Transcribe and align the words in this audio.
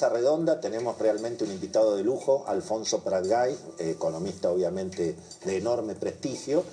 Mesa 0.00 0.08
redonda 0.08 0.60
tenemos 0.62 0.98
realmente 0.98 1.44
un 1.44 1.50
invitado 1.50 1.94
de 1.94 2.02
lujo, 2.02 2.44
Alfonso 2.46 3.00
Pratgay, 3.00 3.54
economista 3.80 4.50
obviamente 4.50 5.14
de 5.44 5.56
enorme 5.58 5.94
prestigio, 5.94 6.64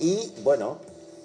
y 0.00 0.34
bueno, 0.42 0.76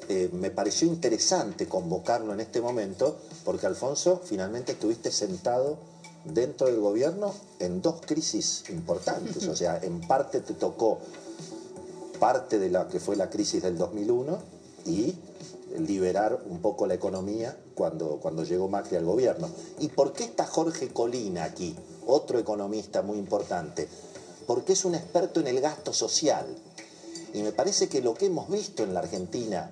eh, 0.07 0.29
me 0.31 0.51
pareció 0.51 0.87
interesante 0.87 1.67
convocarlo 1.67 2.31
en 2.31 2.39
este 2.39 2.61
momento, 2.61 3.17
porque 3.43 3.65
Alfonso, 3.65 4.21
finalmente 4.23 4.71
estuviste 4.71 5.11
sentado 5.11 5.77
dentro 6.23 6.67
del 6.67 6.79
gobierno 6.79 7.33
en 7.59 7.81
dos 7.81 7.99
crisis 8.05 8.63
importantes, 8.69 9.45
o 9.45 9.55
sea, 9.55 9.81
en 9.83 9.99
parte 9.99 10.39
te 10.39 10.53
tocó 10.53 10.99
parte 12.21 12.57
de 12.57 12.69
la 12.69 12.87
que 12.87 13.01
fue 13.01 13.17
la 13.17 13.29
crisis 13.29 13.61
del 13.61 13.77
2001 13.77 14.39
y 14.85 15.13
liberar 15.77 16.43
un 16.49 16.61
poco 16.61 16.87
la 16.87 16.95
economía 16.95 17.57
cuando, 17.75 18.19
cuando 18.19 18.43
llegó 18.43 18.67
Macri 18.67 18.97
al 18.97 19.05
gobierno. 19.05 19.49
¿Y 19.79 19.89
por 19.89 20.13
qué 20.13 20.23
está 20.23 20.45
Jorge 20.45 20.89
Colina 20.89 21.43
aquí, 21.43 21.75
otro 22.07 22.39
economista 22.39 23.01
muy 23.01 23.17
importante? 23.17 23.87
Porque 24.47 24.73
es 24.73 24.85
un 24.85 24.95
experto 24.95 25.39
en 25.39 25.47
el 25.47 25.61
gasto 25.61 25.93
social. 25.93 26.45
Y 27.33 27.43
me 27.43 27.51
parece 27.51 27.87
que 27.87 28.01
lo 28.01 28.13
que 28.13 28.25
hemos 28.25 28.49
visto 28.49 28.83
en 28.83 28.93
la 28.93 29.01
Argentina, 29.01 29.71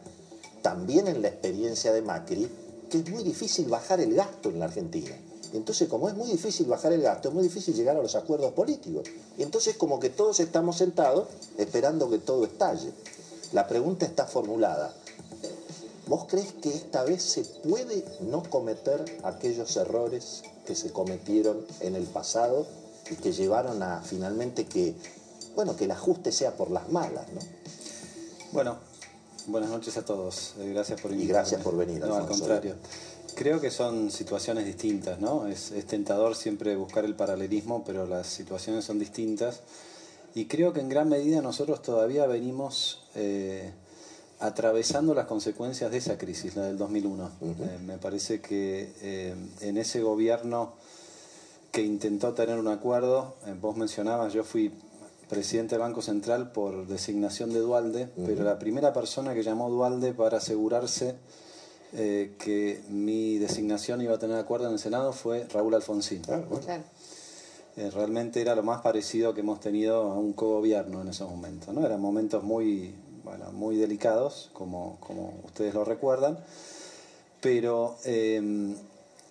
también 0.62 1.08
en 1.08 1.22
la 1.22 1.30
experiencia 1.30 1.92
de 1.92 2.02
Macri, 2.02 2.48
que 2.90 3.00
es 3.00 3.10
muy 3.10 3.24
difícil 3.24 3.68
bajar 3.68 4.00
el 4.00 4.14
gasto 4.14 4.50
en 4.50 4.60
la 4.60 4.66
Argentina. 4.66 5.16
Entonces, 5.54 5.88
como 5.88 6.10
es 6.10 6.16
muy 6.16 6.30
difícil 6.30 6.68
bajar 6.68 6.92
el 6.94 7.02
gasto, 7.02 7.30
es 7.30 7.34
muy 7.34 7.44
difícil 7.44 7.74
llegar 7.74 7.96
a 7.96 8.02
los 8.02 8.16
acuerdos 8.16 8.52
políticos. 8.54 9.08
Entonces 9.38 9.78
como 9.78 10.00
que 10.00 10.10
todos 10.10 10.40
estamos 10.40 10.78
sentados 10.78 11.28
esperando 11.58 12.10
que 12.10 12.20
todo 12.20 12.46
estalle. 12.46 12.92
La 13.54 13.68
pregunta 13.68 14.06
está 14.06 14.26
formulada. 14.26 14.94
¿Vos 16.08 16.26
crees 16.30 16.54
que 16.54 16.70
esta 16.70 17.04
vez 17.04 17.22
se 17.22 17.44
puede 17.44 18.04
no 18.22 18.44
cometer 18.44 19.04
aquellos 19.24 19.76
errores 19.76 20.44
que 20.66 20.76
se 20.76 20.92
cometieron 20.92 21.66
en 21.82 21.96
el 21.96 22.04
pasado 22.06 22.66
y 23.12 23.16
que 23.16 23.32
llevaron 23.34 23.84
a 23.84 24.02
finalmente 24.02 24.66
que, 24.66 24.96
bueno, 25.56 25.76
que 25.76 25.86
el 25.86 25.92
ajuste 25.92 26.32
sea 26.32 26.56
por 26.56 26.72
las 26.72 26.90
malas, 26.90 27.26
¿no? 27.34 27.42
Bueno, 28.54 28.78
buenas 29.48 29.70
noches 29.70 29.98
a 29.98 30.06
todos. 30.06 30.54
Eh, 30.60 30.72
Gracias 30.74 31.02
por 31.02 31.12
Y 31.12 31.16
invitarme. 31.16 31.40
gracias 31.40 31.62
por 31.62 31.76
venir, 31.76 32.00
No, 32.00 32.16
al 32.16 32.26
contrario. 32.28 32.76
Creo 33.36 33.60
que 33.62 33.70
son 33.70 34.10
situaciones 34.10 34.66
distintas, 34.66 35.20
¿no? 35.20 35.48
Es, 35.48 35.72
es 35.72 35.86
tentador 35.86 36.36
siempre 36.36 36.76
buscar 36.76 37.06
el 37.06 37.16
paralelismo, 37.16 37.84
pero 37.86 38.08
las 38.08 38.28
situaciones 38.28 38.86
son 38.86 38.98
distintas. 38.98 39.60
Y 40.34 40.46
creo 40.46 40.74
que 40.74 40.80
en 40.80 40.90
gran 40.90 41.10
medida 41.10 41.42
nosotros 41.42 41.82
todavía 41.82 42.26
venimos 42.26 43.04
eh, 43.16 43.72
atravesando 44.40 45.14
las 45.14 45.26
consecuencias 45.26 45.92
de 45.92 45.98
esa 45.98 46.18
crisis, 46.18 46.56
la 46.56 46.64
del 46.64 46.78
2001. 46.78 47.32
Ujú. 47.42 47.64
Eh, 47.64 47.80
me 47.86 47.98
parece 47.98 48.40
que 48.40 48.94
eh, 49.02 49.36
en 49.62 49.78
ese 49.78 50.02
gobierno 50.02 50.74
que 51.72 51.82
intentó 51.82 52.34
tener 52.34 52.60
un 52.60 52.68
acuerdo, 52.68 53.36
eh, 53.46 53.56
vos 53.60 53.76
mencionabas, 53.78 54.34
yo 54.34 54.44
fui 54.44 54.72
presidente 55.30 55.76
del 55.76 55.82
Banco 55.82 56.02
Central 56.02 56.52
por 56.52 56.88
designación 56.88 57.52
de 57.52 57.60
Dualde, 57.60 58.10
pero 58.26 58.44
la 58.44 58.58
primera 58.58 58.94
persona 58.94 59.34
que 59.34 59.44
llamó 59.44 59.70
Dualde 59.70 60.14
para 60.14 60.38
asegurarse 60.38 61.16
eh, 61.94 62.36
que 62.40 62.82
mi 62.90 63.38
designación 63.38 64.02
iba 64.02 64.16
a 64.16 64.20
tener 64.20 64.38
acuerdo 64.38 64.68
en 64.68 64.74
el 64.74 64.80
Senado 64.80 65.14
fue 65.14 65.46
Raúl 65.52 65.76
Alfonsín. 65.76 66.22
Claro, 66.22 66.46
bueno. 66.50 66.66
Claro. 66.66 66.84
Realmente 67.94 68.42
era 68.42 68.56
lo 68.56 68.64
más 68.64 68.82
parecido 68.82 69.36
que 69.36 69.42
hemos 69.42 69.60
tenido 69.60 70.02
a 70.12 70.16
un 70.16 70.34
cogobierno 70.34 71.02
en 71.02 71.10
esos 71.10 71.30
momentos. 71.30 71.76
¿no? 71.76 71.86
Eran 71.86 72.02
momentos 72.02 72.44
muy, 72.44 72.96
bueno, 73.24 73.52
muy 73.52 73.78
delicados, 73.78 74.50
como, 74.54 74.98
como 75.00 75.34
ustedes 75.46 75.74
lo 75.74 75.86
recuerdan, 75.86 76.40
pero 77.42 77.98
eh, 78.06 78.76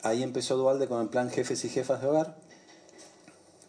ahí 0.02 0.22
empezó 0.22 0.56
Dualde 0.56 0.86
con 0.86 1.02
el 1.02 1.08
plan 1.08 1.30
Jefes 1.30 1.64
y 1.64 1.68
Jefas 1.68 2.00
de 2.00 2.08
Hogar, 2.08 2.36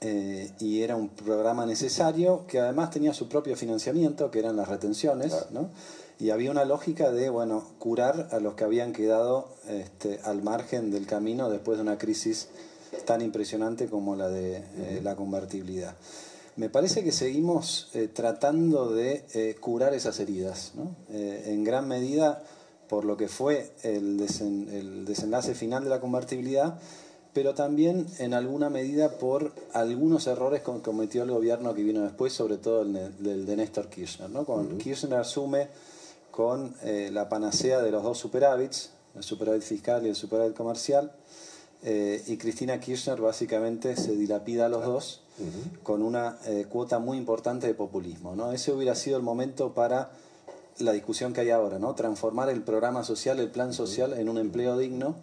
eh, 0.01 0.51
y 0.59 0.81
era 0.81 0.95
un 0.95 1.09
programa 1.09 1.65
necesario 1.65 2.45
que 2.47 2.59
además 2.59 2.91
tenía 2.91 3.13
su 3.13 3.27
propio 3.27 3.55
financiamiento, 3.55 4.29
que 4.29 4.39
eran 4.39 4.55
las 4.55 4.67
retenciones, 4.67 5.33
Claro. 5.33 5.47
¿no? 5.51 5.69
y 6.19 6.31
había 6.31 6.51
una 6.51 6.65
lógica 6.65 7.11
de 7.11 7.29
bueno 7.29 7.63
curar 7.79 8.29
a 8.31 8.39
los 8.39 8.55
que 8.55 8.63
habían 8.63 8.93
quedado 8.93 9.49
este, 9.67 10.19
al 10.23 10.41
margen 10.41 10.91
del 10.91 11.05
camino 11.05 11.49
después 11.49 11.77
de 11.77 11.83
una 11.83 11.97
crisis 11.97 12.47
tan 13.05 13.21
impresionante 13.21 13.87
como 13.87 14.15
la 14.15 14.29
de 14.29 14.57
eh, 14.57 15.01
la 15.03 15.15
convertibilidad. 15.15 15.95
Me 16.57 16.69
parece 16.69 17.03
que 17.03 17.11
seguimos 17.11 17.89
eh, 17.93 18.07
tratando 18.07 18.91
de 18.91 19.23
eh, 19.35 19.55
curar 19.59 19.93
esas 19.93 20.19
heridas, 20.19 20.71
¿no? 20.75 20.95
Eh, 21.11 21.43
en 21.53 21.63
gran 21.63 21.87
medida 21.87 22.43
por 22.89 23.05
lo 23.05 23.15
que 23.15 23.27
fue 23.27 23.71
el, 23.83 24.19
desen- 24.19 24.67
el 24.71 25.05
desenlace 25.05 25.53
final 25.53 25.83
de 25.83 25.89
la 25.91 25.99
convertibilidad, 25.99 26.79
pero 27.33 27.53
también 27.53 28.07
en 28.17 28.33
alguna 28.33 28.71
medida 28.71 29.19
por 29.19 29.53
algunos 29.73 30.25
errores 30.25 30.61
que 30.63 30.71
cometió 30.81 31.21
el 31.23 31.29
gobierno 31.31 31.75
que 31.75 31.83
vino 31.83 32.01
después, 32.01 32.33
sobre 32.33 32.57
todo 32.57 32.81
el, 32.81 32.93
de- 32.93 33.09
del 33.19 33.45
de 33.45 33.55
Néstor 33.55 33.89
Kirchner. 33.89 34.29
¿no? 34.31 34.43
Con, 34.43 34.79
Kirchner 34.79 35.19
asume 35.19 35.67
con 36.31 36.75
la 36.83 37.29
panacea 37.29 37.81
de 37.81 37.91
los 37.91 38.03
dos 38.03 38.17
superávits, 38.19 38.91
el 39.15 39.23
superávit 39.23 39.61
fiscal 39.63 40.05
y 40.05 40.09
el 40.09 40.15
superávit 40.15 40.55
comercial, 40.55 41.11
y 41.83 42.37
Cristina 42.37 42.79
Kirchner 42.79 43.19
básicamente 43.19 43.95
se 43.95 44.15
dilapida 44.15 44.67
a 44.67 44.69
los 44.69 44.85
dos 44.85 45.21
con 45.83 46.01
una 46.01 46.37
eh, 46.45 46.65
cuota 46.69 46.99
muy 46.99 47.17
importante 47.17 47.67
de 47.67 47.73
populismo. 47.73 48.35
¿no? 48.35 48.51
Ese 48.51 48.71
hubiera 48.71 48.95
sido 48.95 49.17
el 49.17 49.23
momento 49.23 49.73
para 49.73 50.11
la 50.79 50.91
discusión 50.91 51.33
que 51.33 51.41
hay 51.41 51.49
ahora, 51.49 51.79
¿no? 51.79 51.95
transformar 51.95 52.49
el 52.49 52.61
programa 52.61 53.03
social, 53.03 53.39
el 53.39 53.49
plan 53.49 53.73
social 53.73 54.13
en 54.13 54.29
un 54.29 54.37
empleo 54.37 54.77
digno. 54.77 55.15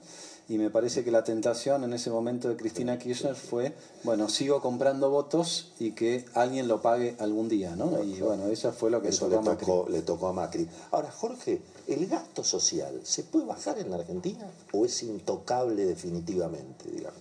Y 0.47 0.59
me 0.59 0.69
parece 0.69 1.05
que 1.05 1.11
la 1.11 1.25
tentación 1.25 1.85
en 1.85 1.95
ese 1.95 2.11
momento 2.11 2.51
de 2.51 2.57
Cristina 2.57 2.99
Kirchner 2.99 3.35
fue, 3.35 3.73
bueno, 4.03 4.29
sigo 4.29 4.61
comprando 4.61 5.09
votos 5.09 5.73
y 5.79 5.93
que 5.93 6.27
alguien 6.35 6.69
lo 6.69 6.83
pague 6.83 7.17
algún 7.19 7.49
día, 7.49 7.77
¿no? 7.77 8.03
Y 8.05 8.21
bueno, 8.21 8.49
eso 8.49 8.71
fue 8.71 8.91
lo 8.91 9.01
que 9.01 9.09
Eso 9.09 9.27
tocó 9.27 9.31
le 9.31 9.39
a 9.39 9.53
Macri. 9.53 9.67
tocó, 9.67 9.89
le 9.89 10.03
tocó 10.03 10.29
a 10.29 10.33
Macri. 10.35 10.69
Ahora, 10.91 11.11
Jorge, 11.11 11.63
¿el 11.89 12.07
gasto 12.09 12.45
social 12.45 13.01
se 13.05 13.23
puede 13.23 13.47
bajar 13.47 13.79
en 13.79 13.89
la 13.89 13.97
Argentina 13.97 14.47
o 14.75 14.85
es 14.85 15.03
intocable 15.03 15.87
definitivamente, 15.87 16.91
digamos? 16.91 17.21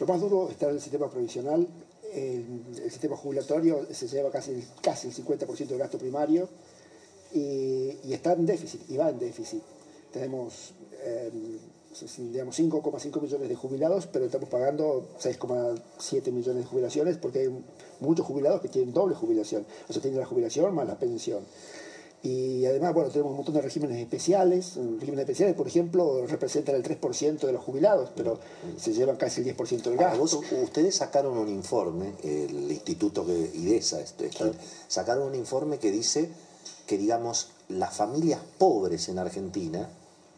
Lo 0.00 0.06
más 0.06 0.18
duro 0.18 0.48
está 0.50 0.66
en 0.70 0.76
el 0.76 0.80
sistema 0.80 1.10
provisional. 1.10 1.66
El, 2.12 2.90
sistema 2.90 3.16
jubilatorio 3.16 3.86
se 3.90 4.08
lleva 4.08 4.30
casi, 4.30 4.64
casi 4.80 5.08
el 5.08 5.14
50% 5.14 5.66
del 5.66 5.78
gasto 5.78 5.98
primario 5.98 6.48
y, 7.32 8.12
está 8.12 8.32
en 8.32 8.46
déficit, 8.46 8.88
y 8.88 8.96
va 8.96 9.10
en 9.10 9.18
déficit. 9.18 9.62
Tenemos 10.12 10.72
eh, 11.02 11.30
digamos, 12.18 12.58
5,5 12.58 13.20
millones 13.22 13.48
de 13.48 13.54
jubilados, 13.54 14.06
pero 14.06 14.26
estamos 14.26 14.48
pagando 14.48 15.08
6,7 15.20 16.32
millones 16.32 16.64
de 16.64 16.68
jubilaciones 16.68 17.16
porque 17.16 17.40
hay 17.40 17.64
muchos 18.00 18.26
jubilados 18.26 18.60
que 18.60 18.68
tienen 18.68 18.92
doble 18.92 19.14
jubilación. 19.14 19.66
O 19.88 19.92
sea, 19.92 20.02
tienen 20.02 20.20
la 20.20 20.26
jubilación 20.26 20.74
más 20.74 20.86
la 20.86 20.98
pensión. 20.98 21.44
Y 22.22 22.64
además, 22.66 22.92
bueno, 22.92 23.10
tenemos 23.10 23.30
un 23.30 23.36
montón 23.36 23.54
de 23.54 23.60
regímenes 23.62 23.98
especiales. 23.98 24.74
Regímenes 24.76 25.20
especiales, 25.20 25.54
por 25.54 25.68
ejemplo, 25.68 26.26
representan 26.26 26.74
el 26.74 26.82
3% 26.82 27.46
de 27.46 27.52
los 27.52 27.62
jubilados, 27.62 28.10
pero 28.16 28.40
se 28.76 28.92
llevan 28.92 29.16
casi 29.16 29.42
el 29.42 29.46
10% 29.56 29.90
del 29.90 29.96
gasto. 29.98 30.18
vos- 30.18 30.40
ustedes 30.64 30.96
sacaron 30.96 31.36
un 31.38 31.48
informe, 31.48 32.14
el 32.24 32.72
Instituto 32.72 33.24
que, 33.24 33.32
IDESA, 33.54 34.00
este, 34.00 34.28
Claro. 34.30 34.52
sacaron 34.88 35.28
un 35.28 35.34
informe 35.36 35.78
que 35.78 35.92
dice 35.92 36.28
que, 36.86 36.98
digamos, 36.98 37.48
las 37.68 37.94
familias 37.94 38.40
pobres 38.58 39.08
en 39.08 39.18
Argentina 39.18 39.88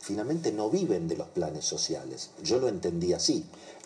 finalmente 0.01 0.53
no 0.53 0.71
viven 0.71 1.09
de 1.09 1.17
los 1.17 1.29
planes 1.29 1.65
sociales. 1.65 2.31
Yo 2.43 2.59
lo 2.59 2.69
entendí 2.69 3.13
así. 3.15 3.45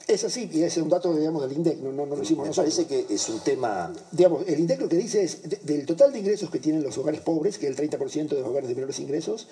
Es 0.09 0.25
así, 0.25 0.49
y 0.53 0.63
ese 0.63 0.81
es 0.81 0.83
un 0.85 0.89
dato, 0.89 1.15
digamos, 1.15 1.43
del 1.43 1.53
INDEC, 1.57 1.79
no, 1.79 1.93
no, 1.93 2.05
no 2.07 2.17
lo 2.17 2.23
hicimos 2.23 2.45
Me 2.45 2.49
nosotros. 2.49 2.75
parece 2.75 3.07
que 3.07 3.15
es 3.15 3.29
un 3.29 3.41
tema... 3.41 3.93
Digamos, 4.11 4.43
el 4.49 4.59
INDEC 4.61 4.81
lo 4.81 4.89
que 4.89 4.97
dice 4.97 5.23
es, 5.23 5.49
de- 5.49 5.61
del 5.63 5.87
total 5.87 6.13
de 6.13 6.19
ingresos 6.19 6.51
que 6.51 6.59
tienen 6.59 6.83
los 6.83 6.99
hogares 6.99 7.21
pobres, 7.21 7.57
que 7.59 7.69
es 7.69 7.79
el 7.79 7.91
30% 7.91 8.29
de 8.29 8.41
los 8.41 8.49
hogares 8.49 8.69
de 8.69 8.75
menores 8.75 8.99
ingresos, 8.99 9.47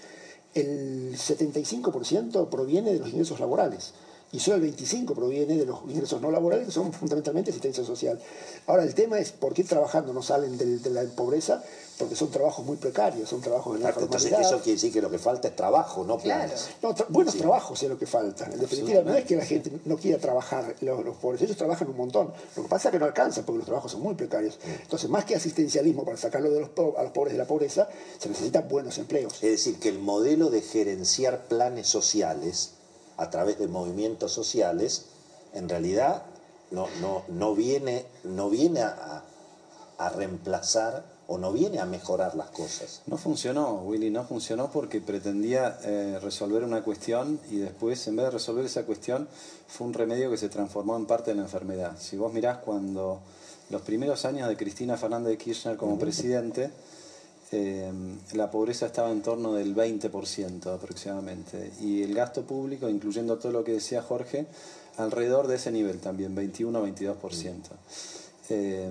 el 0.55 1.17
75% 1.17 2.49
proviene 2.49 2.93
de 2.93 2.99
los 2.99 3.11
ingresos 3.11 3.39
laborales. 3.41 3.93
Y 4.33 4.39
solo 4.39 4.57
el 4.57 4.63
25 4.63 5.15
proviene 5.15 5.57
de 5.57 5.67
los 5.67 5.81
ingresos 5.89 6.21
no 6.21 6.31
laborales, 6.31 6.67
que 6.67 6.73
son 6.73 6.93
fundamentalmente 6.93 7.51
asistencia 7.51 7.85
social. 7.85 8.21
Ahora, 8.67 8.85
el 8.85 8.95
tema 8.95 9.19
es 9.19 9.33
por 9.33 9.55
qué 9.55 9.65
trabajando 9.65 10.13
no 10.13 10.23
salen 10.23 10.57
de, 10.57 10.91
la 10.91 11.03
pobreza, 11.03 11.65
porque 11.99 12.15
son 12.15 12.31
trabajos 12.31 12.65
muy 12.65 12.77
precarios, 12.77 13.29
son 13.29 13.41
trabajos 13.41 13.77
en 13.77 13.83
la 13.83 13.91
Entonces, 13.91 14.33
eso 14.33 14.59
quiere 14.59 14.73
decir 14.73 14.93
que 14.93 15.03
lo 15.03 15.11
que 15.11 15.19
falta 15.19 15.49
es 15.49 15.57
trabajo, 15.57 16.05
no 16.05 16.17
planes. 16.17 16.71
No, 16.81 16.95
buenos 17.09 17.35
trabajos 17.35 17.83
es 17.83 17.89
lo 17.89 17.99
que 17.99 18.07
falta. 18.07 18.47
En 18.47 18.61
definitiva, 18.61 19.03
no 19.03 19.15
es 19.15 19.25
que 19.25 19.35
la 19.35 19.45
gente 19.45 19.73
no 19.85 19.97
quiera 19.97 20.19
trabajar, 20.19 20.77
los, 20.81 21.17
pobres, 21.17 21.43
ellos 21.43 21.57
trabajan 21.57 21.89
un 21.89 21.97
montón. 21.97 22.33
Lo 22.57 22.63
que 22.63 22.69
pasa 22.69 22.89
es 22.89 22.93
que 22.93 22.99
no 23.01 23.07
alcanza, 23.07 23.43
porque 23.43 23.59
los 23.59 23.67
trabajos 23.67 23.91
son 23.91 24.01
muy 24.01 24.15
precarios. 24.15 24.61
Entonces, 24.83 25.11
más 25.11 25.25
que 25.25 25.35
asistencialismo 25.35 26.05
para 26.05 26.17
sacarlo 26.17 26.51
de 26.51 26.61
los, 26.61 26.71
a 26.97 27.03
los 27.03 27.13
pobres 27.13 27.33
de 27.33 27.39
la 27.39 27.47
pobreza, 27.47 27.89
se 28.19 28.29
necesitan 28.29 28.69
buenos 28.69 28.97
empleos. 28.99 29.35
Es 29.43 29.51
decir, 29.51 29.81
que 29.81 29.89
el 29.89 29.99
modelo 29.99 30.51
de 30.51 30.63
gerenciar 30.63 31.49
planes 31.49 31.89
sociales 31.89 32.75
a 33.21 33.29
través 33.29 33.59
de 33.59 33.69
movimientos 33.69 34.33
sociales, 34.33 35.05
en 35.53 35.69
realidad 35.69 36.23
no, 36.71 36.87
no, 37.03 37.23
no 37.29 37.55
viene, 37.55 38.07
no 38.25 38.49
viene 38.49 38.81
a, 38.81 39.25
reemplazar 40.17 41.05
o 41.27 41.37
no 41.37 41.53
viene 41.53 41.79
a 41.79 41.85
mejorar 41.85 42.35
las 42.35 42.49
cosas. 42.49 43.03
No 43.07 43.19
funcionó, 43.19 43.83
Willy, 43.83 44.09
no 44.09 44.25
funcionó 44.25 44.71
porque 44.71 45.03
pretendía 45.03 45.79
eh, 45.85 46.19
resolver 46.23 46.65
una 46.65 46.83
cuestión 46.83 47.39
y 47.51 47.59
después, 47.59 48.09
en 48.09 48.17
vez 48.17 48.25
de 48.25 48.31
resolver 48.31 48.65
esa 48.65 48.85
cuestión, 48.85 49.29
fue 49.69 49.87
un 49.87 49.93
remedio 49.93 50.31
que 50.31 50.39
se 50.39 50.49
transformó 50.49 50.97
en 50.97 51.05
parte 51.05 51.33
de 51.33 51.37
la 51.37 51.43
enfermedad. 51.43 51.99
Si 51.99 52.17
vos 52.17 52.33
mirás 52.33 52.59
cuando 52.59 53.21
los 53.69 53.83
primeros 53.83 54.25
años 54.25 54.49
de 54.49 54.57
Cristina 54.57 54.97
Fernández 54.97 55.33
de 55.33 55.39
Kirchner 55.39 55.77
como 55.77 55.99
presidente, 55.99 56.71
eh, 57.53 57.91
la 58.35 58.51
pobreza 58.51 58.87
estaba 58.87 59.11
en 59.11 59.23
torno 59.23 59.55
del 59.55 59.75
20% 59.75 60.73
aproximadamente 60.73 61.73
y 61.81 62.03
el 62.03 62.15
gasto 62.15 62.43
público, 62.43 62.89
incluyendo 62.89 63.39
todo 63.39 63.53
lo 63.53 63.65
que 63.65 63.73
decía 63.73 64.03
Jorge, 64.03 64.47
alrededor 64.97 65.49
de 65.49 65.57
ese 65.57 65.73
nivel 65.73 65.99
también, 65.99 66.37
21-22%. 66.37 67.55
Eh, 68.53 68.91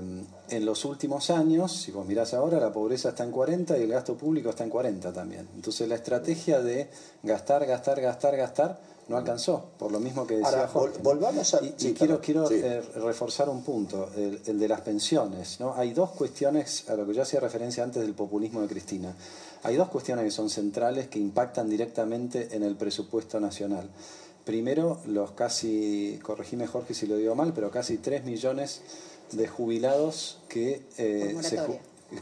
en 0.49 0.65
los 0.65 0.85
últimos 0.85 1.29
años, 1.29 1.71
si 1.73 1.91
vos 1.91 2.05
mirás 2.05 2.33
ahora, 2.33 2.59
la 2.59 2.71
pobreza 2.71 3.09
está 3.09 3.23
en 3.23 3.31
40 3.31 3.77
y 3.77 3.83
el 3.83 3.91
gasto 3.91 4.15
público 4.15 4.49
está 4.49 4.63
en 4.63 4.69
40 4.69 5.13
también. 5.13 5.47
Entonces 5.55 5.87
la 5.87 5.95
estrategia 5.95 6.61
de 6.61 6.89
gastar, 7.23 7.65
gastar, 7.65 7.99
gastar, 7.99 8.37
gastar 8.37 8.79
no 9.09 9.17
alcanzó, 9.17 9.71
por 9.79 9.91
lo 9.91 9.99
mismo 9.99 10.25
que 10.27 10.37
decía 10.37 10.67
Jorge. 10.67 10.99
Volvamos 11.01 11.53
a... 11.55 11.59
Y, 11.63 11.93
quiero, 11.93 12.21
quiero 12.21 12.49
eh, 12.51 12.79
reforzar 12.95 13.49
un 13.49 13.63
punto, 13.63 14.07
el, 14.15 14.59
de 14.59 14.67
las 14.67 14.81
pensiones. 14.81 15.59
¿no? 15.59 15.73
Hay 15.73 15.93
dos 15.93 16.11
cuestiones, 16.11 16.87
a 16.89 16.95
lo 16.95 17.07
que 17.07 17.15
yo 17.15 17.23
hacía 17.23 17.39
referencia 17.39 17.83
antes 17.83 18.03
del 18.03 18.13
populismo 18.13 18.61
de 18.61 18.67
Cristina. 18.67 19.15
Hay 19.63 19.75
dos 19.75 19.89
cuestiones 19.89 20.25
que 20.25 20.31
son 20.31 20.49
centrales 20.49 21.07
que 21.07 21.17
impactan 21.17 21.67
directamente 21.67 22.55
en 22.55 22.61
el 22.61 22.75
presupuesto 22.75 23.39
nacional. 23.39 23.89
Primero, 24.45 24.99
los 25.07 25.31
casi, 25.31 26.19
corregime 26.21 26.67
Jorge 26.67 26.93
si 26.93 27.07
lo 27.07 27.17
digo 27.17 27.33
mal, 27.33 27.51
pero 27.53 27.71
casi 27.71 27.97
3 27.97 28.25
millones 28.25 28.81
de 29.31 29.47
jubilados 29.47 30.39
que 30.47 30.83
eh, 30.97 31.35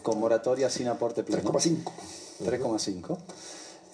con 0.02 0.20
moratoria 0.20 0.70
sin 0.70 0.88
aporte 0.88 1.24
pleno. 1.24 1.52
3,5. 1.52 1.92
3,5. 2.46 3.18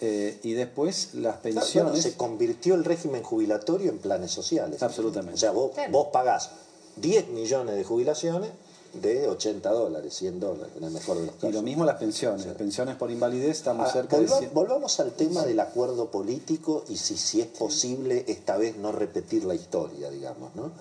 Eh, 0.02 0.40
y 0.44 0.54
después 0.54 1.14
las 1.14 1.38
pensiones. 1.38 2.02
se 2.02 2.16
convirtió 2.16 2.76
el 2.76 2.84
régimen 2.84 3.24
jubilatorio 3.24 3.90
en 3.90 4.00
planes 4.00 4.32
sociales. 4.32 4.82
Absolutamente. 4.84 5.36
O 5.36 5.38
sea, 5.38 5.52
vos, 5.52 5.72
vos 5.92 6.08
pagás 6.12 6.52
10 6.98 7.30
millones 7.30 7.76
de 7.76 7.84
jubilaciones 7.84 8.52
de 8.94 9.28
80 9.28 9.72
dólares, 9.72 10.14
100 10.14 10.40
dólares, 10.40 10.74
en 10.78 10.84
el 10.84 10.92
mejor 10.92 11.18
de 11.18 11.26
los 11.26 11.36
casos. 11.36 11.50
Y 11.50 11.54
lo 11.54 11.62
mismo 11.62 11.84
las 11.84 11.98
pensiones. 11.98 12.46
Pensiones 12.46 12.96
por 12.96 13.10
invalidez 13.10 13.58
estamos 13.58 13.90
ah, 13.90 13.94
cerca 13.94 14.20
de. 14.20 14.48
Volvamos 14.54 15.00
al 15.00 15.14
tema 15.14 15.44
del 15.44 15.60
acuerdo 15.60 16.12
político 16.12 16.84
y 16.90 16.98
si, 16.98 17.18
si 17.18 17.42
es 17.42 17.48
posible 17.48 18.26
esta 18.28 18.58
vez 18.58 18.78
no 18.78 18.92
repetir 18.92 19.46
la 19.46 19.56
historia, 19.56 20.10
digamos. 20.12 20.56
¿no? 20.56 20.72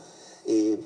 Eh, 0.46 0.78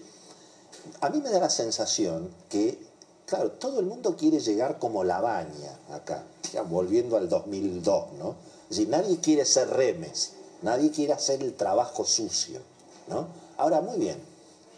a 1.01 1.11
mí 1.11 1.21
me 1.21 1.31
da 1.31 1.41
la 1.41 1.51
sensación 1.51 2.31
que 2.49 2.79
Claro, 3.27 3.51
todo 3.51 3.81
el 3.81 3.87
mundo 3.87 4.17
quiere 4.17 4.39
llegar 4.39 4.79
como 4.79 5.03
la 5.03 5.21
baña 5.21 5.77
acá, 5.91 6.23
volviendo 6.69 7.17
al 7.17 7.29
2002, 7.29 8.13
¿no? 8.19 8.37
Es 8.71 8.77
decir, 8.77 8.89
nadie 8.89 9.19
quiere 9.19 9.45
ser 9.45 9.69
remes, 9.69 10.33
nadie 10.63 10.91
quiere 10.91 11.13
hacer 11.13 11.43
el 11.43 11.55
trabajo 11.55 12.05
sucio, 12.05 12.61
¿no? 13.09 13.27
Ahora, 13.59 13.81
muy 13.81 13.99
bien, 13.99 14.17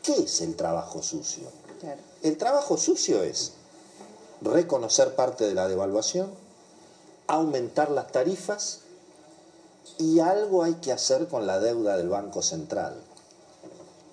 ¿qué 0.03 0.15
es 0.23 0.41
el 0.41 0.56
trabajo 0.56 1.03
sucio? 1.03 1.45
El 2.23 2.37
trabajo 2.39 2.77
sucio 2.77 3.23
es 3.23 3.53
reconocer 4.41 5.15
parte 5.15 5.47
de 5.47 5.55
la 5.55 5.69
devaluación, 5.69 6.31
aumentar 7.27 7.91
las 7.91 8.11
tarifas 8.11 8.81
y 9.99 10.21
algo 10.21 10.62
hay 10.62 10.75
que 10.75 10.93
hacer 10.93 11.29
con 11.29 11.47
la 11.47 11.61
deuda 11.61 11.97
del 11.97 12.09
Banco 12.09 12.43
Central 12.43 12.95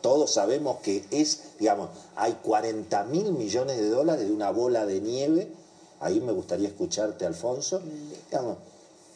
todos 0.06 0.30
sabemos 0.30 0.81
que 0.84 1.04
es, 1.10 1.40
digamos, 1.57 1.90
hay 2.16 2.34
40 2.34 3.06
mil 3.06 3.31
millones 3.31 3.78
de 3.78 3.90
dólares 3.90 4.28
de 4.28 4.31
una 4.31 4.52
bola 4.52 4.86
de 4.86 5.02
nieve. 5.02 5.52
Ahí 6.00 6.19
me 6.19 6.31
gustaría 6.31 6.68
escucharte, 6.68 7.25
Alfonso. 7.25 7.81
Digamos, 8.30 8.57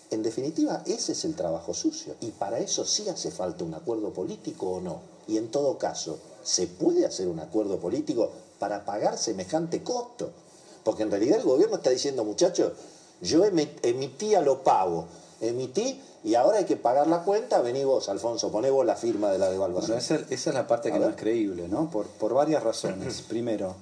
en 0.09 0.23
definitiva, 0.23 0.81
ese 0.87 1.11
es 1.11 1.25
el 1.25 1.35
trabajo 1.35 1.75
sucio. 1.75 2.15
Y 2.21 2.31
para 2.31 2.57
eso 2.57 2.85
sí 2.85 3.07
hace 3.07 3.29
falta 3.29 3.63
un 3.63 3.75
acuerdo 3.75 4.11
político 4.11 4.67
o 4.67 4.81
no. 4.81 5.01
Y 5.27 5.37
en 5.37 5.51
todo 5.51 5.77
caso, 5.77 6.17
¿se 6.41 6.65
puede 6.65 7.05
hacer 7.05 7.27
un 7.27 7.39
acuerdo 7.39 7.77
político 7.79 8.31
para 8.57 8.83
pagar 8.83 9.19
semejante 9.19 9.83
costo? 9.83 10.31
Porque 10.83 11.03
en 11.03 11.11
realidad 11.11 11.37
el 11.37 11.45
gobierno 11.45 11.75
está 11.75 11.91
diciendo, 11.91 12.23
muchachos, 12.23 12.73
yo 13.21 13.45
emití 13.45 14.33
a 14.33 14.41
lo 14.41 14.63
pago, 14.63 15.05
emití 15.41 16.01
y 16.23 16.35
ahora 16.35 16.57
hay 16.59 16.65
que 16.65 16.75
pagar 16.75 17.07
la 17.07 17.23
cuenta, 17.23 17.61
vení 17.61 17.83
vos, 17.83 18.09
Alfonso, 18.09 18.51
poné 18.51 18.69
vos 18.69 18.85
la 18.85 18.95
firma 18.95 19.31
de 19.31 19.37
la 19.37 19.49
devaluación. 19.49 19.97
esa, 19.97 20.15
es 20.29 20.45
la 20.47 20.67
parte 20.67 20.91
que 20.91 20.99
no 20.99 21.09
es 21.09 21.15
creíble, 21.15 21.67
¿no? 21.67 21.89
Por, 21.89 22.07
por 22.07 22.33
varias 22.33 22.63
razones. 22.63 23.21
Primero, 23.29 23.75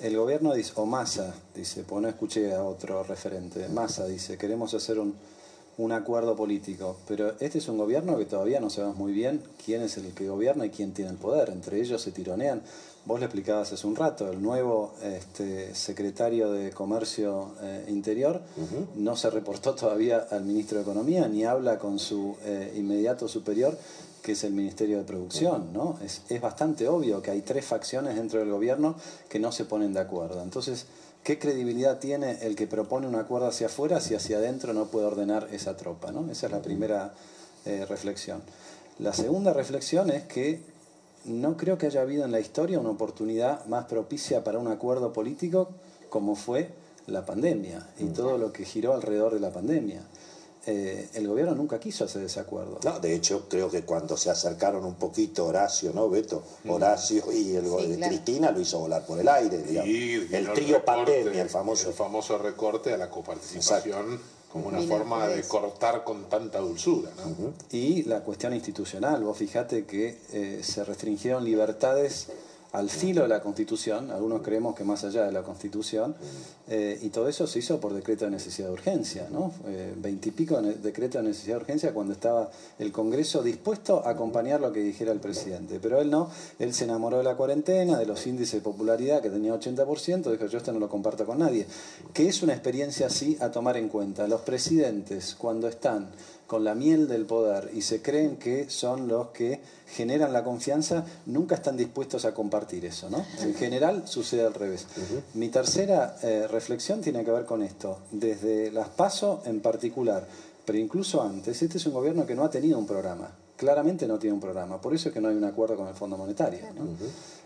el 0.00 0.16
gobierno 0.16 0.54
dice, 0.54 0.72
o 0.76 0.86
Massa 0.86 1.34
dice, 1.54 1.84
pues 1.84 2.00
no 2.02 2.08
escuché 2.08 2.54
a 2.54 2.62
otro 2.62 3.02
referente, 3.02 3.68
Massa 3.68 4.06
dice, 4.06 4.38
queremos 4.38 4.72
hacer 4.72 4.98
un, 4.98 5.14
un 5.78 5.92
acuerdo 5.92 6.34
político, 6.34 6.96
pero 7.06 7.34
este 7.38 7.58
es 7.58 7.68
un 7.68 7.78
gobierno 7.78 8.18
que 8.18 8.24
todavía 8.24 8.60
no 8.60 8.68
sabemos 8.68 8.96
muy 8.96 9.12
bien 9.12 9.42
quién 9.64 9.82
es 9.82 9.96
el 9.96 10.12
que 10.12 10.28
gobierna 10.28 10.66
y 10.66 10.70
quién 10.70 10.92
tiene 10.92 11.12
el 11.12 11.16
poder. 11.16 11.50
Entre 11.50 11.80
ellos 11.80 12.02
se 12.02 12.10
tironean. 12.10 12.62
Vos 13.08 13.20
le 13.20 13.24
explicabas 13.24 13.72
hace 13.72 13.86
un 13.86 13.96
rato, 13.96 14.30
el 14.30 14.42
nuevo 14.42 14.92
este, 15.02 15.74
secretario 15.74 16.52
de 16.52 16.72
Comercio 16.72 17.54
eh, 17.62 17.86
Interior 17.88 18.42
no 18.96 19.16
se 19.16 19.30
reportó 19.30 19.74
todavía 19.74 20.26
al 20.30 20.44
ministro 20.44 20.76
de 20.76 20.82
Economía 20.82 21.26
ni 21.26 21.42
habla 21.42 21.78
con 21.78 21.98
su 21.98 22.36
eh, 22.44 22.74
inmediato 22.76 23.26
superior, 23.26 23.78
que 24.20 24.32
es 24.32 24.44
el 24.44 24.52
Ministerio 24.52 24.98
de 24.98 25.04
Producción. 25.04 25.72
¿no? 25.72 25.98
Es, 26.04 26.20
es 26.28 26.38
bastante 26.42 26.86
obvio 26.86 27.22
que 27.22 27.30
hay 27.30 27.40
tres 27.40 27.64
facciones 27.64 28.14
dentro 28.14 28.40
del 28.40 28.50
gobierno 28.50 28.94
que 29.30 29.38
no 29.38 29.52
se 29.52 29.64
ponen 29.64 29.94
de 29.94 30.00
acuerdo. 30.00 30.42
Entonces, 30.42 30.84
¿qué 31.24 31.38
credibilidad 31.38 32.00
tiene 32.00 32.36
el 32.42 32.56
que 32.56 32.66
propone 32.66 33.06
un 33.06 33.14
acuerdo 33.14 33.46
hacia 33.46 33.68
afuera 33.68 34.02
si 34.02 34.16
hacia 34.16 34.36
adentro 34.36 34.74
no 34.74 34.88
puede 34.88 35.06
ordenar 35.06 35.48
esa 35.50 35.78
tropa? 35.78 36.12
¿no? 36.12 36.30
Esa 36.30 36.44
es 36.44 36.52
la 36.52 36.60
primera 36.60 37.14
eh, 37.64 37.86
reflexión. 37.88 38.42
La 38.98 39.14
segunda 39.14 39.54
reflexión 39.54 40.10
es 40.10 40.24
que 40.24 40.76
no 41.24 41.56
creo 41.56 41.78
que 41.78 41.86
haya 41.86 42.02
habido 42.02 42.24
en 42.24 42.32
la 42.32 42.40
historia 42.40 42.78
una 42.78 42.90
oportunidad 42.90 43.64
más 43.66 43.86
propicia 43.86 44.44
para 44.44 44.58
un 44.58 44.68
acuerdo 44.68 45.12
político 45.12 45.70
como 46.08 46.34
fue 46.36 46.70
la 47.06 47.24
pandemia 47.24 47.86
y 47.98 48.04
mm. 48.04 48.12
todo 48.12 48.38
lo 48.38 48.52
que 48.52 48.64
giró 48.64 48.94
alrededor 48.94 49.34
de 49.34 49.40
la 49.40 49.52
pandemia. 49.52 50.02
Eh, 50.66 51.08
el 51.14 51.26
gobierno 51.26 51.54
nunca 51.54 51.80
quiso 51.80 52.04
hacer 52.04 52.22
ese 52.22 52.40
acuerdo. 52.40 52.78
No, 52.84 53.00
de 53.00 53.14
hecho, 53.14 53.46
creo 53.48 53.70
que 53.70 53.82
cuando 53.84 54.18
se 54.18 54.28
acercaron 54.28 54.84
un 54.84 54.96
poquito 54.96 55.46
Horacio, 55.46 55.92
¿no, 55.94 56.10
Beto? 56.10 56.42
Mm. 56.64 56.70
Horacio 56.70 57.32
y 57.32 57.56
el, 57.56 57.64
Cristina 58.00 58.50
lo 58.50 58.60
hizo 58.60 58.78
volar 58.78 59.06
por 59.06 59.18
el 59.18 59.28
aire, 59.28 59.58
digamos. 59.62 59.88
el 59.88 60.52
trío 60.52 60.84
pandemia, 60.84 61.42
el 61.42 61.48
famoso. 61.48 61.88
El 61.88 61.94
famoso 61.94 62.36
recorte 62.36 62.92
a 62.92 62.98
la 62.98 63.08
coparticipación 63.08 64.20
como 64.52 64.68
una 64.68 64.80
forma 64.80 65.28
de 65.28 65.42
cortar 65.42 66.04
con 66.04 66.24
tanta 66.28 66.58
dulzura. 66.58 67.10
¿no? 67.16 67.52
Y 67.70 68.04
la 68.04 68.20
cuestión 68.20 68.54
institucional, 68.54 69.22
vos 69.22 69.36
fijate 69.36 69.84
que 69.84 70.18
eh, 70.32 70.60
se 70.62 70.84
restringieron 70.84 71.44
libertades 71.44 72.28
al 72.72 72.90
filo 72.90 73.22
de 73.22 73.28
la 73.28 73.40
Constitución, 73.40 74.10
algunos 74.10 74.42
creemos 74.42 74.74
que 74.74 74.84
más 74.84 75.02
allá 75.04 75.24
de 75.24 75.32
la 75.32 75.42
Constitución, 75.42 76.14
eh, 76.68 76.98
y 77.00 77.08
todo 77.08 77.28
eso 77.28 77.46
se 77.46 77.60
hizo 77.60 77.80
por 77.80 77.94
decreto 77.94 78.26
de 78.26 78.30
necesidad 78.30 78.68
de 78.68 78.74
urgencia, 78.74 79.28
¿no? 79.30 79.52
Eh, 79.66 79.94
veintipico 79.96 80.60
de 80.60 80.74
decreto 80.74 81.18
de 81.18 81.24
necesidad 81.24 81.56
de 81.56 81.62
urgencia 81.62 81.94
cuando 81.94 82.12
estaba 82.12 82.50
el 82.78 82.92
Congreso 82.92 83.42
dispuesto 83.42 84.06
a 84.06 84.10
acompañar 84.10 84.60
lo 84.60 84.72
que 84.72 84.80
dijera 84.80 85.12
el 85.12 85.20
presidente, 85.20 85.78
pero 85.80 86.00
él 86.00 86.10
no, 86.10 86.30
él 86.58 86.74
se 86.74 86.84
enamoró 86.84 87.18
de 87.18 87.24
la 87.24 87.36
cuarentena, 87.36 87.98
de 87.98 88.06
los 88.06 88.26
índices 88.26 88.54
de 88.54 88.60
popularidad 88.60 89.22
que 89.22 89.30
tenía 89.30 89.54
80%, 89.54 90.30
dijo 90.30 90.46
yo 90.46 90.58
esto 90.58 90.72
no 90.72 90.78
lo 90.78 90.90
comparto 90.90 91.24
con 91.24 91.38
nadie, 91.38 91.66
que 92.12 92.28
es 92.28 92.42
una 92.42 92.52
experiencia 92.52 93.06
así 93.06 93.38
a 93.40 93.50
tomar 93.50 93.78
en 93.78 93.88
cuenta. 93.88 94.26
Los 94.28 94.42
presidentes 94.42 95.34
cuando 95.34 95.68
están 95.68 96.10
con 96.48 96.64
la 96.64 96.74
miel 96.74 97.08
del 97.08 97.26
poder 97.26 97.70
y 97.74 97.82
se 97.82 98.00
creen 98.00 98.38
que 98.38 98.70
son 98.70 99.06
los 99.06 99.28
que 99.28 99.60
generan 99.86 100.32
la 100.32 100.42
confianza, 100.42 101.04
nunca 101.26 101.56
están 101.56 101.76
dispuestos 101.76 102.24
a 102.24 102.32
compartir 102.32 102.86
eso. 102.86 103.10
¿no? 103.10 103.24
En 103.40 103.54
general 103.54 104.08
sucede 104.08 104.46
al 104.46 104.54
revés. 104.54 104.86
Mi 105.34 105.50
tercera 105.50 106.16
eh, 106.22 106.48
reflexión 106.48 107.02
tiene 107.02 107.22
que 107.22 107.30
ver 107.30 107.44
con 107.44 107.62
esto. 107.62 107.98
Desde 108.10 108.72
las 108.72 108.88
PASO 108.88 109.42
en 109.44 109.60
particular, 109.60 110.26
pero 110.64 110.78
incluso 110.78 111.22
antes, 111.22 111.60
este 111.62 111.76
es 111.76 111.84
un 111.84 111.92
gobierno 111.92 112.24
que 112.24 112.34
no 112.34 112.44
ha 112.44 112.50
tenido 112.50 112.78
un 112.78 112.86
programa. 112.86 113.30
claramente 113.54 114.06
no 114.06 114.18
tiene 114.18 114.32
un 114.32 114.40
programa. 114.40 114.80
Por 114.80 114.94
eso 114.94 115.10
es 115.10 115.14
que 115.14 115.20
no 115.20 115.28
hay 115.28 115.36
un 115.36 115.44
acuerdo 115.44 115.76
con 115.76 115.86
el 115.86 115.94
Fondo 115.94 116.16
Monetario. 116.16 116.60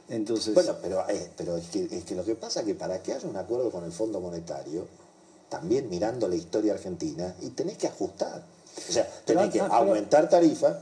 Entonces, 0.08 0.54
bueno, 0.54 0.76
pero, 0.80 1.08
eh, 1.08 1.28
pero 1.36 1.56
es, 1.56 1.68
que, 1.70 1.84
es 1.84 2.04
que 2.04 2.14
lo 2.14 2.24
que 2.24 2.36
pasa 2.36 2.60
es 2.60 2.66
que 2.66 2.76
para 2.76 3.02
que 3.02 3.14
haya 3.14 3.26
un 3.26 3.36
acuerdo 3.36 3.68
con 3.70 3.82
el 3.82 3.90
Fondo 3.90 4.20
Monetario, 4.20 4.86
también 5.48 5.88
mirando 5.88 6.28
la 6.28 6.36
historia 6.36 6.74
argentina, 6.74 7.34
y 7.42 7.48
tenés 7.50 7.78
que 7.78 7.88
ajustar. 7.88 8.44
O 8.76 8.92
sea, 8.92 9.08
tenés 9.24 9.50
que 9.50 9.60
aumentar 9.60 10.28
tarifas 10.28 10.76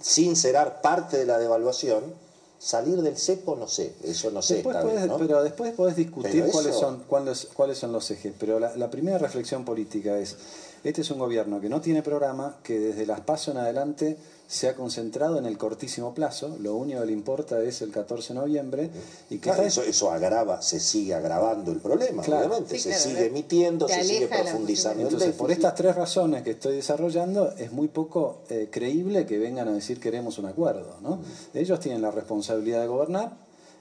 sin 0.00 0.36
cerar 0.36 0.80
parte 0.80 1.18
de 1.18 1.26
la 1.26 1.38
devaluación, 1.38 2.14
salir 2.58 3.02
del 3.02 3.16
cepo, 3.16 3.56
no 3.56 3.68
sé, 3.68 3.94
eso 4.02 4.30
no 4.30 4.42
sé. 4.42 4.64
Pero 4.64 5.42
después 5.42 5.72
podés 5.74 5.96
discutir 5.96 6.46
cuáles, 6.50 6.74
son, 6.74 7.04
cuáles, 7.06 7.48
cuáles 7.52 7.78
son 7.78 7.92
los 7.92 8.10
ejes. 8.10 8.32
Pero 8.38 8.58
la, 8.58 8.90
primera 8.90 9.18
reflexión 9.18 9.64
política 9.64 10.18
es, 10.18 10.36
este 10.84 11.00
es 11.00 11.10
un 11.10 11.18
gobierno 11.18 11.60
que 11.60 11.68
no 11.68 11.80
tiene 11.80 12.02
programa, 12.02 12.58
que 12.62 12.78
desde 12.78 13.06
las 13.06 13.20
pasos 13.20 13.54
en 13.54 13.60
adelante 13.60 14.16
se 14.48 14.68
ha 14.68 14.76
concentrado 14.76 15.38
en 15.38 15.46
el 15.46 15.58
cortísimo 15.58 16.14
plazo, 16.14 16.56
lo 16.60 16.76
único 16.76 17.00
que 17.00 17.06
le 17.06 17.12
importa 17.12 17.60
es 17.62 17.82
el 17.82 17.90
14 17.90 18.32
de 18.32 18.40
noviembre. 18.40 18.90
Y 19.28 19.38
que 19.38 19.50
eso, 19.50 19.82
eso 19.82 20.10
agrava, 20.10 20.62
se 20.62 20.78
sigue 20.78 21.14
agravando 21.14 21.72
el 21.72 21.80
problema, 21.80 22.22
obviamente, 22.22 22.78
se 22.78 22.94
sigue 22.94 23.26
emitiendo, 23.26 23.88
se 23.88 24.04
sigue 24.04 24.28
profundizando. 24.28 25.02
Entonces, 25.02 25.34
por 25.34 25.50
estas 25.50 25.74
tres 25.74 25.96
razones 25.96 26.42
que 26.42 26.52
estoy 26.52 26.76
desarrollando, 26.76 27.52
es 27.58 27.72
muy 27.72 27.88
poco 27.88 28.42
eh, 28.48 28.68
creíble 28.70 29.26
que 29.26 29.38
vengan 29.38 29.68
a 29.68 29.72
decir 29.72 29.98
queremos 29.98 30.38
un 30.38 30.46
acuerdo. 30.46 30.96
¿no? 31.00 31.20
Ellos 31.54 31.80
tienen 31.80 32.02
la 32.02 32.12
responsabilidad 32.12 32.80
de 32.80 32.86
gobernar, 32.86 33.36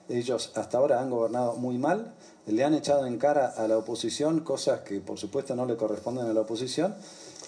ellos 0.10 0.52
hasta 0.56 0.78
ahora 0.78 1.00
han 1.00 1.10
gobernado 1.10 1.56
muy 1.56 1.78
mal, 1.78 2.14
le 2.48 2.64
han 2.64 2.74
echado 2.74 3.06
en 3.06 3.18
cara 3.18 3.48
a 3.48 3.68
la 3.68 3.78
oposición 3.78 4.42
cosas 4.42 4.82
que 4.82 5.00
por 5.00 5.18
supuesto 5.18 5.56
no 5.56 5.66
le 5.66 5.76
corresponden 5.76 6.28
a 6.28 6.34
la 6.34 6.42
oposición 6.42 6.96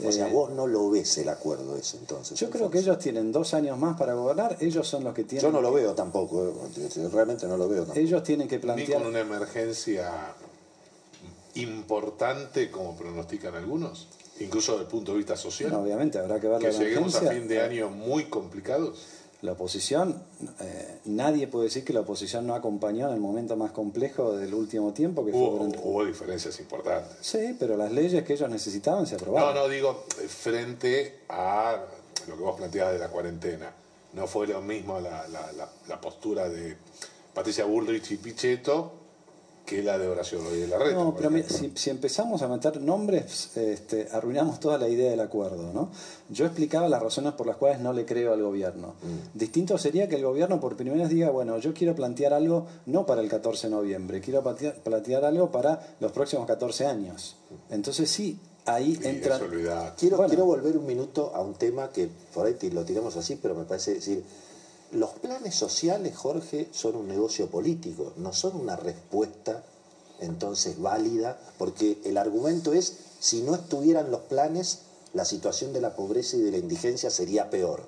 o 0.05 0.11
sea, 0.11 0.27
eh, 0.27 0.31
vos 0.31 0.51
no 0.51 0.67
lo 0.67 0.89
ves 0.89 1.17
el 1.17 1.29
acuerdo 1.29 1.75
ese 1.75 1.97
entonces. 1.97 2.39
Yo 2.39 2.49
creo 2.49 2.69
que 2.69 2.79
ellos 2.79 2.99
tienen 2.99 3.31
dos 3.31 3.53
años 3.53 3.77
más 3.77 3.97
para 3.97 4.13
gobernar, 4.13 4.57
ellos 4.59 4.87
son 4.87 5.03
los 5.03 5.13
que 5.13 5.23
tienen... 5.23 5.41
Yo 5.41 5.51
no 5.51 5.61
lo 5.61 5.71
veo 5.71 5.93
tampoco, 5.93 6.67
eh, 6.75 7.09
realmente 7.11 7.47
no 7.47 7.57
lo 7.57 7.67
veo 7.67 7.79
tampoco. 7.79 7.99
Ellos 7.99 8.23
tienen 8.23 8.47
que 8.47 8.59
plantear... 8.59 8.87
Ni 8.87 8.93
con 8.93 9.07
una 9.07 9.19
emergencia 9.19 10.35
importante 11.55 12.69
como 12.69 12.95
pronostican 12.95 13.55
algunos, 13.55 14.07
incluso 14.39 14.73
desde 14.73 14.85
el 14.85 14.91
punto 14.91 15.13
de 15.13 15.17
vista 15.17 15.35
social. 15.35 15.73
obviamente 15.73 16.19
habrá 16.19 16.39
que 16.39 16.47
ver 16.47 16.59
que 16.59 16.71
lleguemos 16.71 17.15
a 17.15 17.31
fin 17.31 17.47
de 17.47 17.61
año 17.61 17.89
muy 17.89 18.25
complicados. 18.25 18.99
La 19.41 19.51
oposición, 19.51 20.19
eh, 20.59 20.99
nadie 21.05 21.47
puede 21.47 21.65
decir 21.65 21.85
que 21.85 21.93
la 21.93 21.99
oposición 21.99 22.47
no 22.47 22.55
acompañó 22.55 23.07
en 23.07 23.13
el 23.13 23.19
momento 23.19 23.55
más 23.55 23.71
complejo 23.71 24.35
del 24.35 24.53
último 24.53 24.93
tiempo. 24.93 25.23
Que 25.23 25.31
hubo, 25.31 25.69
fue 25.69 25.79
hubo 25.83 26.05
diferencias 26.05 26.59
importantes. 26.59 27.17
Sí, 27.21 27.55
pero 27.59 27.77
las 27.77 27.91
leyes 27.91 28.23
que 28.23 28.33
ellos 28.33 28.49
necesitaban 28.49 29.05
se 29.05 29.15
aprobaron. 29.15 29.53
No, 29.53 29.61
no, 29.61 29.69
digo, 29.69 30.05
eh, 30.19 30.27
frente 30.27 31.19
a 31.29 31.77
lo 32.27 32.35
que 32.35 32.41
vos 32.41 32.57
planteabas 32.57 32.93
de 32.93 32.99
la 32.99 33.09
cuarentena. 33.09 33.71
No 34.13 34.25
fue 34.25 34.47
lo 34.47 34.61
mismo 34.61 34.99
la, 34.99 35.27
la, 35.27 35.69
la 35.87 36.01
postura 36.01 36.49
de 36.49 36.75
Patricia 37.33 37.65
Bullrich 37.65 38.09
y 38.11 38.17
Pichetto 38.17 38.93
que 39.67 39.83
la 39.83 39.97
de 39.97 40.07
Horacio 40.07 40.41
de 40.49 40.65
la 40.65 40.77
Red. 40.77 40.93
No, 40.93 41.13
pero 41.13 41.29
si, 41.75 41.89
empezamos 41.89 42.41
a 42.41 42.47
meter 42.47 42.79
nombres, 42.79 43.49
este, 43.57 44.07
arruinamos 44.13 44.61
toda 44.61 44.77
la 44.77 44.87
idea 44.87 45.11
del 45.11 45.19
acuerdo. 45.19 45.73
¿no? 45.73 45.91
Yo 46.29 46.45
explicaba 46.45 46.87
las 46.87 47.03
razones 47.03 47.33
por 47.33 47.47
las 47.47 47.57
cuales 47.57 47.81
no 47.81 47.91
le 47.91 48.05
creo 48.05 48.31
al 48.31 48.41
gobierno. 48.41 48.95
Mm. 49.03 49.37
Distinto 49.37 49.77
sería 49.77 50.07
que 50.07 50.15
el 50.15 50.23
gobierno 50.23 50.61
por 50.61 50.77
primera 50.77 51.03
vez 51.03 51.09
diga, 51.09 51.31
bueno, 51.31 51.57
yo 51.57 51.73
quiero 51.73 51.95
plantear 51.95 52.33
algo 52.33 52.65
no 52.85 53.05
para 53.05 53.19
el 53.19 53.27
14 53.27 53.67
de 53.67 53.75
noviembre, 53.75 54.21
quiero 54.21 54.41
plantear, 54.41 55.25
algo 55.25 55.51
para 55.51 55.95
los 55.99 56.13
próximos 56.13 56.47
14 56.47 56.85
años. 56.85 57.35
Entonces 57.69 58.09
sí, 58.09 58.39
ahí 58.63 58.97
entra... 59.03 59.37
Quiero, 59.97 60.25
quiero 60.27 60.45
volver 60.45 60.77
un 60.77 60.85
minuto 60.85 61.33
a 61.35 61.41
un 61.41 61.55
tema 61.55 61.89
que 61.89 62.09
por 62.33 62.45
ahí 62.45 62.55
lo 62.71 62.85
tiramos 62.85 63.17
así, 63.17 63.35
pero 63.35 63.53
me 63.53 63.65
parece 63.65 63.95
decir 63.95 64.23
los 64.91 65.11
planes 65.11 65.55
sociales, 65.55 66.15
Jorge, 66.15 66.69
son 66.71 66.95
un 66.95 67.07
negocio 67.07 67.49
político, 67.49 68.13
no 68.17 68.33
son 68.33 68.55
una 68.55 68.75
respuesta 68.75 69.63
entonces 70.19 70.81
válida, 70.81 71.39
porque 71.57 71.99
el 72.05 72.17
argumento 72.17 72.73
es, 72.73 72.97
si 73.19 73.41
no 73.41 73.55
estuvieran 73.55 74.11
los 74.11 74.21
planes, 74.21 74.79
la 75.13 75.25
situación 75.25 75.73
de 75.73 75.81
la 75.81 75.95
pobreza 75.95 76.37
y 76.37 76.41
de 76.41 76.51
la 76.51 76.57
indigencia 76.57 77.09
sería 77.09 77.49
peor. 77.49 77.83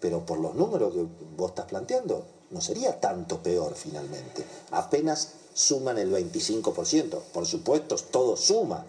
Pero 0.00 0.26
por 0.26 0.38
los 0.38 0.54
números 0.54 0.94
que 0.94 1.06
vos 1.36 1.50
estás 1.50 1.66
planteando, 1.66 2.24
no 2.50 2.60
sería 2.60 3.00
tanto 3.00 3.42
peor 3.42 3.74
finalmente. 3.74 4.44
Apenas 4.70 5.32
suman 5.54 5.98
el 5.98 6.12
25%. 6.12 7.20
Por 7.32 7.46
supuesto, 7.46 7.96
todo 7.96 8.36
suma, 8.36 8.84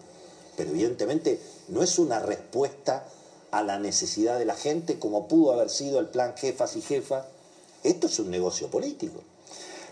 pero 0.58 0.72
evidentemente 0.72 1.40
no 1.70 1.84
es 1.84 2.00
una 2.00 2.20
respuesta 2.20 3.08
a 3.56 3.64
la 3.64 3.80
necesidad 3.80 4.38
de 4.38 4.44
la 4.44 4.56
gente, 4.56 5.00
como 5.00 5.30
pudo 5.30 5.54
haber 5.54 5.70
sido 5.70 6.00
el 6.00 6.08
plan 6.08 6.34
jefas 6.36 6.76
y 6.76 6.82
jefas. 6.82 7.26
Esto 7.84 8.08
es 8.08 8.20
un 8.20 8.30
negocio 8.30 8.68
político. 8.68 9.22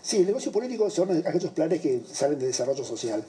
Sí, 0.02 0.18
el 0.18 0.26
negocio 0.26 0.52
político 0.52 0.90
son 0.90 1.24
aquellos 1.26 1.50
planes 1.52 1.80
que 1.80 2.02
salen 2.12 2.38
de 2.38 2.48
desarrollo 2.48 2.84
social. 2.84 3.24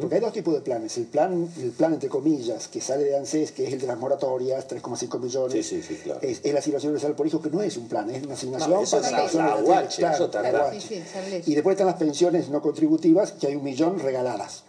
Porque 0.00 0.16
hay 0.16 0.20
dos 0.22 0.32
tipos 0.32 0.54
de 0.54 0.60
planes. 0.60 0.96
El 0.96 1.04
plan, 1.04 1.48
el 1.60 1.70
plan 1.70 1.92
entre 1.92 2.08
comillas, 2.08 2.66
que 2.66 2.80
sale 2.80 3.04
de 3.04 3.16
ANSES, 3.16 3.52
que 3.52 3.66
es 3.66 3.74
el 3.74 3.80
de 3.80 3.86
las 3.86 3.98
moratorias, 3.98 4.66
3,5 4.66 5.20
millones. 5.20 5.66
Sí, 5.66 5.82
sí, 5.82 5.94
claro. 6.02 6.18
es, 6.22 6.42
la 6.50 6.58
asignación 6.58 6.90
universal 6.90 7.14
por 7.14 7.26
hijo, 7.26 7.40
que 7.40 7.50
no 7.50 7.62
es 7.62 7.76
un 7.76 7.86
plan, 7.86 8.10
es 8.10 8.24
una 8.24 8.34
asignación 8.34 8.70
no, 8.70 8.80
eso 8.80 9.00
para 9.00 9.24
es 9.24 9.34
la, 9.34 9.60
la, 9.60 10.74
Y 11.46 11.54
después 11.54 11.74
están 11.74 11.86
las 11.86 11.96
pensiones 11.96 12.48
no 12.48 12.60
contributivas, 12.62 13.32
que 13.32 13.48
hay 13.48 13.54
un 13.54 13.62
millón 13.62 14.00
regaladas 14.00 14.64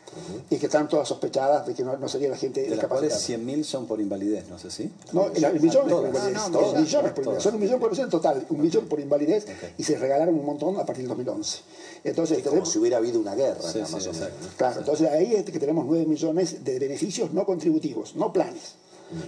y 0.50 0.58
que 0.58 0.66
están 0.66 0.88
todas 0.88 1.08
sospechadas 1.08 1.66
de 1.68 1.74
que 1.74 1.84
no, 1.84 1.98
no 1.98 2.08
sería 2.08 2.30
la 2.30 2.38
gente 2.38 2.64
de 2.64 2.76
las 2.76 2.88
cuales 2.88 3.14
100.000 3.14 3.64
son 3.64 3.86
por 3.86 4.00
invalidez, 4.02 4.48
no 4.50 4.58
sé 4.58 4.72
si. 4.72 4.92
No, 5.14 5.28
el, 5.28 5.60
millón 5.60 5.88
es 5.88 5.94
por 5.94 6.08
invalidez. 6.08 6.50
millones 6.80 7.12
por 7.12 7.24
invalidez. 7.24 7.44
Son 7.44 7.56
un 7.56 7.62
millón 7.62 7.80
por 7.80 8.00
en 8.00 8.10
total, 8.10 8.46
un 8.50 8.62
millón 8.62 8.86
por 8.86 9.00
invalidez 9.00 9.46
y 9.78 9.84
se 9.84 9.98
regalaron 9.98 10.36
un 10.36 10.46
montón 10.46 10.78
a 10.78 10.86
partir 10.86 11.08
del 11.08 11.10
2011. 11.10 11.60
Entonces, 12.04 12.44
como 12.44 12.66
si 12.66 12.80
hubiera 12.80 12.98
habido 12.98 13.20
una 13.20 13.36
guerra, 13.36 13.60
más 13.62 13.94
o 13.94 13.98
menos. 14.14 14.30
Claro, 14.58 14.80
entonces 14.80 15.10
ahí 15.10 15.34
es 15.34 15.46
que 15.46 15.60
tenemos 15.60 15.86
9 15.86 16.06
millones 16.06 16.64
de 16.64 16.80
beneficios 16.80 17.34
no 17.34 17.46
contributivos, 17.46 18.16
no 18.16 18.32
planes. 18.32 18.76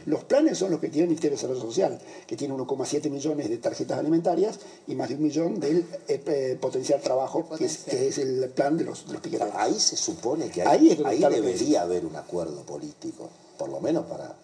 Los 0.05 0.23
planes 0.25 0.57
son 0.57 0.71
los 0.71 0.79
que 0.79 0.89
tiene 0.89 1.03
el 1.03 1.09
Ministerio 1.09 1.37
de 1.37 1.41
Desarrollo 1.41 1.61
Social, 1.61 1.99
que 2.27 2.35
tiene 2.35 2.53
1,7 2.53 3.09
millones 3.09 3.49
de 3.49 3.57
tarjetas 3.57 3.99
alimentarias 3.99 4.59
y 4.87 4.95
más 4.95 5.09
de 5.09 5.15
un 5.15 5.23
millón 5.23 5.59
del 5.59 5.85
eh, 6.07 6.21
eh, 6.25 6.57
potencial 6.59 7.01
trabajo, 7.01 7.47
que 7.57 7.65
es, 7.65 8.17
el 8.17 8.49
plan 8.49 8.77
de 8.77 8.83
los, 8.83 9.05
de 9.07 9.49
Ahí 9.53 9.79
se 9.79 9.95
supone 9.95 10.49
que 10.49 10.63
ahí, 10.63 10.95
debería 10.95 11.83
haber 11.83 12.05
un 12.05 12.15
acuerdo 12.15 12.61
político, 12.63 13.29
por 13.57 13.69
lo 13.69 13.79
menos 13.79 14.05
para, 14.05 14.35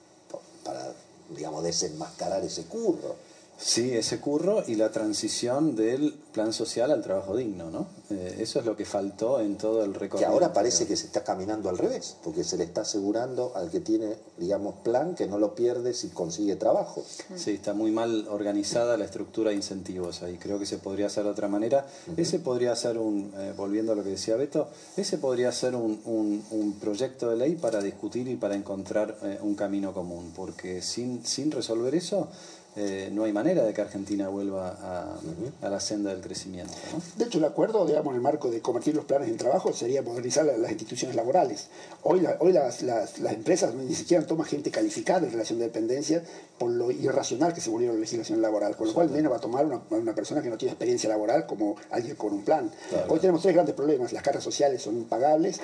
para 0.63 0.93
digamos, 1.29 1.63
desenmascarar 1.63 2.43
ese 2.43 2.63
curro. 2.63 3.15
Sí, 3.57 3.91
ese 3.93 4.19
curro 4.19 4.63
y 4.67 4.75
la 4.75 4.91
transición 4.91 5.75
del 5.75 6.13
plan 6.33 6.51
social 6.51 6.91
al 6.91 7.01
trabajo 7.01 7.37
digno, 7.37 7.71
¿no? 7.71 7.87
Eh, 8.09 8.37
eso 8.39 8.59
es 8.59 8.65
lo 8.65 8.75
que 8.75 8.83
faltó 8.83 9.39
en 9.39 9.57
todo 9.57 9.83
el 9.83 9.93
recorrido. 9.93 10.27
Que 10.27 10.33
ahora 10.33 10.51
parece 10.51 10.85
que 10.85 10.97
se 10.97 11.05
está 11.05 11.23
caminando 11.23 11.69
al 11.69 11.77
revés, 11.77 12.17
porque 12.23 12.43
se 12.43 12.57
le 12.57 12.65
está 12.65 12.81
asegurando 12.81 13.53
al 13.55 13.71
que 13.71 13.79
tiene, 13.79 14.17
digamos, 14.37 14.75
plan 14.83 15.15
que 15.15 15.25
no 15.25 15.39
lo 15.39 15.55
pierde 15.55 15.93
si 15.93 16.09
consigue 16.09 16.57
trabajo. 16.57 17.03
Sí, 17.35 17.51
está 17.51 17.73
muy 17.73 17.91
mal 17.91 18.27
organizada 18.29 18.97
la 18.97 19.05
estructura 19.05 19.51
de 19.51 19.55
incentivos 19.55 20.21
ahí. 20.21 20.37
Creo 20.37 20.59
que 20.59 20.65
se 20.65 20.77
podría 20.77 21.07
hacer 21.07 21.23
de 21.23 21.29
otra 21.29 21.47
manera. 21.47 21.87
Ese 22.17 22.39
podría 22.39 22.75
ser 22.75 22.97
un, 22.97 23.31
eh, 23.37 23.53
volviendo 23.55 23.93
a 23.93 23.95
lo 23.95 24.03
que 24.03 24.09
decía 24.09 24.35
Beto, 24.35 24.67
ese 24.97 25.17
podría 25.17 25.51
ser 25.53 25.75
un, 25.75 26.01
un, 26.05 26.73
proyecto 26.81 27.29
de 27.29 27.37
ley 27.37 27.55
para 27.55 27.81
discutir 27.81 28.27
y 28.27 28.35
para 28.35 28.55
encontrar 28.55 29.17
eh, 29.23 29.39
un 29.41 29.55
camino 29.55 29.93
común, 29.93 30.33
porque 30.35 30.81
sin, 30.81 31.25
sin 31.25 31.51
resolver 31.51 31.95
eso 31.95 32.27
eh, 32.77 33.09
no 33.13 33.23
hay 33.23 33.31
manera 33.31 33.63
de 33.63 33.73
que 33.73 33.81
Argentina 33.81 34.27
vuelva 34.27 35.15
a, 35.61 35.69
la 35.69 35.79
senda 35.79 36.11
del 36.11 36.21
crecimiento. 36.21 36.73
De 37.15 37.25
hecho, 37.25 37.37
el 37.37 37.45
acuerdo, 37.45 37.85
digamos, 37.85 38.11
en 38.11 38.17
el 38.17 38.21
marco 38.21 38.51
de 38.51 38.61
convertir 38.61 38.95
los 38.95 39.05
planes 39.05 39.29
en 39.29 39.37
trabajo 39.37 39.71
sería 39.71 40.01
modernizar 40.01 40.45
las 40.45 40.71
instituciones 40.71 41.15
laborales. 41.15 41.67
Hoy, 42.03 42.25
hoy 42.39 42.51
las, 42.51 42.81
las, 42.81 43.17
empresas 43.17 43.73
ni 43.75 43.95
siquiera 43.95 44.25
toman 44.25 44.45
gente 44.45 44.71
calificada 44.71 45.25
en 45.25 45.31
relación 45.31 45.59
de 45.59 45.65
dependencia 45.65 46.21
por 46.57 46.69
lo 46.69 46.91
irracional 46.91 47.53
que 47.53 47.61
se 47.61 47.69
volvió 47.69 47.93
la 47.93 47.99
legislación 47.99 48.41
laboral, 48.41 48.75
con 48.75 48.87
lo 48.87 48.93
cual 48.93 49.09
menos 49.09 49.31
va 49.31 49.37
a 49.37 49.41
tomar 49.41 49.65
una, 49.65 49.81
una, 49.89 50.13
persona 50.13 50.41
que 50.41 50.49
no 50.49 50.57
tiene 50.57 50.73
experiencia 50.73 51.09
laboral 51.09 51.45
como 51.45 51.77
alguien 51.91 52.15
con 52.15 52.33
un 52.33 52.43
plan. 52.43 52.69
Hoy 53.07 53.19
tenemos 53.19 53.41
tres 53.41 53.53
grandes 53.53 53.75
problemas. 53.75 54.11
Las 54.11 54.23
cargas 54.23 54.43
sociales 54.43 54.81
son 54.81 54.97
impagables, 54.97 55.59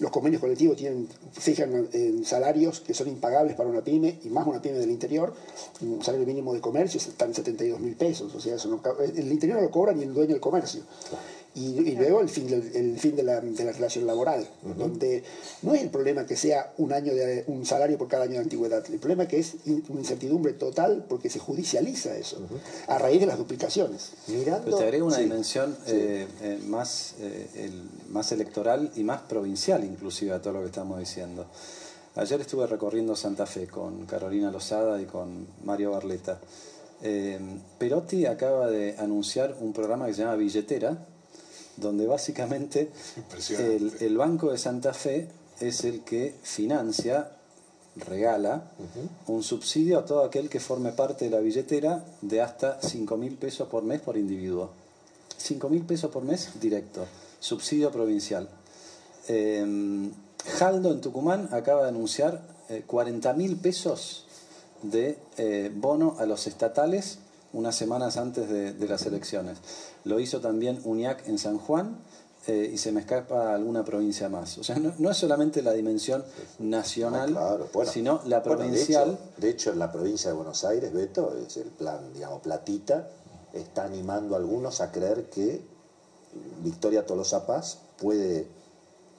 los 0.00 0.10
convenios 0.10 0.40
colectivos 0.40 0.76
tienen, 0.76 1.08
fijan 1.32 1.88
en 1.92 2.24
salarios 2.24 2.80
que 2.80 2.94
son 2.94 3.08
impagables 3.08 3.54
para 3.54 3.68
una 3.68 3.82
pyme 3.82 4.18
y 4.24 4.28
más 4.28 4.46
una 4.46 4.60
pyme 4.60 4.78
del 4.78 4.90
interior. 4.90 5.34
Un 5.80 6.02
salario 6.02 6.26
mínimo 6.26 6.53
de 6.54 6.60
comercio 6.60 6.98
está 6.98 7.24
en 7.24 7.34
72 7.34 7.80
mil 7.80 7.96
pesos. 7.96 8.34
O 8.34 8.40
sea, 8.40 8.54
eso 8.54 8.80
el 9.14 9.32
interior 9.32 9.58
no 9.58 9.64
lo 9.64 9.70
cobra 9.70 9.92
ni 9.92 10.02
el 10.02 10.14
dueño 10.14 10.32
del 10.32 10.40
comercio 10.40 10.82
y, 11.54 11.92
luego 11.92 12.20
el 12.20 12.28
fin, 12.28 12.48
el 12.74 12.98
fin 12.98 13.14
de, 13.14 13.22
la, 13.22 13.40
de 13.40 13.64
la 13.64 13.72
relación 13.72 14.06
laboral, 14.06 14.46
donde 14.76 15.22
no 15.62 15.72
es 15.74 15.82
el 15.82 15.90
problema 15.90 16.26
que 16.26 16.36
sea 16.36 16.72
un 16.78 16.92
año 16.92 17.14
de 17.14 17.44
un 17.46 17.64
salario 17.64 17.96
por 17.96 18.08
cada 18.08 18.24
año 18.24 18.34
de 18.34 18.40
antigüedad, 18.40 18.84
el 18.90 18.98
problema 18.98 19.22
es 19.24 19.28
que 19.28 19.38
es 19.38 19.54
una 19.88 20.00
incertidumbre 20.00 20.54
total 20.54 21.06
porque 21.08 21.30
se 21.30 21.38
judicializa 21.38 22.16
eso, 22.16 22.38
a 22.88 22.98
raíz 22.98 23.20
de 23.20 23.26
las 23.26 23.38
duplicaciones. 23.38 24.12
Mirando, 24.26 24.76
te 24.76 24.82
agrego 24.82 25.06
una 25.06 25.18
dimensión 25.18 25.76
eh, 25.86 26.26
eh, 26.42 26.58
más, 26.66 27.14
eh, 27.20 27.46
el, 27.54 27.82
más 28.10 28.32
electoral 28.32 28.90
y 28.96 29.04
más 29.04 29.20
provincial 29.22 29.84
inclusive 29.84 30.32
a 30.32 30.42
todo 30.42 30.54
lo 30.54 30.60
que 30.60 30.66
estamos 30.66 30.98
diciendo. 30.98 31.46
Ayer 32.16 32.40
estuve 32.40 32.68
recorriendo 32.68 33.16
Santa 33.16 33.44
Fe 33.44 33.66
con 33.66 34.06
Carolina 34.06 34.48
Lozada 34.52 35.02
y 35.02 35.04
con 35.04 35.48
Mario 35.64 35.90
Barleta. 35.90 36.38
Eh, 37.02 37.40
Perotti 37.76 38.24
acaba 38.24 38.70
de 38.70 38.96
anunciar 38.98 39.56
un 39.60 39.72
programa 39.72 40.06
que 40.06 40.14
se 40.14 40.22
llama 40.22 40.36
Billetera, 40.36 40.96
donde 41.76 42.06
básicamente 42.06 42.92
el, 43.58 44.16
Banco 44.16 44.52
de 44.52 44.58
Santa 44.58 44.94
Fe 44.94 45.28
es 45.58 45.82
el 45.82 46.04
que 46.04 46.36
financia, 46.40 47.32
regala, 47.96 48.70
un 49.26 49.42
subsidio 49.42 49.98
a 49.98 50.04
todo 50.04 50.22
aquel 50.22 50.48
que 50.48 50.60
forme 50.60 50.92
parte 50.92 51.24
de 51.24 51.32
la 51.32 51.40
billetera 51.40 52.04
de 52.20 52.40
hasta 52.40 52.80
5 52.80 53.16
mil 53.16 53.36
pesos 53.36 53.68
por 53.68 53.82
mes 53.82 54.00
por 54.00 54.16
individuo. 54.16 54.70
5 55.36 55.68
mil 55.68 55.82
pesos 55.82 56.12
por 56.12 56.22
mes 56.22 56.60
directo, 56.60 57.06
subsidio 57.40 57.90
provincial. 57.90 58.48
Eh, 59.26 60.10
Jaldo 60.58 60.92
en 60.92 61.00
Tucumán 61.00 61.48
acaba 61.52 61.82
de 61.82 61.88
anunciar 61.88 62.42
40 62.86 63.32
mil 63.34 63.56
pesos 63.56 64.26
de 64.82 65.18
eh, 65.38 65.70
bono 65.74 66.16
a 66.18 66.26
los 66.26 66.46
estatales 66.46 67.18
unas 67.52 67.74
semanas 67.76 68.16
antes 68.16 68.48
de, 68.48 68.72
de 68.72 68.88
las 68.88 69.06
elecciones. 69.06 69.58
Lo 70.04 70.18
hizo 70.20 70.40
también 70.40 70.80
UNIAC 70.84 71.28
en 71.28 71.38
San 71.38 71.58
Juan 71.58 71.96
eh, 72.46 72.70
y 72.74 72.78
se 72.78 72.90
me 72.92 73.00
escapa 73.00 73.54
alguna 73.54 73.84
provincia 73.84 74.28
más. 74.28 74.58
O 74.58 74.64
sea, 74.64 74.76
no, 74.76 74.92
no 74.98 75.10
es 75.10 75.16
solamente 75.16 75.62
la 75.62 75.72
dimensión 75.72 76.24
nacional, 76.58 77.30
Ah, 77.30 77.46
claro. 77.48 77.68
Bueno, 77.72 77.90
sino 77.90 78.20
la 78.26 78.40
bueno, 78.40 78.62
de 78.62 78.68
provincial. 78.68 79.10
hecho- 79.12 79.40
de, 79.40 79.50
hecho, 79.50 79.72
en 79.72 79.78
la 79.78 79.92
provincia 79.92 80.30
de 80.30 80.36
Buenos 80.36 80.64
Aires, 80.64 80.92
Beto, 80.92 81.34
es 81.46 81.56
el 81.56 81.68
plan, 81.68 82.12
digamos, 82.12 82.42
Platita, 82.42 83.08
está 83.52 83.84
animando 83.84 84.34
a 84.34 84.38
algunos 84.38 84.80
a 84.80 84.90
creer 84.90 85.30
que 85.30 85.62
Victoria 86.62 87.06
Tolosa 87.06 87.46
Paz 87.46 87.78
puede 87.98 88.46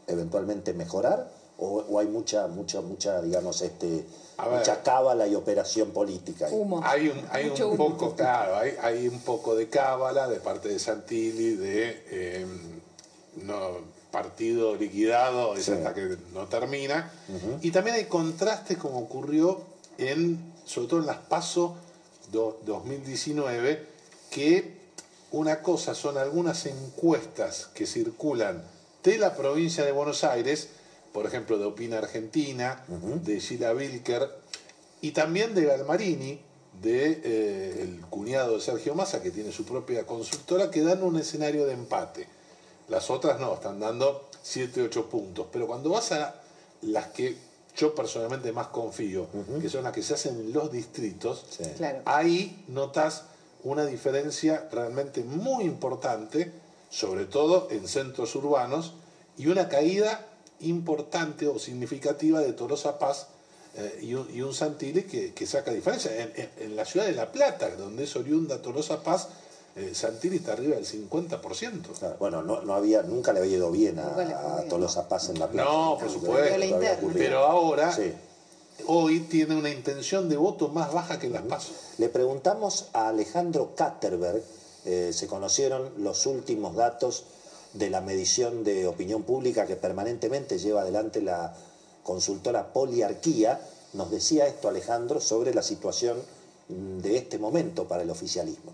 eventualmente 0.07 0.73
mejorar 0.73 1.29
o, 1.57 1.79
o 1.89 1.99
hay 1.99 2.07
mucha, 2.07 2.47
mucha, 2.47 2.81
mucha, 2.81 3.21
digamos, 3.21 3.61
este, 3.61 4.05
A 4.37 4.47
ver. 4.49 4.59
mucha 4.59 4.83
cábala 4.83 5.25
y 5.27 5.35
operación 5.35 5.91
política. 5.91 6.47
Humo. 6.51 6.81
Hay 6.83 7.07
un, 7.07 7.21
hay 7.31 7.49
Mucho 7.49 7.69
un 7.69 7.79
humo. 7.79 7.97
poco, 7.97 8.15
claro, 8.15 8.57
hay, 8.57 8.75
hay 8.81 9.07
un 9.07 9.19
poco 9.21 9.55
de 9.55 9.69
cábala 9.69 10.27
de 10.27 10.39
parte 10.39 10.67
de 10.69 10.79
Santilli, 10.79 11.55
de 11.55 12.03
eh, 12.09 12.45
no, 13.43 13.77
partido 14.11 14.75
liquidado, 14.75 15.55
es 15.55 15.65
Sí. 15.65 15.71
hasta 15.71 15.93
que 15.93 16.17
no 16.33 16.47
termina. 16.47 17.09
Y 17.61 17.71
también 17.71 17.95
hay 17.95 18.05
contrastes 18.05 18.77
como 18.77 18.99
ocurrió 18.99 19.61
en, 19.97 20.53
sobre 20.65 20.87
todo 20.89 20.99
en 20.99 21.05
las 21.05 21.17
PASO 21.17 21.75
do- 22.31 22.59
2019, 22.65 23.85
que 24.29 24.75
una 25.31 25.61
cosa 25.61 25.95
son 25.95 26.17
algunas 26.17 26.65
encuestas 26.65 27.67
que 27.73 27.85
circulan 27.85 28.63
de 29.05 29.19
la 29.19 29.35
provincia 29.35 29.85
de 29.85 29.91
Buenos 29.91 30.23
Aires, 30.23 30.69
por 31.13 31.25
ejemplo, 31.27 31.57
de 31.59 31.65
Opina 31.65 31.99
Argentina, 31.99 32.83
de 33.23 33.39
Sheila 33.39 33.73
Wilker, 33.73 34.27
y 35.01 35.11
también 35.11 35.53
de 35.53 35.65
Galmarini, 35.65 36.39
de, 36.81 37.21
eh, 37.23 37.81
el 37.83 38.01
cuñado 38.09 38.55
de 38.55 38.61
Sergio 38.61 38.95
Massa, 38.95 39.21
que 39.21 39.29
tiene 39.31 39.51
su 39.51 39.63
propia 39.63 40.05
consultora, 40.05 40.71
que 40.71 40.81
dan 40.81 41.03
un 41.03 41.17
escenario 41.17 41.65
de 41.67 41.73
empate. 41.73 42.27
Las 42.89 43.09
otras 43.09 43.39
no, 43.39 43.53
están 43.53 43.79
dando 43.79 44.27
7, 44.41 44.81
8 44.81 45.09
puntos. 45.09 45.47
Pero 45.51 45.67
cuando 45.67 45.91
vas 45.91 46.11
a 46.11 46.41
las 46.81 47.07
que 47.07 47.37
yo 47.77 47.93
personalmente 47.93 48.51
más 48.51 48.67
confío, 48.67 49.27
que 49.61 49.69
son 49.69 49.83
las 49.83 49.93
que 49.93 50.01
se 50.01 50.15
hacen 50.15 50.35
en 50.39 50.53
los 50.53 50.71
distritos, 50.71 51.45
Sí. 51.49 51.63
Claro. 51.77 52.01
ahí 52.05 52.63
notas 52.67 53.25
una 53.63 53.85
diferencia 53.85 54.67
realmente 54.71 55.23
muy 55.23 55.65
importante, 55.65 56.51
sobre 56.95 57.25
todo 57.25 57.67
en 57.71 57.87
centros 57.89 58.33
urbanos, 58.35 58.93
y 59.37 59.47
una 59.47 59.67
caída 59.67 60.25
importante 60.61 61.47
o 61.47 61.59
significativa 61.59 62.39
de 62.39 62.53
Tolosa 62.53 62.97
Paz 62.97 63.27
eh, 63.75 63.99
y, 64.01 64.13
un, 64.13 64.27
y 64.33 64.41
un 64.41 64.53
Santilli 64.53 65.03
que, 65.03 65.33
que 65.33 65.45
saca 65.45 65.71
diferencia. 65.71 66.09
En, 66.15 66.31
en- 66.37 66.49
en 66.59 66.75
la 66.77 66.85
ciudad 66.85 67.05
de 67.05 67.11
La 67.11 67.31
Plata, 67.33 67.69
donde 67.75 68.05
es 68.05 68.15
oriunda 68.15 68.61
Tolosa 68.61 69.03
Paz, 69.03 69.27
eh, 69.75 69.91
Santilli 69.93 70.37
está 70.37 70.53
arriba 70.53 70.75
del 70.75 70.85
50%. 70.85 71.81
Claro, 71.99 72.15
Bueno, 72.17 72.41
no, 72.41 72.61
no 72.61 72.73
había, 72.73 73.01
nunca 73.01 73.33
le 73.33 73.39
había 73.41 73.57
ido 73.57 73.71
bien 73.71 73.99
a, 73.99 74.63
Tolosa 74.69 75.09
Paz 75.09 75.27
en 75.29 75.39
la 75.39 75.47
playa. 75.49 75.69
No, 75.69 75.97
por 75.99 76.09
supuesto. 76.09 76.43
Pero 76.45 76.57
la 76.57 76.65
interna. 76.65 77.09
Pero 77.13 77.39
ahora, 77.39 77.91
Sí. 77.93 78.13
hoy 78.87 79.19
tiene 79.21 79.57
una 79.57 79.69
intención 79.69 80.29
de 80.29 80.37
voto 80.37 80.69
más 80.69 80.93
baja 80.93 81.19
que 81.19 81.27
en 81.27 81.33
las 81.33 81.41
PASO. 81.43 81.73
Le 81.97 82.07
preguntamos 82.07 82.87
a 82.93 83.09
Alejandro 83.09 83.73
Katterberg, 83.75 84.41
eh, 84.85 85.11
se 85.13 85.27
conocieron 85.27 85.89
los 85.97 86.25
últimos 86.25 86.75
datos 86.75 87.25
de 87.73 87.89
la 87.89 88.01
medición 88.01 88.63
de 88.63 88.87
opinión 88.87 89.23
pública 89.23 89.65
que 89.65 89.75
permanentemente 89.75 90.57
lleva 90.57 90.81
adelante 90.81 91.21
la 91.21 91.55
consultora 92.03 92.71
Poliarquía. 92.71 93.59
Nos 93.93 94.11
decía 94.11 94.47
esto 94.47 94.69
Alejandro 94.69 95.19
sobre 95.19 95.53
la 95.53 95.61
situación 95.61 96.17
de 96.69 97.17
este 97.17 97.37
momento 97.37 97.87
para 97.87 98.03
el 98.03 98.09
oficialismo. 98.09 98.71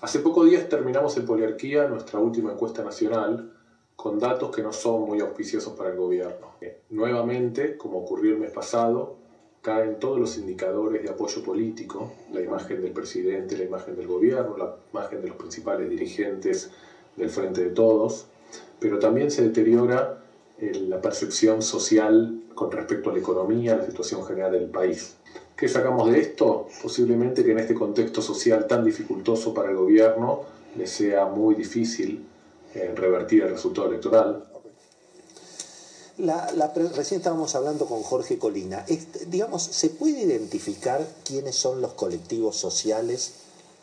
Hace 0.00 0.18
pocos 0.18 0.48
días 0.48 0.68
terminamos 0.68 1.16
en 1.16 1.26
Poliarquía 1.26 1.86
nuestra 1.86 2.18
última 2.18 2.52
encuesta 2.52 2.82
nacional 2.82 3.52
con 3.94 4.18
datos 4.18 4.50
que 4.54 4.62
no 4.62 4.72
son 4.72 5.02
muy 5.02 5.20
auspiciosos 5.20 5.74
para 5.74 5.90
el 5.90 5.96
gobierno. 5.96 6.48
Nuevamente, 6.90 7.76
como 7.76 7.98
ocurrió 7.98 8.32
el 8.32 8.40
mes 8.40 8.50
pasado, 8.50 9.21
caen 9.62 10.00
todos 10.00 10.18
los 10.18 10.36
indicadores 10.38 11.02
de 11.02 11.08
apoyo 11.08 11.42
político, 11.42 12.12
la 12.32 12.40
imagen 12.40 12.82
del 12.82 12.90
presidente, 12.90 13.56
la 13.56 13.64
imagen 13.64 13.96
del 13.96 14.08
gobierno, 14.08 14.56
la 14.58 14.74
imagen 14.92 15.22
de 15.22 15.28
los 15.28 15.36
principales 15.36 15.88
dirigentes 15.88 16.70
del 17.16 17.30
Frente 17.30 17.62
de 17.62 17.70
Todos, 17.70 18.26
pero 18.80 18.98
también 18.98 19.30
se 19.30 19.42
deteriora 19.42 20.18
eh, 20.58 20.72
la 20.88 21.00
percepción 21.00 21.62
social 21.62 22.40
con 22.54 22.72
respecto 22.72 23.10
a 23.10 23.12
la 23.12 23.20
economía, 23.20 23.76
la 23.76 23.86
situación 23.86 24.24
general 24.24 24.52
del 24.52 24.66
país. 24.66 25.16
¿Qué 25.56 25.68
sacamos 25.68 26.10
de 26.10 26.18
esto? 26.18 26.66
Posiblemente 26.82 27.44
que 27.44 27.52
en 27.52 27.60
este 27.60 27.74
contexto 27.74 28.20
social 28.20 28.66
tan 28.66 28.84
dificultoso 28.84 29.54
para 29.54 29.70
el 29.70 29.76
gobierno 29.76 30.40
le 30.76 30.88
sea 30.88 31.26
muy 31.26 31.54
difícil 31.54 32.24
eh, 32.74 32.92
revertir 32.96 33.44
el 33.44 33.50
resultado 33.50 33.88
electoral. 33.88 34.42
La, 36.22 36.52
la 36.52 36.72
pre- 36.72 36.88
recién 36.90 37.18
estábamos 37.18 37.54
hablando 37.56 37.86
con 37.86 38.02
Jorge 38.04 38.38
Colina. 38.38 38.84
Este, 38.86 39.26
digamos, 39.26 39.62
¿se 39.64 39.90
puede 39.90 40.20
identificar 40.22 41.04
quiénes 41.24 41.56
son 41.56 41.80
los 41.80 41.94
colectivos 41.94 42.56
sociales 42.56 43.32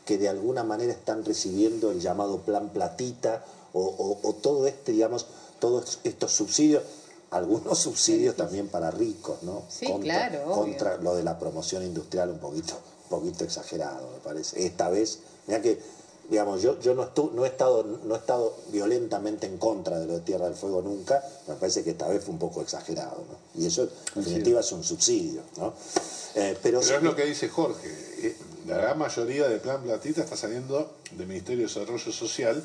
que 0.05 0.17
de 0.17 0.29
alguna 0.29 0.63
manera 0.63 0.93
están 0.93 1.25
recibiendo 1.25 1.91
el 1.91 1.99
llamado 1.99 2.37
plan 2.39 2.69
platita 2.69 3.43
o, 3.73 3.81
o- 3.81 4.19
o 4.29 4.33
todo 4.35 4.67
este, 4.67 4.93
digamos, 4.93 5.25
todos 5.59 5.99
estos 6.05 6.31
subsidios? 6.31 6.83
Algunos 7.31 7.77
subsidios 7.77 8.37
también 8.37 8.69
para 8.69 8.89
ricos, 8.89 9.43
¿no? 9.43 9.63
Sí, 9.69 9.85
claro, 10.01 10.45
obvio. 10.45 10.53
Contra 10.55 10.95
lo 10.97 11.15
de 11.15 11.23
la 11.23 11.37
promoción 11.37 11.83
industrial 11.83 12.29
un 12.29 12.39
poquito, 12.39 12.73
un 13.03 13.19
poquito 13.19 13.43
exagerado, 13.43 14.09
me 14.13 14.19
parece. 14.19 14.65
Esta 14.65 14.87
vez, 14.89 15.19
mira 15.45 15.61
que, 15.61 15.77
digamos, 16.29 16.61
yo, 16.61 16.79
yo 16.79 16.93
no, 16.93 17.03
estu- 17.11 17.31
no, 17.31 17.43
he 17.45 17.47
estado, 17.47 17.83
no 18.05 18.15
he 18.15 18.17
estado 18.17 18.55
violentamente 18.71 19.47
en 19.47 19.57
contra 19.57 19.99
de 19.99 20.05
lo 20.05 20.13
de 20.13 20.19
Tierra 20.21 20.45
del 20.45 20.55
Fuego 20.55 20.81
nunca, 20.81 21.23
me 21.47 21.55
parece 21.55 21.83
que 21.83 21.91
esta 21.91 22.07
vez 22.07 22.23
fue 22.23 22.33
un 22.33 22.39
poco 22.39 22.61
exagerado, 22.61 23.23
¿no? 23.29 23.61
Y 23.61 23.65
eso, 23.65 23.83
en 24.15 24.23
definitiva, 24.23 24.59
es 24.59 24.71
un 24.71 24.83
subsidio, 24.83 25.41
¿no? 25.57 25.73
Eh, 26.35 26.55
pero, 26.61 26.79
Pero 26.81 26.97
es 26.97 27.03
lo 27.03 27.15
que 27.15 27.25
dice 27.25 27.49
Jorge. 27.49 27.87
eh, 28.21 28.35
La 28.67 28.77
gran 28.77 28.99
mayoría 28.99 29.47
del 29.47 29.59
plan 29.59 29.81
Platita 29.81 30.21
está 30.21 30.37
saliendo 30.37 30.91
del 31.17 31.25
Ministerio 31.25 31.67
de 31.67 31.73
Desarrollo 31.73 32.11
Social 32.11 32.63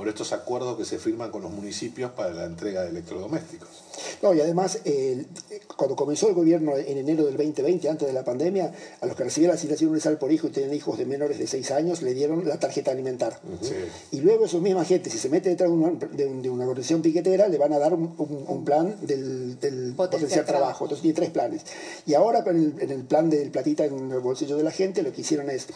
por 0.00 0.08
estos 0.08 0.32
acuerdos 0.32 0.78
que 0.78 0.86
se 0.86 0.98
firman 0.98 1.30
con 1.30 1.42
los 1.42 1.50
municipios 1.50 2.10
para 2.12 2.30
la 2.32 2.46
entrega 2.46 2.80
de 2.84 2.88
electrodomésticos. 2.88 3.68
No, 4.22 4.32
y 4.32 4.40
además, 4.40 4.78
cuando 5.76 5.94
comenzó 5.94 6.26
el 6.28 6.34
gobierno 6.34 6.74
en 6.74 6.96
enero 6.96 7.26
del 7.26 7.36
2020, 7.36 7.86
antes 7.86 8.08
de 8.08 8.14
la 8.14 8.24
pandemia, 8.24 8.72
a 9.02 9.04
los 9.06 9.14
que 9.14 9.24
recibían 9.24 9.50
la 9.50 9.56
asignación 9.56 9.90
universal 9.90 10.16
por 10.16 10.32
hijo 10.32 10.46
y 10.46 10.50
tenían 10.52 10.72
hijos 10.72 10.96
de 10.96 11.04
menores 11.04 11.38
de 11.38 11.46
6 11.46 11.70
años, 11.72 12.00
le 12.00 12.14
dieron 12.14 12.48
la 12.48 12.58
tarjeta 12.58 12.92
alimentar. 12.92 13.38
Sí. 13.60 13.74
Y 14.12 14.20
luego 14.20 14.46
esos 14.46 14.62
misma 14.62 14.86
gente, 14.86 15.10
si 15.10 15.18
se 15.18 15.28
mete 15.28 15.50
detrás 15.50 15.68
de 15.68 15.76
una, 15.76 15.90
de 15.90 16.26
un- 16.26 16.40
de 16.40 16.48
una 16.48 16.64
organización 16.64 17.02
piquetera, 17.02 17.48
le 17.48 17.58
van 17.58 17.74
a 17.74 17.78
dar 17.78 17.92
un, 17.92 18.14
un- 18.16 18.44
un 18.48 18.64
plan 18.64 18.96
del, 19.02 19.60
del 19.60 19.92
potencial, 19.94 20.46
trabajo. 20.46 20.46
trabajo. 20.46 20.84
Entonces 20.86 21.02
tiene 21.02 21.16
tres 21.16 21.28
planes. 21.30 21.62
Y 22.06 22.14
ahora 22.14 22.42
con 22.42 22.56
el- 22.56 22.74
en 22.80 22.90
el 22.90 23.02
plan 23.04 23.28
del 23.28 23.50
platita 23.50 23.84
en 23.84 24.10
el 24.10 24.20
bolsillo 24.20 24.56
de 24.56 24.62
la 24.62 24.70
gente, 24.70 25.02
lo 25.02 25.12
que 25.12 25.20
hicieron 25.20 25.50
es 25.50 25.66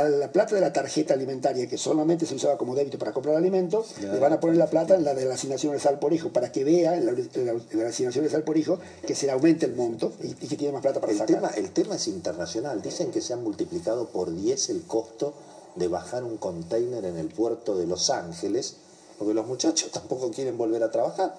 a 0.00 0.08
la 0.08 0.32
plata 0.32 0.54
de 0.54 0.60
la 0.60 0.72
tarjeta 0.72 1.14
alimentaria, 1.14 1.66
que 1.68 1.78
solamente 1.78 2.26
se 2.26 2.34
usaba 2.34 2.56
como 2.58 2.74
débito 2.74 2.98
para 2.98 3.12
comprar 3.12 3.36
alimentos, 3.36 3.94
le 4.00 4.18
van 4.18 4.32
a 4.32 4.40
poner 4.40 4.56
la 4.56 4.66
plata 4.68 4.94
en 4.94 5.04
la 5.04 5.14
de 5.14 5.24
la 5.24 5.34
asignación 5.34 5.70
universal 5.70 5.98
por 5.98 6.12
hijo, 6.12 6.30
para 6.32 6.50
que 6.52 6.64
vea 6.64 6.96
en 6.96 7.06
la, 7.06 7.12
en 7.12 7.46
la- 7.46 7.52
en 7.52 7.78
la 7.82 7.88
asignación 7.88 8.22
universal 8.22 8.42
por 8.44 8.56
hijo 8.56 8.78
que 9.06 9.14
se 9.14 9.26
le 9.26 9.32
aumente 9.32 9.66
el 9.66 9.74
monto 9.74 10.12
y, 10.22 10.28
y 10.28 10.48
que 10.48 10.56
tiene 10.56 10.72
más 10.72 10.82
plata 10.82 11.00
para 11.00 11.12
el, 11.12 11.18
sacar. 11.18 11.36
tema, 11.36 11.48
el 11.50 11.70
tema 11.70 11.96
es 11.96 12.08
internacional. 12.08 12.80
Dicen 12.82 13.10
que 13.10 13.20
se 13.20 13.32
han 13.32 13.42
multiplicado 13.42 14.08
por 14.08 14.34
10 14.34 14.70
el 14.70 14.82
costo 14.82 15.34
de 15.76 15.88
bajar 15.88 16.24
un 16.24 16.36
container 16.38 17.04
en 17.04 17.16
el 17.16 17.28
puerto 17.28 17.76
de 17.76 17.86
Los 17.86 18.10
Ángeles, 18.10 18.76
porque 19.18 19.34
los 19.34 19.46
muchachos 19.46 19.90
tampoco 19.92 20.30
quieren 20.30 20.56
volver 20.58 20.82
a 20.82 20.90
trabajar, 20.90 21.34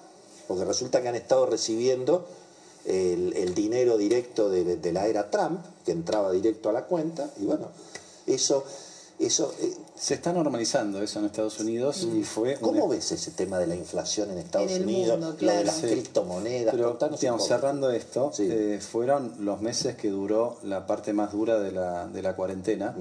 porque 0.48 0.64
resulta 0.64 1.02
que 1.02 1.08
han 1.08 1.14
estado 1.16 1.46
recibiendo 1.46 2.26
el, 2.86 3.34
el 3.36 3.54
dinero 3.54 3.98
directo 3.98 4.48
de, 4.48 4.76
de 4.76 4.92
la 4.92 5.06
era 5.06 5.30
Trump, 5.30 5.60
que 5.84 5.92
entraba 5.92 6.32
directo 6.32 6.70
a 6.70 6.72
la 6.72 6.84
cuenta, 6.86 7.30
y 7.38 7.44
bueno, 7.44 7.68
eso 8.34 8.64
Eso, 9.18 9.52
eh, 9.60 9.74
Se 9.96 10.14
está 10.14 10.32
normalizando 10.32 11.02
eso 11.02 11.18
en 11.18 11.26
Estados 11.26 11.60
Unidos 11.60 12.04
y 12.10 12.24
fue... 12.24 12.54
un- 12.54 12.60
¿Cómo 12.62 12.88
ves 12.88 13.12
ese 13.12 13.32
tema 13.32 13.58
de 13.58 13.66
la 13.66 13.76
inflación 13.76 14.30
en 14.30 14.38
Estados 14.38 14.70
En 14.72 14.84
Unidos? 14.84 15.18
mundo, 15.18 15.26
Lo 15.26 15.32
de 15.32 15.38
claro. 15.38 15.64
las 15.66 15.74
Sí. 15.76 15.88
criptomonedas. 15.88 16.74
Pero, 16.74 16.96
digamos, 17.20 17.46
cerrando 17.46 17.90
esto, 17.90 18.32
Sí. 18.34 18.48
eh, 18.50 18.80
fueron 18.80 19.34
los 19.44 19.60
meses 19.60 19.94
que 19.96 20.08
duró 20.08 20.56
la 20.62 20.86
parte 20.86 21.12
más 21.12 21.32
dura 21.32 21.60
de 21.60 21.70
la, 21.70 22.06
de 22.08 22.22
la 22.22 22.34
cuarentena. 22.34 22.96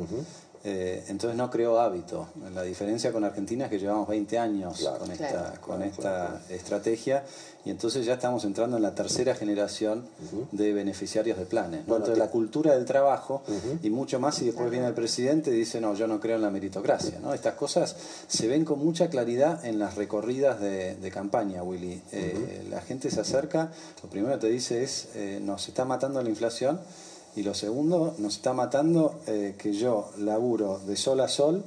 Eh, 0.65 1.05
entonces 1.07 1.37
no 1.37 1.49
creó 1.49 1.79
hábito. 1.79 2.27
La 2.53 2.63
diferencia 2.63 3.13
con 3.13 3.23
Argentina 3.23 3.65
es 3.65 3.69
que 3.71 3.79
llevamos 3.79 4.07
20 4.09 4.37
años 4.37 4.77
Claro. 4.79 4.99
con 4.99 5.11
esta, 5.11 5.27
Claro. 5.29 5.61
con 5.61 5.75
Claro, 5.77 5.91
esta 5.91 6.01
claro, 6.01 6.39
estrategia 6.49 7.23
y 7.63 7.69
entonces 7.69 8.05
ya 8.05 8.13
estamos 8.15 8.43
entrando 8.43 8.75
en 8.77 8.83
la 8.83 8.93
tercera 8.93 9.35
generación 9.35 10.05
de 10.51 10.73
beneficiarios 10.73 11.37
de 11.37 11.45
planes. 11.45 11.81
¿no? 11.81 11.85
Bueno, 11.87 12.05
entonces 12.05 12.15
te- 12.15 12.19
la 12.19 12.29
cultura 12.31 12.73
del 12.75 12.83
trabajo 12.85 13.41
y 13.81 13.89
mucho 13.89 14.19
más 14.19 14.41
y 14.41 14.45
después 14.47 14.69
viene 14.69 14.87
el 14.87 14.93
presidente 14.93 15.49
y 15.49 15.53
dice 15.53 15.79
no, 15.79 15.93
yo 15.93 16.07
no 16.07 16.19
creo 16.19 16.35
en 16.35 16.41
la 16.41 16.49
meritocracia. 16.51 17.19
¿no? 17.21 17.33
Estas 17.33 17.53
cosas 17.53 17.95
se 18.27 18.47
ven 18.49 18.65
con 18.65 18.79
mucha 18.79 19.09
claridad 19.09 19.63
en 19.65 19.79
las 19.79 19.95
recorridas 19.95 20.59
de, 20.59 20.95
de 20.95 21.11
campaña, 21.11 21.63
Willy. 21.63 22.01
Eh, 22.11 22.65
La 22.69 22.81
gente 22.81 23.09
se 23.11 23.21
acerca, 23.21 23.71
lo 24.03 24.09
primero 24.09 24.33
que 24.35 24.41
te 24.41 24.49
dice 24.49 24.83
es 24.83 25.07
eh, 25.15 25.39
nos 25.41 25.67
está 25.69 25.85
matando 25.85 26.21
la 26.21 26.29
inflación 26.29 26.79
y 27.35 27.43
lo 27.43 27.53
segundo, 27.53 28.15
nos 28.17 28.35
está 28.35 28.53
matando 28.53 29.21
eh, 29.27 29.55
que 29.57 29.73
yo 29.73 30.11
laburo 30.17 30.79
de 30.79 30.95
sol 30.95 31.19
a 31.21 31.27
sol 31.27 31.63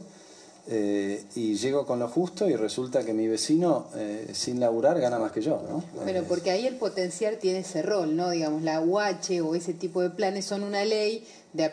eh, 0.69 1.25
y 1.35 1.55
llego 1.57 1.87
con 1.87 1.99
lo 1.99 2.09
justo 2.09 2.49
y 2.49 2.55
resulta 2.55 3.05
que 3.05 3.13
mi 3.13 3.27
vecino 3.27 3.87
eh, 3.97 4.31
sin 4.33 4.61
laburar 4.61 5.01
gana 5.01 5.19
más 5.19 5.33
que 5.33 5.41
yo, 5.41 5.61
¿no? 5.69 5.83
Bueno, 6.03 6.23
porque 6.29 6.51
ahí 6.51 6.67
el 6.67 6.77
potenciar 6.77 7.37
tiene 7.37 7.61
ese 7.61 7.83
rol, 7.83 8.15
¿no? 8.15 8.31
Digamos, 8.31 8.63
la 8.63 8.81
UH 8.81 9.41
o 9.43 9.55
ese 9.55 9.75
tipo 9.75 10.03
de 10.03 10.11
planes 10.11 10.45
son 10.45 10.63
una 10.63 10.85
ley 10.85 11.27
de 11.53 11.71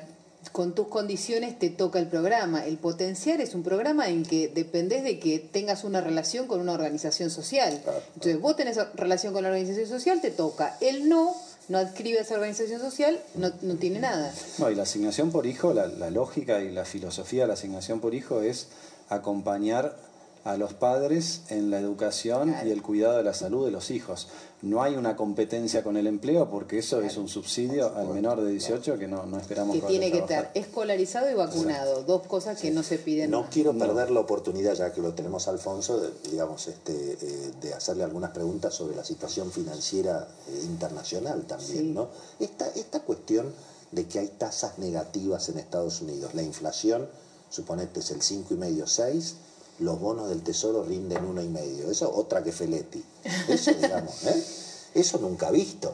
con 0.52 0.74
tus 0.74 0.88
condiciones 0.88 1.60
te 1.60 1.70
toca 1.70 2.00
el 2.00 2.08
programa. 2.08 2.66
El 2.66 2.78
potenciar 2.78 3.42
es 3.42 3.54
un 3.56 3.64
programa 3.64 4.10
en 4.10 4.24
que 4.24 4.48
dependés 4.48 5.04
de 5.04 5.20
que 5.20 5.40
tengas 5.40 5.84
una 5.84 6.02
relación 6.02 6.48
con 6.48 6.62
una 6.62 6.74
organización 6.74 7.30
social. 7.30 7.82
Entonces, 8.16 8.40
vos 8.40 8.56
tenés 8.56 8.78
relación 8.96 9.34
con 9.34 9.44
la 9.44 9.50
organización 9.50 9.88
social, 9.88 10.22
te 10.22 10.32
toca. 10.32 10.78
El 10.80 11.10
no, 11.10 11.36
no 11.70 11.78
adscribe 11.78 12.20
a 12.20 12.22
esa 12.24 12.36
organización 12.36 12.82
social, 12.82 13.20
no, 13.36 13.52
no 13.62 13.76
tiene 13.76 14.00
nada. 14.00 14.34
No, 14.58 14.70
y 14.70 14.76
la 14.76 14.84
asignación 14.84 15.32
por 15.32 15.46
hijo, 15.46 15.74
la, 15.74 15.88
la 15.88 16.10
lógica 16.10 16.62
y 16.62 16.72
la 16.72 16.84
filosofía 16.84 17.44
de 17.44 17.48
la 17.48 17.54
asignación 17.54 18.02
por 18.02 18.14
hijo 18.16 18.42
es 18.42 18.68
acompañar 19.08 19.96
a 20.46 20.56
los 20.58 20.74
padres 20.74 21.42
en 21.50 21.70
la 21.70 21.80
educación 21.80 22.50
Claro. 22.50 22.68
y 22.68 22.72
el 22.72 22.82
cuidado 22.82 23.18
de 23.18 23.24
la 23.24 23.34
salud 23.34 23.66
de 23.66 23.72
los 23.72 23.92
hijos. 23.92 24.28
No 24.62 24.82
hay 24.84 24.96
una 24.96 25.16
competencia 25.16 25.84
con 25.84 25.96
el 25.96 26.06
empleo 26.08 26.50
porque 26.50 26.80
eso 26.80 27.02
es 27.02 27.16
un 27.18 27.30
subsidio 27.30 27.96
al 27.96 28.08
menor 28.10 28.42
de 28.42 28.52
18 28.52 28.98
que 28.98 29.08
no, 29.08 29.26
no 29.26 29.38
esperamos 29.38 29.76
Que 29.76 29.82
tiene 29.84 30.12
que 30.12 30.20
estar 30.20 30.52
escolarizado 30.54 31.30
y 31.30 31.34
vacunado, 31.34 32.04
dos 32.04 32.24
cosas 32.28 32.60
que 32.60 32.70
no 32.72 32.84
se 32.84 32.98
piden. 33.00 33.32
No 33.32 33.48
quiero 33.50 33.78
perder 33.78 34.12
la 34.12 34.20
oportunidad, 34.20 34.74
ya 34.76 34.92
que 34.92 35.02
lo 35.02 35.14
tenemos 35.14 35.48
Alfonso, 35.48 36.00
de, 36.02 36.10
digamos, 36.30 36.68
este, 36.68 36.94
eh, 37.22 37.52
de 37.62 37.74
hacerle 37.74 38.04
algunas 38.04 38.32
preguntas 38.32 38.74
sobre 38.74 38.96
la 38.98 39.04
situación 39.06 39.52
financiera 39.52 40.28
eh, 40.50 40.62
internacional 40.66 41.44
también, 41.44 41.70
Sí. 41.78 41.92
¿no? 41.94 42.10
Esta, 42.40 42.68
esta 42.76 43.00
cuestión 43.02 43.54
de 43.92 44.08
que 44.08 44.20
hay 44.20 44.28
tasas 44.28 44.78
negativas 44.78 45.48
en 45.50 45.58
Estados 45.60 46.02
Unidos, 46.02 46.34
la 46.34 46.44
inflación, 46.44 47.08
suponete 47.50 48.02
es 48.02 48.12
el 48.12 48.22
5,5, 48.22 48.86
6, 48.88 49.36
los 49.80 50.00
bonos 50.00 50.30
del 50.30 50.42
tesoro 50.42 50.84
rinden 50.84 51.26
uno 51.26 51.42
y 51.42 51.48
medio, 51.48 51.90
eso 51.90 52.14
otra 52.14 52.44
que 52.44 52.52
Feletti, 52.52 53.04
eso 53.48 53.72
digamos, 53.82 54.26
¿eh? 54.26 54.44
eso 54.94 55.18
nunca 55.20 55.52
visto. 55.52 55.94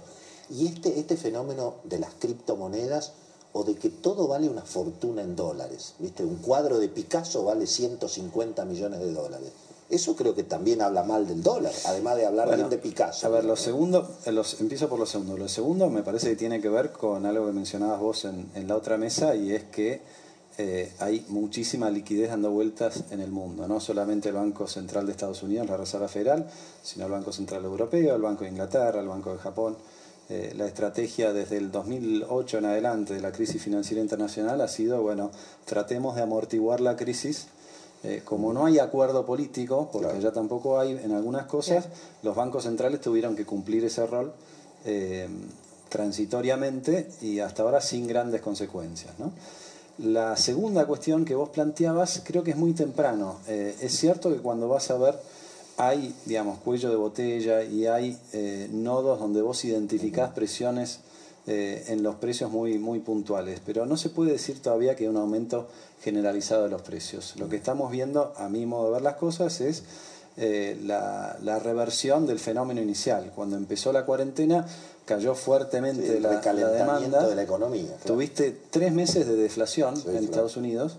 Y 0.49 0.67
este, 0.67 0.99
este 0.99 1.17
fenómeno 1.17 1.75
de 1.83 1.99
las 1.99 2.13
criptomonedas 2.19 3.13
o 3.53 3.63
de 3.63 3.75
que 3.75 3.89
todo 3.89 4.27
vale 4.27 4.49
una 4.49 4.63
fortuna 4.63 5.21
en 5.21 5.35
dólares, 5.35 5.93
¿viste? 5.99 6.25
Un 6.25 6.35
cuadro 6.35 6.77
de 6.77 6.89
Picasso 6.89 7.45
vale 7.45 7.67
150 7.67 8.65
millones 8.65 8.99
de 8.99 9.13
dólares. 9.13 9.49
Eso 9.89 10.15
creo 10.15 10.35
que 10.35 10.43
también 10.43 10.81
habla 10.81 11.03
mal 11.03 11.27
del 11.27 11.41
dólar, 11.41 11.71
además 11.85 12.17
de 12.17 12.25
hablar 12.25 12.47
Bueno, 12.47 12.63
bien 12.63 12.69
de 12.69 12.77
Picasso. 12.79 13.27
A 13.27 13.29
ver, 13.29 13.45
lo 13.45 13.55
segundo, 13.55 14.09
eh, 14.25 14.31
los, 14.31 14.59
empiezo 14.59 14.89
por 14.89 14.99
lo 14.99 15.05
segundo. 15.05 15.37
Lo 15.37 15.47
segundo 15.47 15.89
me 15.89 16.03
parece 16.03 16.29
que 16.29 16.35
tiene 16.35 16.59
que 16.59 16.69
ver 16.69 16.91
con 16.91 17.25
algo 17.25 17.45
que 17.45 17.53
mencionabas 17.53 17.99
vos 17.99 18.25
en, 18.25 18.49
en 18.55 18.67
la 18.67 18.75
otra 18.75 18.97
mesa 18.97 19.35
y 19.35 19.53
es 19.53 19.63
que 19.63 20.01
eh, 20.57 20.91
hay 20.99 21.25
muchísima 21.29 21.89
liquidez 21.89 22.29
dando 22.29 22.49
vueltas 22.51 23.05
en 23.11 23.19
el 23.21 23.31
mundo. 23.31 23.67
No 23.67 23.79
solamente 23.79 24.29
el 24.29 24.35
Banco 24.35 24.67
Central 24.67 25.05
de 25.05 25.11
Estados 25.11 25.43
Unidos, 25.43 25.67
la 25.67 25.77
Reserva 25.77 26.07
Federal, 26.07 26.47
sino 26.81 27.05
el 27.05 27.11
Banco 27.11 27.31
Central 27.31 27.65
Europeo, 27.65 28.15
el 28.15 28.21
Banco 28.21 28.43
de 28.43 28.51
Inglaterra, 28.51 28.99
el 28.99 29.07
Banco 29.07 29.33
de 29.33 29.39
Japón. 29.39 29.75
Eh, 30.29 30.53
la 30.55 30.65
estrategia 30.65 31.33
desde 31.33 31.57
el 31.57 31.71
2008 31.71 32.57
en 32.57 32.65
adelante 32.65 33.13
de 33.13 33.21
la 33.21 33.31
crisis 33.31 33.61
financiera 33.61 34.01
internacional 34.01 34.59
ha 34.61 34.67
sido, 34.67 35.01
bueno, 35.01 35.29
tratemos 35.65 36.15
de 36.15 36.23
amortiguar 36.23 36.81
la 36.81 36.95
crisis 36.95 37.47
eh, 38.05 38.21
como 38.23 38.53
no 38.53 38.65
hay 38.67 38.77
acuerdo 38.77 39.25
político, 39.25 39.89
porque 39.91 40.09
Claro. 40.09 40.21
ya 40.21 40.31
tampoco 40.31 40.79
hay 40.79 40.91
en 40.91 41.11
algunas 41.11 41.47
cosas, 41.47 41.87
los 42.21 42.35
bancos 42.35 42.63
centrales 42.63 43.01
tuvieron 43.01 43.35
que 43.35 43.45
cumplir 43.45 43.83
ese 43.83 44.05
rol 44.05 44.31
eh, 44.85 45.27
transitoriamente 45.89 47.09
y 47.21 47.39
hasta 47.39 47.63
ahora 47.63 47.81
sin 47.81 48.05
grandes 48.07 48.41
consecuencias. 48.41 49.17
¿no? 49.17 49.31
La 49.97 50.35
segunda 50.35 50.85
cuestión 50.85 51.23
que 51.23 51.35
vos 51.35 51.49
planteabas 51.49 52.21
creo 52.25 52.43
que 52.43 52.51
es 52.51 52.57
muy 52.57 52.73
temprano. 52.73 53.37
Eh, 53.47 53.75
es 53.81 53.97
cierto 53.97 54.29
que 54.29 54.37
cuando 54.41 54.67
vas 54.67 54.91
a 54.91 54.97
ver 54.97 55.15
hay, 55.77 56.13
digamos, 56.25 56.59
cuello 56.59 56.89
de 56.89 56.95
botella 56.95 57.63
y 57.63 57.85
hay 57.85 58.17
eh, 58.33 58.69
nodos 58.71 59.19
donde 59.19 59.41
vos 59.41 59.63
identificás 59.65 60.31
presiones 60.31 60.99
eh, 61.47 61.85
en 61.89 62.01
los 62.01 62.15
precios 62.15 62.49
muy, 62.49 62.79
muy 62.79 62.99
puntuales, 62.99 63.61
pero 63.65 63.85
no 63.85 63.97
se 63.97 64.09
puede 64.09 64.31
decir 64.31 64.61
todavía 64.61 64.95
que 64.95 65.03
hay 65.03 65.09
un 65.09 65.17
aumento 65.17 65.67
generalizado 66.01 66.63
de 66.63 66.69
los 66.69 66.81
precios. 66.81 67.35
Lo 67.37 67.49
que 67.49 67.57
estamos 67.57 67.91
viendo, 67.91 68.33
a 68.37 68.49
mi 68.49 68.65
modo 68.65 68.85
de 68.85 68.91
ver 68.93 69.01
las 69.01 69.15
cosas, 69.15 69.61
es 69.61 69.83
eh, 70.37 70.79
la, 70.83 71.37
la 71.43 71.59
reversión 71.59 72.25
del 72.25 72.39
fenómeno 72.39 72.81
inicial. 72.81 73.31
Cuando 73.35 73.57
empezó 73.57 73.93
la 73.93 74.05
cuarentena, 74.05 74.65
cayó 75.05 75.35
fuertemente 75.35 76.05
Sí, 76.05 76.13
el 76.17 76.23
la, 76.23 76.39
demanda. 76.71 77.27
de 77.27 77.35
la 77.35 77.43
economía. 77.43 77.85
claro. 77.87 78.03
Tuviste 78.05 78.57
tres 78.71 78.91
meses 78.91 79.27
de 79.27 79.35
deflación 79.35 79.95
Sí, 79.95 80.03
en 80.07 80.11
claro. 80.11 80.25
Estados 80.25 80.57
Unidos. 80.57 80.97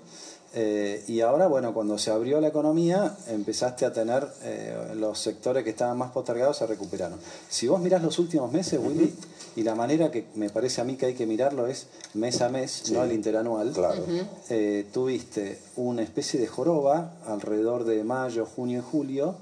eh, 0.54 1.04
y 1.08 1.20
ahora, 1.20 1.48
bueno, 1.48 1.74
cuando 1.74 1.98
se 1.98 2.10
abrió 2.10 2.40
la 2.40 2.48
economía, 2.48 3.14
empezaste 3.28 3.84
a 3.84 3.92
tener 3.92 4.26
eh, 4.42 4.94
los 4.96 5.18
sectores 5.18 5.64
que 5.64 5.70
estaban 5.70 5.98
más 5.98 6.12
postergados 6.12 6.56
se 6.56 6.66
recuperaron. 6.66 7.18
Si 7.50 7.66
vos 7.68 7.78
mirás 7.80 8.02
los 8.02 8.18
últimos 8.18 8.50
meses, 8.52 8.80
Willy, 8.82 9.12
y 9.56 9.62
la 9.64 9.74
manera 9.74 10.10
que 10.10 10.26
me 10.34 10.48
parece 10.48 10.80
a 10.80 10.84
mí 10.84 10.96
que 10.96 11.06
hay 11.06 11.14
que 11.14 11.26
mirarlo 11.26 11.66
es 11.66 11.88
mes 12.14 12.40
a 12.40 12.48
mes, 12.48 12.70
Sí. 12.84 12.92
no 12.94 13.02
el 13.02 13.12
interanual, 13.12 13.72
Claro. 13.72 14.02
eh, 14.48 14.86
tuviste 14.94 15.58
una 15.76 16.02
especie 16.02 16.40
de 16.40 16.46
joroba 16.46 17.12
alrededor 17.26 17.84
de 17.84 18.02
mayo, 18.04 18.46
junio 18.46 18.78
y 18.78 18.82
julio. 18.82 19.34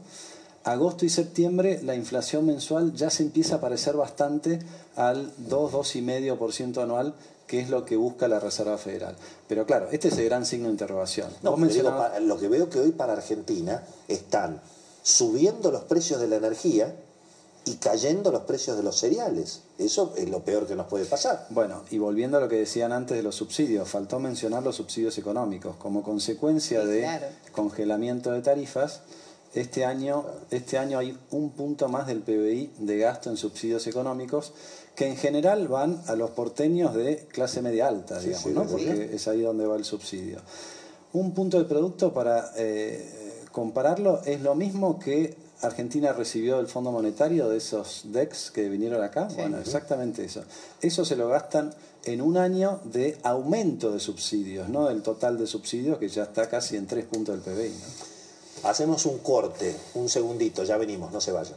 Agosto 0.65 1.05
y 1.05 1.11
septiembre 1.11 1.81
la 1.83 1.95
inflación 1.95 2.47
mensual 2.47 2.95
ya 2.95 3.11
se 3.11 3.23
empieza 3.23 3.57
a 3.57 3.61
parecer 3.61 3.97
bastante 3.97 4.61
al 4.97 5.31
2, 5.49 5.73
2,5% 5.73 6.83
anual, 6.83 7.15
que 7.47 7.61
es 7.61 7.69
lo 7.69 7.85
que 7.85 7.97
busca 7.97 8.29
la 8.29 8.41
Reserva 8.41 8.79
Federal. 8.79 9.15
Pero 9.47 9.67
claro, 9.67 9.89
este 9.93 10.09
es 10.09 10.17
el 10.17 10.25
gran 10.25 10.47
signo 10.47 10.67
de 10.69 10.73
interrogación. 10.73 11.29
No, 11.43 11.55
digo, 11.57 11.93
lo 12.23 12.39
que 12.39 12.49
veo 12.49 12.71
que 12.71 12.81
hoy 12.81 12.93
para 12.93 13.13
Argentina 13.13 13.83
están 14.09 14.61
subiendo 15.03 15.71
los 15.71 15.83
precios 15.83 16.19
de 16.21 16.29
la 16.29 16.37
energía 16.37 16.95
y 17.67 17.75
cayendo 17.77 18.31
los 18.33 18.43
precios 18.43 18.77
de 18.79 18.83
los 18.83 18.99
cereales. 18.99 19.61
Eso 19.79 20.15
es 20.17 20.29
lo 20.31 20.41
peor 20.45 20.67
que 20.67 20.75
nos 20.77 20.87
puede 20.87 21.05
pasar. 21.05 21.47
Bueno, 21.51 21.83
y 21.91 21.99
volviendo 21.99 22.39
a 22.39 22.41
lo 22.41 22.49
que 22.49 22.57
decían 22.57 22.93
antes 22.93 23.17
de 23.17 23.23
los 23.23 23.35
subsidios, 23.35 23.89
faltó 23.89 24.19
mencionar 24.19 24.63
los 24.63 24.77
subsidios 24.77 25.17
económicos. 25.19 25.77
Como 25.77 26.03
consecuencia 26.03 26.81
Sí, 26.83 26.87
de 26.87 27.01
claro. 27.03 27.27
congelamiento 27.53 28.33
de 28.33 28.41
tarifas, 28.43 29.01
este 29.55 29.85
año, 29.85 30.25
este 30.51 30.79
año 30.79 30.99
hay 30.99 31.17
un 31.31 31.51
punto 31.51 31.89
más 31.89 32.07
del 32.07 32.21
PBI 32.21 32.73
de 32.79 32.99
gasto 32.99 33.31
en 33.31 33.37
subsidios 33.37 33.87
económicos 33.87 34.53
que 34.97 35.07
en 35.07 35.17
general 35.17 35.69
van 35.69 36.03
a 36.07 36.17
los 36.17 36.31
porteños 36.31 36.95
de 36.95 37.27
clase 37.33 37.63
media 37.63 37.89
alta, 37.89 38.19
digamos, 38.19 38.43
sí, 38.43 38.51
¿no? 38.51 38.67
porque 38.67 39.11
es 39.15 39.29
ahí 39.29 39.43
donde 39.43 39.67
va 39.67 39.77
el 39.77 39.85
subsidio. 39.85 40.41
Un 41.13 41.33
punto 41.35 41.59
de 41.59 41.65
producto 41.65 42.13
para 42.13 42.53
eh, 42.57 43.45
compararlo 43.53 44.23
es 44.25 44.41
lo 44.41 44.55
mismo 44.55 44.99
que 44.99 45.37
Argentina 45.63 46.13
recibió 46.13 46.59
del 46.59 46.67
Fondo 46.67 46.91
Monetario 46.91 47.49
de 47.49 47.57
esos 47.57 48.03
DEX 48.07 48.51
que 48.51 48.69
vinieron 48.69 49.03
acá. 49.03 49.29
Bueno, 49.37 49.59
exactamente 49.59 50.25
eso. 50.25 50.43
Eso 50.81 51.05
se 51.05 51.17
lo 51.17 51.29
gastan 51.29 51.73
en 52.05 52.21
un 52.21 52.37
año 52.37 52.81
de 52.85 53.19
aumento 53.23 53.93
de 53.93 54.01
subsidios, 54.01 54.69
no 54.69 54.89
del 54.89 55.03
total 55.03 55.39
de 55.39 55.47
subsidios 55.47 55.99
que 55.99 56.09
ya 56.09 56.25
está 56.25 56.49
casi 56.49 56.77
en 56.77 56.87
tres 56.87 57.05
puntos 57.07 57.43
del 57.43 57.55
PBI. 57.55 57.71
¿no? 57.71 58.14
Hacemos 58.65 59.05
un 59.05 59.19
corte, 59.19 59.79
un 59.93 60.09
segundito, 60.09 60.65
ya 60.65 60.79
venimos, 60.79 61.13
no 61.13 61.21
se 61.21 61.33
vayan. 61.33 61.57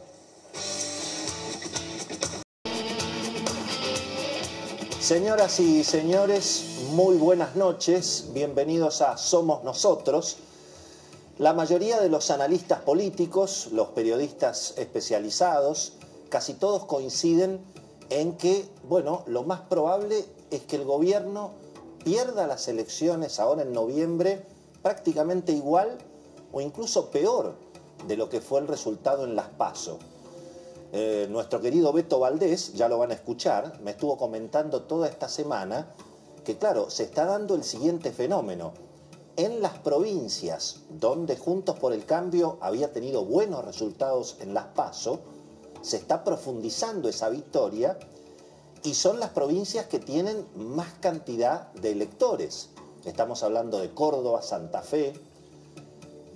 Señoras 5.00 5.58
y 5.58 5.84
señores, 5.84 6.64
muy 6.90 7.16
buenas 7.16 7.56
noches, 7.56 8.26
bienvenidos 8.34 9.00
a 9.00 9.16
Somos 9.16 9.64
Nosotros. 9.64 10.36
La 11.38 11.54
mayoría 11.54 11.98
de 11.98 12.10
los 12.10 12.30
analistas 12.30 12.82
políticos, 12.82 13.70
los 13.72 13.88
periodistas 13.88 14.74
especializados, 14.76 15.94
casi 16.28 16.52
todos 16.52 16.84
coinciden 16.84 17.58
en 18.10 18.36
que, 18.36 18.68
bueno, 18.86 19.22
lo 19.26 19.44
más 19.44 19.62
probable 19.62 20.26
es 20.50 20.60
que 20.60 20.76
el 20.76 20.84
gobierno 20.84 21.52
pierda 22.04 22.46
las 22.46 22.68
elecciones 22.68 23.40
ahora 23.40 23.62
en 23.62 23.72
noviembre 23.72 24.44
prácticamente 24.82 25.52
igual 25.52 25.96
o 26.52 26.60
incluso 26.60 27.10
peor 27.10 27.54
de 28.06 28.16
lo 28.16 28.28
que 28.28 28.40
fue 28.40 28.60
el 28.60 28.68
resultado 28.68 29.24
en 29.24 29.36
las 29.36 29.48
PASO. 29.48 29.98
Eh, 30.92 31.26
nuestro 31.30 31.60
querido 31.60 31.92
Beto 31.92 32.18
Valdés, 32.18 32.72
ya 32.74 32.88
lo 32.88 32.98
van 32.98 33.10
a 33.10 33.14
escuchar, 33.14 33.78
me 33.80 33.90
estuvo 33.90 34.16
comentando 34.16 34.82
toda 34.82 35.08
esta 35.08 35.28
semana 35.28 35.94
que 36.44 36.56
claro, 36.56 36.88
se 36.88 37.02
está 37.02 37.26
dando 37.26 37.54
el 37.54 37.62
siguiente 37.62 38.10
fenómeno. 38.10 38.72
En 39.36 39.60
las 39.60 39.78
provincias 39.78 40.80
donde 40.88 41.36
Juntos 41.36 41.78
por 41.78 41.92
el 41.92 42.06
Cambio 42.06 42.56
había 42.62 42.90
tenido 42.92 43.24
buenos 43.24 43.64
resultados 43.64 44.38
en 44.40 44.54
las 44.54 44.64
PASO, 44.68 45.20
se 45.82 45.98
está 45.98 46.24
profundizando 46.24 47.08
esa 47.08 47.28
victoria 47.28 47.98
y 48.82 48.94
son 48.94 49.20
las 49.20 49.30
provincias 49.30 49.86
que 49.86 49.98
tienen 49.98 50.46
más 50.56 50.94
cantidad 51.00 51.70
de 51.74 51.92
electores. 51.92 52.70
Estamos 53.04 53.42
hablando 53.42 53.78
de 53.78 53.92
Córdoba, 53.92 54.40
Santa 54.40 54.80
Fe, 54.80 55.12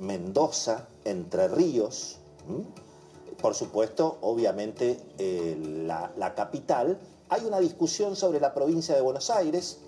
Mendoza, 0.02 0.88
Entre 1.04 1.48
Ríos, 1.48 2.18
por 3.40 3.54
supuesto, 3.54 4.18
obviamente, 4.20 4.98
la 5.86 6.34
capital. 6.34 6.98
Hay 7.28 7.44
una 7.44 7.60
discusión 7.60 8.16
sobre 8.16 8.40
la 8.40 8.52
provincia 8.52 8.94
de 8.94 9.00
Buenos 9.00 9.30
Aires. 9.30 9.78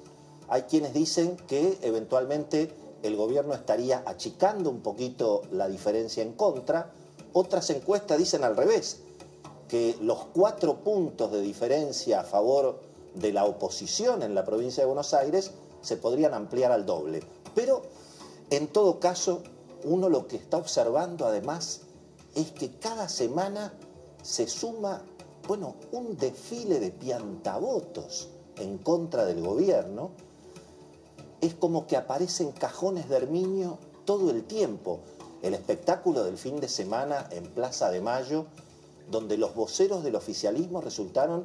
Hay 0.48 0.62
quienes 0.62 0.94
dicen 0.94 1.36
que 1.48 1.78
eventualmente 1.82 2.74
el 3.02 3.16
gobierno 3.16 3.54
estaría 3.54 4.02
achicando 4.06 4.70
un 4.70 4.80
poquito 4.80 5.42
la 5.50 5.68
diferencia 5.68 6.22
en 6.22 6.32
contra. 6.32 6.92
Otras 7.32 7.68
encuestas 7.70 8.16
dicen 8.18 8.44
al 8.44 8.56
revés, 8.56 9.00
que 9.68 9.96
los 10.00 10.26
cuatro 10.32 10.76
puntos 10.84 11.32
de 11.32 11.40
diferencia 11.40 12.20
a 12.20 12.24
favor 12.24 12.80
de 13.14 13.32
la 13.32 13.44
oposición 13.44 14.22
en 14.22 14.34
la 14.34 14.44
provincia 14.44 14.82
de 14.82 14.86
Buenos 14.86 15.12
Aires 15.12 15.50
se 15.82 15.96
podrían 15.96 16.34
ampliar 16.34 16.70
al 16.70 16.86
doble. 16.86 17.22
Pero, 17.54 17.82
en 18.50 18.68
todo 18.68 19.00
caso, 19.00 19.42
uno 19.84 20.08
lo 20.08 20.26
que 20.26 20.36
está 20.36 20.56
observando 20.56 21.26
además 21.26 21.82
es 22.34 22.50
que 22.52 22.70
cada 22.78 23.08
semana 23.08 23.72
se 24.22 24.48
suma, 24.48 25.02
bueno, 25.46 25.74
un 25.92 26.16
desfile 26.16 26.80
de 26.80 26.90
piantavotos 26.90 28.28
en 28.56 28.78
contra 28.78 29.24
del 29.24 29.40
gobierno. 29.46 30.10
Es 31.40 31.54
como 31.54 31.86
que 31.86 31.96
aparecen 31.96 32.52
cajones 32.52 33.08
de 33.08 33.16
Herminio 33.16 33.78
todo 34.04 34.30
el 34.30 34.44
tiempo. 34.44 35.00
El 35.42 35.54
espectáculo 35.54 36.24
del 36.24 36.38
fin 36.38 36.58
de 36.60 36.68
semana 36.68 37.28
en 37.30 37.44
Plaza 37.44 37.90
de 37.90 38.00
Mayo, 38.00 38.46
donde 39.10 39.36
los 39.36 39.54
voceros 39.54 40.02
del 40.02 40.16
oficialismo 40.16 40.80
resultaron, 40.80 41.44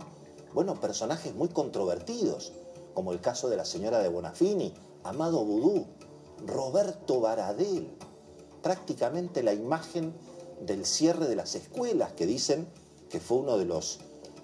bueno, 0.54 0.76
personajes 0.80 1.36
muy 1.36 1.50
controvertidos, 1.50 2.54
como 2.94 3.12
el 3.12 3.20
caso 3.20 3.50
de 3.50 3.58
la 3.58 3.66
señora 3.66 4.00
de 4.00 4.10
Bonafini, 4.10 4.74
Amado 5.04 5.44
Vudú, 5.44 5.86
Roberto 6.46 7.20
Baradel, 7.20 7.90
prácticamente 8.62 9.44
la 9.44 9.54
imagen 9.54 10.14
del 10.62 10.86
cierre 10.86 11.28
de 11.28 11.36
las 11.36 11.56
escuelas, 11.56 12.14
que 12.14 12.26
dicen 12.26 12.68
que 13.10 13.20
fue 13.20 13.38
uno 13.38 13.58
de 13.58 13.66
los, 13.66 14.00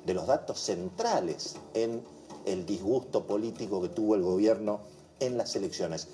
de 0.05 0.13
los 0.13 0.27
datos 0.27 0.59
centrales 0.59 1.55
en 1.73 2.01
el 2.45 2.65
disgusto 2.65 3.25
político 3.25 3.81
que 3.81 3.89
tuvo 3.89 4.15
el 4.15 4.23
gobierno 4.23 4.81
en 5.19 5.37
las 5.37 5.55
elecciones. 5.55 6.07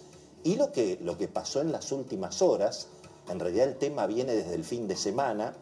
Y 0.44 0.56
lo 0.56 0.72
que, 0.72 0.98
lo 1.02 1.18
que 1.18 1.28
pasó 1.28 1.62
en 1.62 1.72
las 1.72 1.92
últimas 1.92 2.42
horas, 2.42 2.88
en 3.30 3.40
realidad 3.40 3.68
el 3.68 3.78
tema 3.78 4.08
viene 4.08 4.34
desde 4.34 4.56
el 4.56 4.64
fin 4.64 4.88
de 4.88 4.96
semana, 4.96 5.54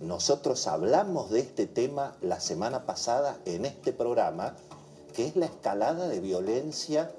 nosotros 0.00 0.66
hablamos 0.66 1.30
de 1.30 1.40
este 1.40 1.66
tema 1.66 2.16
la 2.20 2.40
semana 2.40 2.86
pasada 2.86 3.38
en 3.44 3.64
este 3.64 3.92
programa, 3.92 4.56
que 5.14 5.26
es 5.26 5.36
la 5.36 5.46
escalada 5.46 6.08
de 6.08 6.18
violencia 6.20 7.12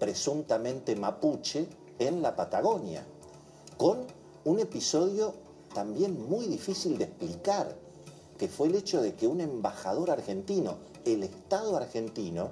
presuntamente 0.00 0.96
mapuche 0.96 1.68
en 1.98 2.22
la 2.22 2.34
Patagonia, 2.34 3.06
con 3.76 4.06
un 4.44 4.58
episodio 4.60 5.34
también 5.74 6.28
muy 6.28 6.46
difícil 6.46 6.98
de 6.98 7.04
explicar, 7.04 7.74
que 8.38 8.48
fue 8.48 8.68
el 8.68 8.74
hecho 8.74 9.02
de 9.02 9.14
que 9.14 9.26
un 9.26 9.40
embajador 9.40 10.10
argentino, 10.10 10.76
el 11.04 11.22
Estado 11.22 11.76
argentino, 11.76 12.50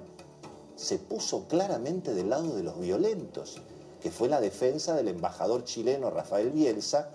se 0.75 0.99
puso 0.99 1.47
claramente 1.47 2.13
del 2.13 2.29
lado 2.29 2.55
de 2.55 2.63
los 2.63 2.79
violentos, 2.79 3.61
que 4.01 4.11
fue 4.11 4.29
la 4.29 4.41
defensa 4.41 4.93
del 4.93 5.07
embajador 5.07 5.63
chileno 5.63 6.11
Rafael 6.11 6.51
Bielsa 6.51 7.09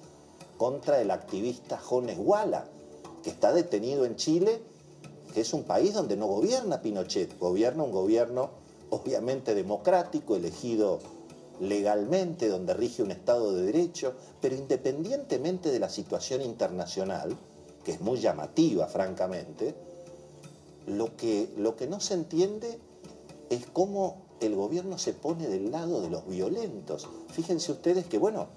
contra 0.57 1.01
el 1.01 1.11
activista 1.11 1.79
Jones 1.79 2.18
Guala, 2.18 2.66
que 3.23 3.31
está 3.31 3.53
detenido 3.53 4.05
en 4.05 4.16
Chile, 4.16 4.62
que 5.33 5.42
es 5.42 5.53
un 5.53 5.64
país 5.64 5.94
donde 5.94 6.16
no 6.16 6.27
gobierna 6.27 6.83
Pinochet, 6.83 7.38
gobierna 7.38 7.85
un 7.85 7.92
gobierno 7.92 8.51
obviamente 8.90 9.55
democrático, 9.55 10.35
elegido 10.35 10.99
legalmente, 11.61 12.49
donde 12.49 12.75
rige 12.75 13.03
un 13.03 13.11
Estado 13.11 13.53
de 13.53 13.62
Derecho, 13.62 14.14
pero 14.40 14.57
independientemente 14.57 15.70
de 15.70 15.79
la 15.79 15.90
situación 15.90 16.40
internacional, 16.42 17.37
que 17.85 17.92
es 17.92 18.01
muy 18.01 18.18
llamativa, 18.18 18.87
francamente, 18.87 19.75
lo 20.87 21.16
que, 21.16 21.53
lo 21.57 21.77
que 21.77 21.87
no 21.87 22.01
se 22.01 22.14
entiende 22.14 22.79
es 23.51 23.66
cómo 23.66 24.23
el 24.40 24.55
gobierno 24.55 24.96
se 24.96 25.12
pone 25.12 25.49
del 25.49 25.70
lado 25.70 26.01
de 26.01 26.09
los 26.09 26.27
violentos. 26.27 27.07
Fíjense 27.29 27.73
ustedes 27.73 28.07
que, 28.07 28.18
bueno, 28.18 28.49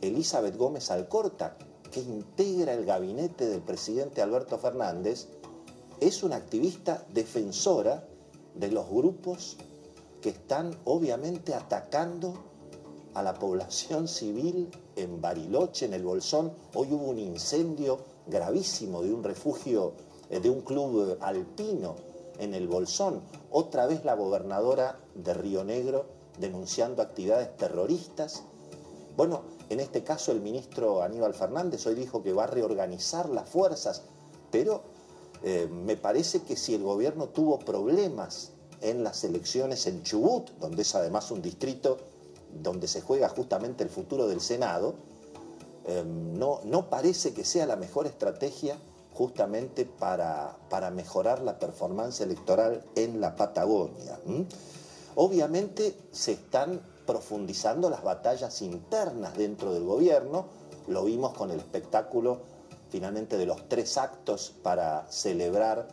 Elizabeth 0.00 0.56
Gómez 0.56 0.90
Alcorta, 0.90 1.56
que 1.90 2.00
integra 2.00 2.72
el 2.72 2.84
gabinete 2.84 3.46
del 3.46 3.62
presidente 3.62 4.22
Alberto 4.22 4.58
Fernández, 4.58 5.28
es 6.00 6.22
una 6.22 6.36
activista 6.36 7.04
defensora 7.12 8.06
de 8.54 8.70
los 8.70 8.88
grupos 8.88 9.56
que 10.22 10.30
están 10.30 10.74
obviamente 10.84 11.52
atacando 11.52 12.32
a 13.12 13.22
la 13.22 13.34
población 13.34 14.08
civil 14.08 14.70
en 14.96 15.20
Bariloche, 15.20 15.84
en 15.84 15.92
el 15.92 16.04
Bolsón. 16.04 16.52
Hoy 16.74 16.88
hubo 16.92 17.10
un 17.10 17.18
incendio 17.18 17.98
gravísimo 18.26 19.02
de 19.02 19.12
un 19.12 19.24
refugio, 19.24 19.92
eh, 20.30 20.40
de 20.40 20.48
un 20.48 20.62
club 20.62 21.18
alpino 21.20 21.96
en 22.38 22.54
el 22.54 22.68
Bolsón. 22.68 23.20
Otra 23.50 23.86
vez 23.86 24.04
la 24.04 24.14
gobernadora 24.14 24.98
de 25.14 25.34
Río 25.34 25.64
Negro 25.64 26.06
denunciando 26.38 27.02
actividades 27.02 27.54
terroristas. 27.56 28.44
Bueno, 29.16 29.42
en 29.68 29.80
este 29.80 30.04
caso 30.04 30.32
el 30.32 30.40
ministro 30.40 31.02
Aníbal 31.02 31.34
Fernández 31.34 31.86
hoy 31.86 31.96
dijo 31.96 32.22
que 32.22 32.32
va 32.32 32.44
a 32.44 32.46
reorganizar 32.46 33.28
las 33.28 33.48
fuerzas, 33.48 34.04
pero 34.50 34.82
eh, 35.42 35.68
me 35.70 35.96
parece 35.96 36.42
que 36.42 36.56
si 36.56 36.74
el 36.74 36.82
gobierno 36.82 37.28
tuvo 37.28 37.58
problemas 37.58 38.52
en 38.82 39.04
las 39.04 39.24
elecciones 39.24 39.86
en 39.86 40.02
Chubut, 40.02 40.50
donde 40.58 40.82
es 40.82 40.94
además 40.94 41.30
un 41.30 41.40
distrito 41.40 41.98
donde 42.62 42.86
se 42.86 43.00
juega 43.00 43.28
justamente 43.28 43.82
el 43.84 43.90
futuro 43.90 44.28
del 44.28 44.40
Senado, 44.40 44.94
em, 45.86 46.38
no, 46.38 46.90
parece 46.90 47.32
que 47.32 47.44
sea 47.44 47.66
la 47.66 47.76
mejor 47.76 48.06
estrategia 48.06 48.78
justamente 49.14 49.84
para, 49.84 50.56
para 50.68 50.90
mejorar 50.90 51.40
la 51.42 51.58
performance 51.58 52.20
electoral 52.20 52.84
en 52.94 53.20
la 53.20 53.36
Patagonia. 53.36 54.18
Obviamente 55.14 55.94
se 56.10 56.32
están 56.32 56.80
profundizando 57.06 57.90
las 57.90 58.02
batallas 58.02 58.62
internas 58.62 59.36
dentro 59.36 59.74
del 59.74 59.84
gobierno, 59.84 60.46
lo 60.86 61.04
vimos 61.04 61.34
con 61.34 61.50
el 61.50 61.58
espectáculo 61.58 62.40
finalmente 62.90 63.38
de 63.38 63.46
los 63.46 63.68
tres 63.68 63.96
actos 63.96 64.54
para 64.62 65.06
celebrar 65.10 65.88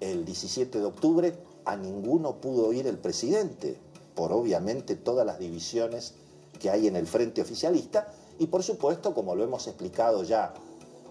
el 0.00 0.24
17 0.24 0.78
de 0.78 0.84
octubre, 0.84 1.34
a 1.64 1.76
ninguno 1.76 2.40
pudo 2.40 2.72
ir 2.72 2.86
el 2.86 2.98
presidente, 2.98 3.78
por 4.14 4.32
obviamente 4.32 4.96
todas 4.96 5.26
las 5.26 5.38
divisiones 5.38 6.14
que 6.60 6.70
hay 6.70 6.86
en 6.86 6.96
el 6.96 7.06
frente 7.06 7.42
oficialista 7.42 8.12
y 8.38 8.46
por 8.46 8.62
supuesto, 8.62 9.14
como 9.14 9.34
lo 9.34 9.44
hemos 9.44 9.66
explicado 9.66 10.22
ya 10.24 10.54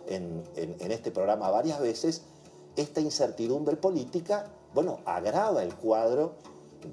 en, 0.07 0.43
este 0.55 1.11
programa 1.11 1.49
varias 1.49 1.79
veces, 1.79 2.23
esta 2.75 2.99
incertidumbre 2.99 3.77
política, 3.77 4.47
bueno, 4.73 4.99
agrava 5.05 5.63
el 5.63 5.73
cuadro 5.75 6.33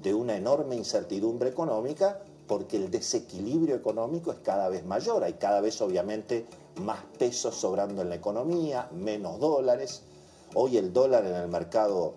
de 0.01 0.13
una 0.13 0.37
enorme 0.37 0.75
incertidumbre 0.75 1.49
económica 1.49 2.19
porque 2.47 2.77
el 2.77 2.91
desequilibrio 2.91 3.75
económico 3.75 4.31
es 4.31 4.39
cada 4.39 4.69
vez 4.69 4.85
mayor, 4.85 5.23
hay 5.23 5.33
cada 5.33 5.61
vez 5.61 5.81
obviamente 5.81 6.45
más 6.81 6.99
pesos 7.17 7.55
sobrando 7.55 8.01
en 8.01 8.09
la 8.09 8.15
economía, 8.15 8.89
menos 8.91 9.39
dólares. 9.39 10.03
Hoy 10.53 10.77
el 10.77 10.93
dólar 10.93 11.25
en 11.25 11.35
el 11.35 11.47
mercado 11.47 12.15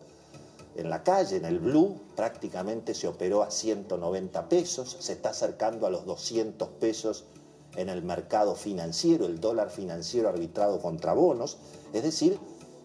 en 0.77 0.91
la 0.91 1.03
calle, 1.03 1.37
en 1.37 1.45
el 1.45 1.59
blue, 1.59 2.01
prácticamente 2.17 2.95
se 2.95 3.07
operó 3.07 3.43
a 3.43 3.51
190 3.51 4.49
pesos, 4.49 4.97
se 4.99 5.13
está 5.13 5.31
acercando 5.31 5.87
a 5.87 5.91
los 5.91 6.05
200 6.05 6.69
pesos 6.81 7.25
en 7.77 7.89
el 7.89 8.03
mercado 8.03 8.55
financiero, 8.55 9.27
el 9.27 9.41
dólar 9.41 9.71
financiero 9.71 10.29
arbitrado 10.29 10.81
contra 10.81 11.13
bonos, 11.13 11.59
es 11.93 12.03
decir, 12.03 12.39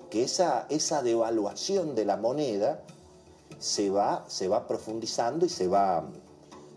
que 0.10 0.23
esa, 0.23 0.65
esa 0.69 1.04
devaluación 1.04 1.95
de 1.95 2.06
la 2.06 2.17
moneda 2.17 2.82
se 3.60 3.89
va, 3.89 4.25
se 4.28 4.47
va 4.47 4.67
profundizando 4.67 5.45
y 5.45 5.49
se 5.49 5.67
va, 5.67 6.10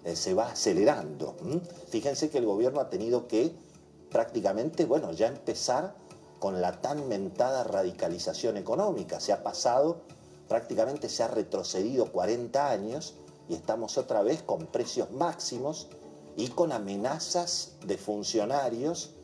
eh, 0.04 0.16
se 0.16 0.34
va 0.34 0.50
acelerando. 0.50 1.36
Fíjense 1.88 2.30
que 2.30 2.38
el 2.38 2.46
gobierno 2.46 2.80
ha 2.80 2.90
tenido 2.90 3.28
que 3.28 3.54
prácticamente, 4.10 4.84
bueno, 4.84 5.12
ya 5.12 5.28
empezar 5.28 5.94
con 6.38 6.60
la 6.60 6.80
tan 6.80 7.08
mentada 7.08 7.64
radicalización 7.64 8.56
económica, 8.56 9.20
se 9.20 9.32
ha 9.32 9.42
pasado 9.42 10.02
prácticamente 10.52 11.08
se 11.08 11.22
ha 11.22 11.28
retrocedido 11.28 12.12
40 12.12 12.70
años 12.70 13.14
y 13.48 13.54
estamos 13.54 13.96
otra 13.96 14.22
vez 14.22 14.42
con 14.42 14.66
precios 14.66 15.10
máximos 15.10 15.88
y 16.36 16.48
con 16.48 16.72
amenazas 16.72 17.76
de 17.86 17.96
funcionarios, 17.96 19.14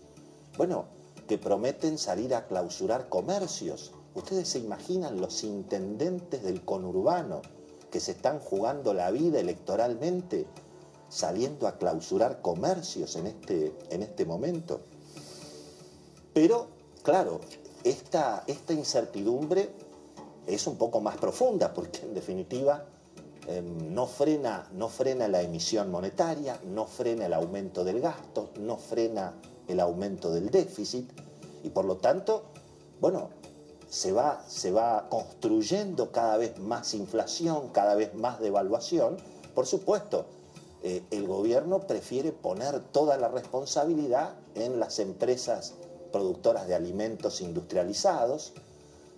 bueno, 0.57 0.87
que 1.27 1.37
prometen 1.37 1.99
salir 1.99 2.35
a 2.35 2.47
clausurar 2.47 3.11
comercios. 3.11 3.93
Ustedes 4.15 4.49
se 4.49 4.59
imaginan 4.59 5.21
los 5.21 5.45
intendentes 5.45 6.43
del 6.43 6.65
conurbano 6.65 7.43
que 7.91 8.01
se 8.01 8.13
están 8.13 8.39
jugando 8.39 8.95
la 8.95 9.11
vida 9.11 9.39
electoralmente 9.39 10.47
saliendo 11.11 11.69
a 11.69 11.77
clausurar 11.77 12.41
comercios 12.41 13.17
en 13.17 13.27
este, 13.27 13.75
en 13.91 14.03
este 14.03 14.25
momento. 14.25 14.81
Pero, 16.33 16.69
claro, 17.03 17.43
esta, 17.85 18.45
esta 18.47 18.73
incertidumbre 18.73 19.88
es 20.49 20.67
un 20.67 20.77
poco 20.77 21.01
más 21.01 21.17
profunda 21.17 21.73
porque 21.73 22.01
en 22.01 22.15
definitiva 22.15 22.85
em, 23.47 23.95
no, 23.95 24.07
frena, 24.07 24.69
no 24.73 24.89
frena 24.89 25.29
la 25.29 25.43
emisión 25.43 25.91
monetaria, 25.91 26.59
no 26.65 26.87
frena 26.87 27.27
el 27.27 27.35
aumento 27.35 27.85
del 27.85 28.01
gasto, 28.01 28.51
no 28.59 28.77
frena 28.77 29.35
el 29.69 29.81
aumento 29.81 30.31
del 30.33 30.51
déficit 30.51 31.11
y 31.63 31.71
por 31.71 31.85
lo 31.85 31.99
tanto, 31.99 32.45
bueno, 33.01 33.31
se 33.89 34.13
va, 34.13 34.45
se 34.49 34.71
va 34.71 35.09
construyendo 35.09 36.13
cada 36.13 36.37
vez 36.37 36.59
más 36.59 36.95
inflación, 36.95 37.69
cada 37.69 37.95
vez 37.95 38.15
más 38.15 38.41
devaluación. 38.41 39.17
Por 39.55 39.67
supuesto, 39.67 40.27
eh, 40.83 41.03
el 41.11 41.27
gobierno 41.27 41.81
prefiere 41.81 42.33
poner 42.33 42.81
toda 42.81 43.17
la 43.17 43.29
responsabilidad 43.29 44.35
en 44.55 44.79
las 44.79 44.99
empresas 44.99 45.75
productoras 46.13 46.69
de 46.69 46.75
alimentos 46.75 47.41
industrializados, 47.41 48.53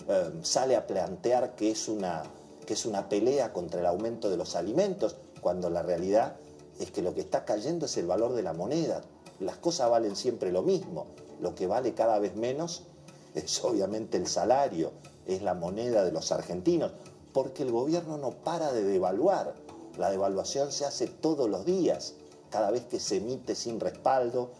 eh, 0.09 0.31
sale 0.43 0.77
a 0.77 0.87
plantear 0.87 1.55
que 1.55 1.71
es, 1.71 1.89
una, 1.89 2.23
que 2.67 2.75
es 2.75 2.87
una 2.87 3.09
pelea 3.09 3.53
contra 3.53 3.81
el 3.81 3.87
aumento 3.87 4.31
de 4.31 4.37
los 4.37 4.57
alimentos, 4.57 5.17
cuando 5.41 5.71
la 5.71 5.83
realidad 5.83 6.37
es 6.79 6.91
que 6.91 7.03
lo 7.03 7.15
que 7.15 7.21
está 7.21 7.45
cayendo 7.45 7.87
es 7.87 7.97
el 7.97 8.07
valor 8.07 8.35
de 8.35 8.43
la 8.43 8.53
moneda. 8.53 9.03
Las 9.39 9.57
cosas 9.57 9.91
valen 9.91 10.17
siempre 10.17 10.53
lo 10.53 10.63
mismo, 10.63 11.07
lo 11.41 11.55
que 11.55 11.67
vale 11.67 11.95
cada 11.95 12.19
vez 12.19 12.35
menos 12.37 12.85
es 13.35 13.63
obviamente 13.65 14.17
el 14.17 14.27
salario, 14.27 14.93
es 15.27 15.43
la 15.43 15.55
moneda 15.55 16.05
de 16.05 16.13
los 16.13 16.33
argentinos, 16.33 16.93
porque 17.33 17.63
el 17.63 17.71
gobierno 17.71 18.19
no 18.19 18.31
para 18.31 18.73
de 18.73 18.83
devaluar. 18.83 19.55
La 19.99 20.11
devaluación 20.11 20.73
se 20.73 20.85
hace 20.85 21.07
todos 21.07 21.49
los 21.49 21.65
días, 21.65 22.15
cada 22.51 22.71
vez 22.71 22.85
que 22.87 23.01
se 23.01 23.17
emite 23.17 23.55
sin 23.55 23.81
respaldo, 23.81 24.51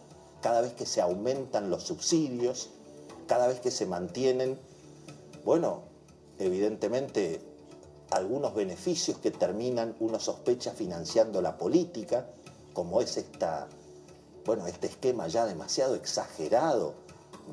cada 0.41 0.61
vez 0.61 0.73
que 0.73 0.85
se 0.85 1.01
aumentan 1.01 1.69
los 1.69 1.83
subsidios, 1.83 2.69
cada 3.27 3.47
vez 3.47 3.59
que 3.59 3.71
se 3.71 3.85
mantienen, 3.85 4.59
bueno, 5.43 5.83
evidentemente 6.39 7.41
algunos 8.11 8.53
beneficios 8.53 9.17
que 9.17 9.31
terminan, 9.31 9.95
uno 9.99 10.19
sospecha, 10.19 10.71
financiando 10.71 11.41
la 11.41 11.57
política, 11.57 12.27
como 12.73 13.01
es 13.01 13.17
esta, 13.17 13.67
bueno, 14.45 14.67
este 14.67 14.87
esquema 14.87 15.27
ya 15.27 15.45
demasiado 15.45 15.95
exagerado 15.95 16.93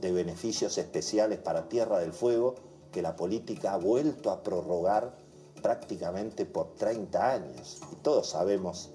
de 0.00 0.12
beneficios 0.12 0.78
especiales 0.78 1.38
para 1.38 1.68
Tierra 1.68 1.98
del 1.98 2.12
Fuego 2.12 2.54
que 2.92 3.02
la 3.02 3.16
política 3.16 3.74
ha 3.74 3.76
vuelto 3.76 4.30
a 4.30 4.42
prorrogar 4.42 5.14
prácticamente 5.62 6.46
por 6.46 6.74
30 6.74 7.32
años. 7.32 7.80
Y 7.92 7.96
todos 7.96 8.28
sabemos, 8.28 8.90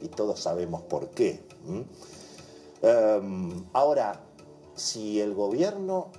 y 0.00 0.08
todos 0.08 0.40
sabemos 0.40 0.82
por 0.82 1.10
qué. 1.10 1.46
Em, 2.82 3.64
ahora, 3.72 4.20
si 4.74 5.20
el 5.20 5.34
gobierno 5.34 6.10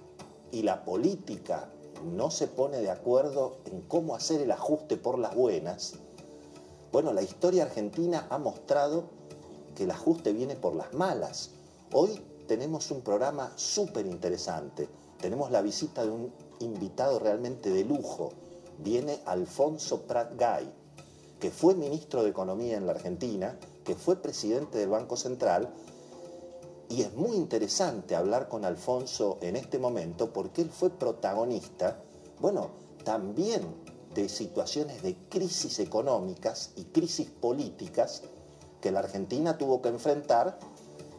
y 0.52 0.64
la 0.64 0.84
política 0.86 1.70
no 2.06 2.32
se 2.32 2.48
pone 2.48 2.78
de 2.80 2.92
acuerdo 2.92 3.58
en 3.66 3.82
cómo 3.82 4.16
hacer 4.16 4.42
el 4.42 4.52
ajuste 4.52 4.98
por 4.98 5.20
las 5.20 5.36
buenas, 5.36 5.96
bueno, 6.96 7.12
la 7.12 7.24
historia 7.24 7.64
argentina 7.64 8.26
ha 8.30 8.38
mostrado 8.38 9.10
que 9.76 9.84
el 9.84 9.92
ajuste 9.92 10.32
viene 10.32 10.56
por 10.56 10.76
las 10.76 10.94
malas. 10.94 11.50
Hoy 11.92 12.22
tenemos 12.48 12.90
un 12.90 13.02
programa 13.02 13.52
súper 13.58 14.06
interesante. 14.06 14.88
Tenemos 15.20 15.52
la 15.52 15.62
visita 15.62 16.06
de 16.06 16.12
un 16.12 16.32
invitado 16.60 17.20
realmente 17.20 17.70
de 17.70 17.84
lujo. 17.84 18.32
Viene 18.78 19.20
Alfonso 19.26 20.04
Prat 20.04 20.40
Gay, 20.40 20.72
que 21.42 21.52
fue 21.52 21.76
ministro 21.76 22.24
de 22.24 22.30
Economía 22.30 22.78
en 22.78 22.86
la 22.86 22.94
Argentina, 22.94 23.60
que 23.84 23.96
fue 23.96 24.16
presidente 24.16 24.78
del 24.78 24.88
Banco 24.88 25.18
Central. 25.18 25.68
Y 26.90 27.02
es 27.02 27.14
muy 27.14 27.36
interesante 27.36 28.16
hablar 28.16 28.48
con 28.48 28.64
Alfonso 28.64 29.40
en 29.42 29.56
este 29.56 29.80
momento 29.80 30.32
porque 30.32 30.62
él 30.62 30.70
fue 30.70 30.92
protagonista, 30.92 32.00
bueno, 32.40 32.70
también 33.04 33.64
de 34.14 34.30
situaciones 34.30 35.02
de 35.02 35.16
crisis 35.30 35.80
económicas 35.80 36.72
y 36.76 36.86
crisis 36.86 37.30
políticas 37.30 38.22
que 38.82 38.92
la 38.92 39.00
Argentina 39.00 39.58
tuvo 39.58 39.82
que 39.82 39.90
enfrentar 39.90 40.60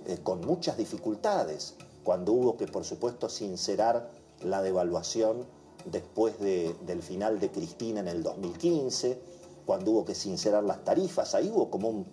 eh, 0.07 0.19
con 0.23 0.41
muchas 0.41 0.77
dificultades, 0.77 1.75
cuando 2.05 2.33
hubo 2.33 2.57
que, 2.57 2.67
por 2.69 2.85
supuesto, 2.85 3.29
sincerar 3.29 4.11
la 4.43 4.63
devaluación 4.63 5.45
después 5.85 6.39
del 6.39 7.03
final 7.03 7.41
de 7.41 7.51
Cristina 7.51 8.01
en 8.01 8.09
el 8.09 8.23
2015, 8.23 9.21
cuando 9.67 9.91
hubo 9.91 10.05
que 10.05 10.15
sincerar 10.15 10.63
las 10.63 10.85
tarifas, 10.85 11.35
ahí 11.35 11.51
hubo 11.53 11.71
como 11.71 11.89
un, 11.89 12.07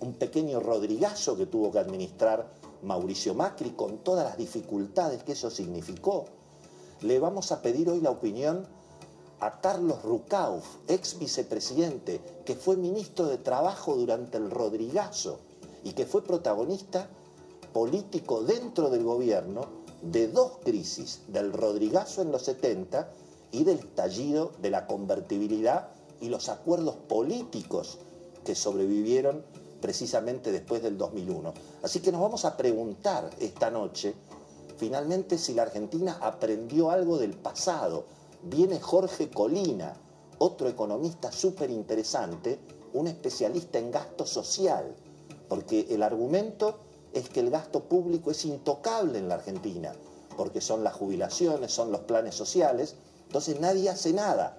un 0.00 0.14
pequeño 0.14 0.60
rodrigazo 0.60 1.36
que 1.36 1.46
tuvo 1.46 1.72
que 1.72 1.80
administrar 1.80 2.48
Mauricio 2.82 3.34
Macri 3.34 3.70
con 3.70 3.98
todas 3.98 4.24
las 4.24 4.36
dificultades 4.36 5.22
que 5.22 5.32
eso 5.32 5.50
significó. 5.50 6.26
Le 7.02 7.18
vamos 7.18 7.52
a 7.52 7.62
pedir 7.62 7.88
hoy 7.90 8.00
la 8.00 8.10
opinión 8.10 8.66
a 9.40 9.60
Carlos 9.60 10.02
Rucauf, 10.02 10.64
ex 10.88 11.18
vicepresidente, 11.18 12.20
que 12.44 12.54
fue 12.54 12.76
ministro 12.76 13.26
de 13.26 13.38
Trabajo 13.38 13.96
durante 13.96 14.38
el 14.38 14.50
Rodrigazo 14.50 15.40
y 15.84 15.92
que 15.92 16.06
fue 16.06 16.24
protagonista 16.24 17.08
político 17.72 18.42
dentro 18.42 18.88
del 18.88 19.04
gobierno 19.04 19.84
de 20.02 20.28
dos 20.28 20.52
crisis, 20.64 21.22
del 21.28 21.52
Rodrigazo 21.52 22.22
en 22.22 22.32
los 22.32 22.42
70 22.42 23.10
y 23.52 23.64
del 23.64 23.80
estallido 23.80 24.52
de 24.60 24.70
la 24.70 24.86
convertibilidad 24.86 25.90
y 26.20 26.28
los 26.28 26.48
acuerdos 26.48 26.96
políticos 26.96 27.98
que 28.44 28.54
sobrevivieron 28.54 29.44
precisamente 29.80 30.52
después 30.52 30.82
del 30.82 30.96
2001. 30.96 31.52
Así 31.86 32.00
que 32.00 32.10
nos 32.10 32.20
vamos 32.20 32.44
a 32.44 32.56
preguntar 32.56 33.30
esta 33.38 33.70
noche, 33.70 34.12
finalmente, 34.76 35.38
si 35.38 35.54
la 35.54 35.62
Argentina 35.62 36.18
aprendió 36.20 36.90
algo 36.90 37.16
del 37.16 37.34
pasado. 37.36 38.06
Viene 38.42 38.80
Jorge 38.80 39.30
Colina, 39.30 39.94
otro 40.38 40.68
economista 40.68 41.30
súper 41.30 41.70
interesante, 41.70 42.58
un 42.92 43.06
especialista 43.06 43.78
en 43.78 43.92
gasto 43.92 44.26
social 44.26 44.96
porque 45.48 45.86
el 45.90 46.02
argumento 46.02 46.80
es 47.12 47.28
que 47.28 47.38
el 47.38 47.50
gasto 47.50 47.84
público 47.84 48.32
es 48.32 48.44
intocable 48.44 49.20
en 49.20 49.28
la 49.28 49.36
Argentina, 49.36 49.92
porque 50.36 50.60
son 50.60 50.82
las 50.82 50.94
jubilaciones, 50.94 51.70
son 51.70 51.92
los 51.92 52.00
planes 52.00 52.34
sociales, 52.34 52.96
entonces 53.28 53.60
nadie 53.60 53.90
hace 53.90 54.12
nada, 54.12 54.58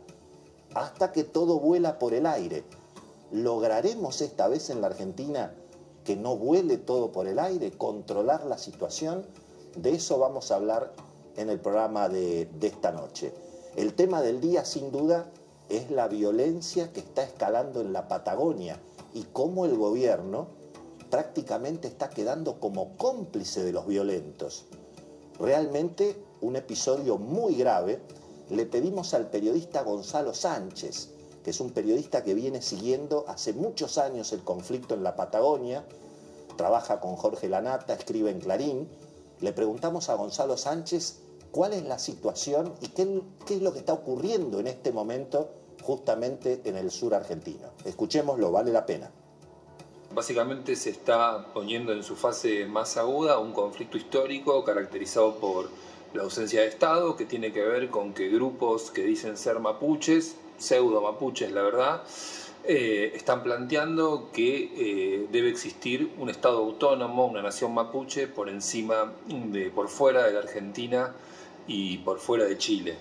hasta 0.76 1.12
que 1.12 1.26
todo 1.26 1.60
vuela 1.60 2.00
por 2.00 2.14
el 2.14 2.26
aire. 2.26 2.64
¿Lograremos 3.34 4.22
esta 4.22 4.48
vez 4.48 4.70
en 4.70 4.80
la 4.80 4.88
Argentina 4.88 5.54
que 6.08 6.16
no 6.16 6.38
vuele 6.38 6.78
todo 6.78 7.12
por 7.12 7.28
el 7.28 7.38
aire, 7.38 7.70
controlar 7.72 8.46
la 8.46 8.58
situación? 8.58 9.26
De 9.76 9.92
eso 9.92 10.18
vamos 10.18 10.52
a 10.52 10.56
hablar 10.56 10.94
en 11.36 11.50
el 11.50 11.60
programa 11.60 12.08
de, 12.08 12.46
de 12.46 12.68
esta 12.68 12.94
noche. 12.94 13.34
El 13.76 13.94
tema 13.94 14.22
del 14.22 14.40
día, 14.40 14.64
sin 14.64 14.90
duda, 14.90 15.30
es 15.68 15.92
la 15.92 16.08
violencia 16.08 16.94
que 16.94 17.02
está 17.02 17.24
escalando 17.24 17.82
en 17.82 17.92
la 17.92 18.08
Patagonia 18.08 18.80
y 19.14 19.24
cómo 19.34 19.66
el 19.66 19.76
gobierno 19.76 20.48
prácticamente 21.10 21.90
está 21.90 22.10
quedando 22.10 22.62
como 22.62 22.96
cómplice 22.96 23.66
de 23.66 23.74
los 23.74 23.86
violentos. 23.86 24.66
Realmente 25.38 26.24
un 26.40 26.56
episodio 26.56 27.18
muy 27.18 27.56
grave. 27.56 28.00
Le 28.50 28.66
pedimos 28.66 29.14
al 29.14 29.30
periodista 29.30 29.84
Gonzalo 29.84 30.34
Sánchez, 30.34 31.17
es 31.50 31.62
un 31.62 31.72
periodista 31.72 32.24
que 32.24 32.34
viene 32.34 32.62
siguiendo 32.62 33.24
hace 33.28 33.54
muchos 33.54 33.98
años 33.98 34.34
el 34.34 34.44
conflicto 34.44 34.96
en 34.96 35.04
la 35.04 35.16
Patagonia, 35.16 35.86
trabaja 36.58 37.00
con 37.00 37.16
Jorge 37.16 37.48
Lanata, 37.48 37.94
escribe 37.94 38.32
en 38.32 38.42
Clarín. 38.42 38.90
Le 39.40 39.54
preguntamos 39.54 40.10
a 40.10 40.16
Gonzalo 40.16 40.58
Sánchez 40.58 41.20
cuál 41.52 41.72
es 41.72 41.84
la 41.84 42.00
situación 42.00 42.74
y 42.82 42.90
qué, 42.90 43.22
qué 43.46 43.56
es 43.56 43.62
lo 43.62 43.72
que 43.72 43.80
está 43.80 43.94
ocurriendo 43.94 44.60
en 44.60 44.68
este 44.68 44.92
momento 44.92 45.50
justamente 45.84 46.62
en 46.66 46.76
el 46.76 46.92
sur 46.92 47.14
argentino. 47.14 47.70
Escuchémoslo, 47.86 48.52
vale 48.52 48.74
la 48.74 48.86
pena. 48.86 49.10
Básicamente 50.14 50.76
se 50.76 50.90
está 50.90 51.54
poniendo 51.54 51.94
en 51.94 52.04
su 52.04 52.16
fase 52.16 52.66
más 52.66 52.98
aguda 52.98 53.40
un 53.40 53.54
conflicto 53.54 53.98
histórico 53.98 54.66
caracterizado 54.66 55.36
por 55.36 55.70
la 56.14 56.24
ausencia 56.24 56.62
de 56.62 56.68
Estado, 56.68 57.16
que 57.16 57.26
tiene 57.26 57.54
que 57.54 57.62
ver 57.62 57.90
con 57.90 58.14
que 58.14 58.28
grupos 58.30 58.92
que 58.92 59.04
dicen 59.04 59.38
ser 59.38 59.60
mapuches, 59.60 60.36
pseudo 60.58 61.02
mapuches 61.02 61.52
la 61.52 61.62
verdad, 61.62 62.04
eh, 62.70 63.14
están 63.16 63.44
planteando 63.44 64.30
que 64.34 64.72
eh, 64.76 65.28
debe 65.32 65.50
existir 65.50 66.12
un 66.18 66.30
Estado 66.30 66.58
autónomo, 66.58 67.26
una 67.26 67.42
nación 67.42 67.74
mapuche 67.74 68.28
por 68.28 68.50
encima 68.50 69.14
de, 69.26 69.70
por 69.70 69.88
fuera 69.88 70.26
de 70.26 70.34
la 70.34 70.40
Argentina 70.40 71.14
y 71.66 72.00
por 72.00 72.20
fuera 72.20 72.44
de 72.44 72.58
Chile. 72.58 72.96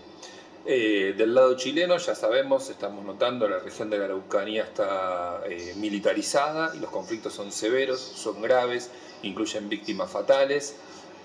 Eh, 0.65 1.15
del 1.17 1.35
lado 1.35 1.57
chileno, 1.57 1.97
ya 1.97 2.15
sabemos, 2.15 2.71
estamos 2.71 3.05
notando, 3.05 3.49
la 3.49 3.59
región 3.59 3.91
de 3.91 3.99
la 3.99 4.05
Araucanía 4.05 4.63
está 4.63 5.43
militarizada 5.77 6.73
y 6.77 6.79
los 6.79 6.91
conflictos 6.91 7.33
son 7.33 7.51
severos, 7.51 8.01
son 8.01 8.41
graves, 8.43 8.91
incluyen 9.23 9.69
víctimas 9.69 10.11
fatales, 10.11 10.77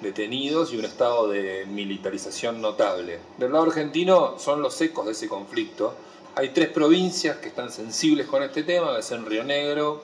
detenidos 0.01 0.73
y 0.73 0.77
un 0.77 0.85
estado 0.85 1.27
de 1.27 1.67
militarización 1.67 2.59
notable. 2.59 3.19
Del 3.37 3.51
lado 3.51 3.65
argentino 3.65 4.39
son 4.39 4.63
los 4.63 4.81
ecos 4.81 5.05
de 5.05 5.11
ese 5.11 5.27
conflicto. 5.27 5.93
Hay 6.35 6.49
tres 6.49 6.69
provincias 6.69 7.37
que 7.37 7.49
están 7.49 7.71
sensibles 7.71 8.25
con 8.25 8.41
este 8.41 8.63
tema, 8.63 8.95
que 8.95 9.03
son 9.03 9.25
Río 9.25 9.43
Negro, 9.43 10.01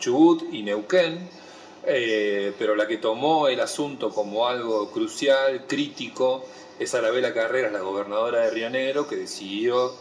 Chubut 0.00 0.42
y 0.52 0.62
Neuquén, 0.62 1.30
eh, 1.86 2.52
pero 2.58 2.74
la 2.74 2.88
que 2.88 2.98
tomó 2.98 3.46
el 3.46 3.60
asunto 3.60 4.10
como 4.10 4.48
algo 4.48 4.90
crucial, 4.90 5.66
crítico, 5.68 6.44
es 6.80 6.94
Arabela 6.94 7.32
Carreras, 7.32 7.72
la 7.72 7.80
gobernadora 7.80 8.40
de 8.40 8.50
Río 8.50 8.70
Negro, 8.70 9.06
que 9.06 9.16
decidió 9.16 9.94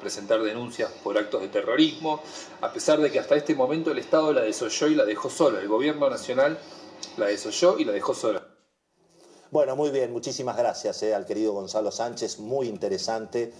presentar 0.00 0.42
denuncias 0.42 0.90
por 1.02 1.16
actos 1.16 1.40
de 1.40 1.48
terrorismo, 1.48 2.22
a 2.60 2.72
pesar 2.72 3.00
de 3.00 3.10
que 3.10 3.18
hasta 3.18 3.34
este 3.34 3.54
momento 3.54 3.90
el 3.90 3.98
Estado 3.98 4.32
la 4.32 4.42
desoyó 4.42 4.88
y 4.88 4.94
la 4.94 5.04
dejó 5.04 5.30
sola, 5.30 5.60
el 5.60 5.68
gobierno 5.68 6.08
nacional 6.08 6.58
la 7.16 7.26
desoyó 7.26 7.78
y 7.78 7.84
la 7.84 7.92
dejó 7.92 8.14
sola. 8.14 8.46
Bueno, 9.50 9.74
muy 9.74 9.90
bien, 9.90 10.12
muchísimas 10.12 10.56
gracias 10.56 11.02
eh, 11.02 11.14
al 11.14 11.24
querido 11.24 11.52
Gonzalo 11.52 11.90
Sánchez, 11.90 12.38
muy 12.38 12.68
interesante, 12.68 13.52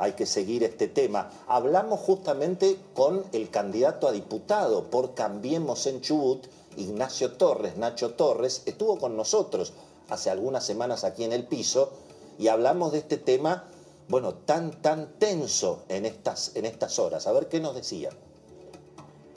hay 0.00 0.12
que 0.12 0.24
seguir 0.24 0.64
este 0.64 0.88
tema. 0.88 1.30
Hablamos 1.46 2.00
justamente 2.00 2.78
con 2.94 3.24
el 3.32 3.50
candidato 3.50 4.08
a 4.08 4.12
diputado 4.12 4.84
por 4.84 5.14
Cambiemos 5.14 5.86
en 5.86 6.00
Chubut, 6.00 6.46
Ignacio 6.78 7.32
Torres, 7.32 7.76
Nacho 7.76 8.14
Torres, 8.14 8.62
estuvo 8.64 8.98
con 8.98 9.16
nosotros 9.16 9.74
hace 10.08 10.30
algunas 10.30 10.64
semanas 10.64 11.04
aquí 11.04 11.24
en 11.24 11.34
el 11.34 11.44
piso 11.44 11.92
y 12.38 12.48
hablamos 12.48 12.92
de 12.92 12.98
este 12.98 13.18
tema, 13.18 13.64
bueno, 14.08 14.32
tan, 14.34 14.80
tan 14.80 15.18
tenso 15.18 15.84
en 15.88 16.06
estas, 16.06 16.56
en 16.56 16.64
estas 16.64 16.98
horas. 16.98 17.26
A 17.26 17.32
ver 17.32 17.48
qué 17.48 17.60
nos 17.60 17.74
decía. 17.74 18.08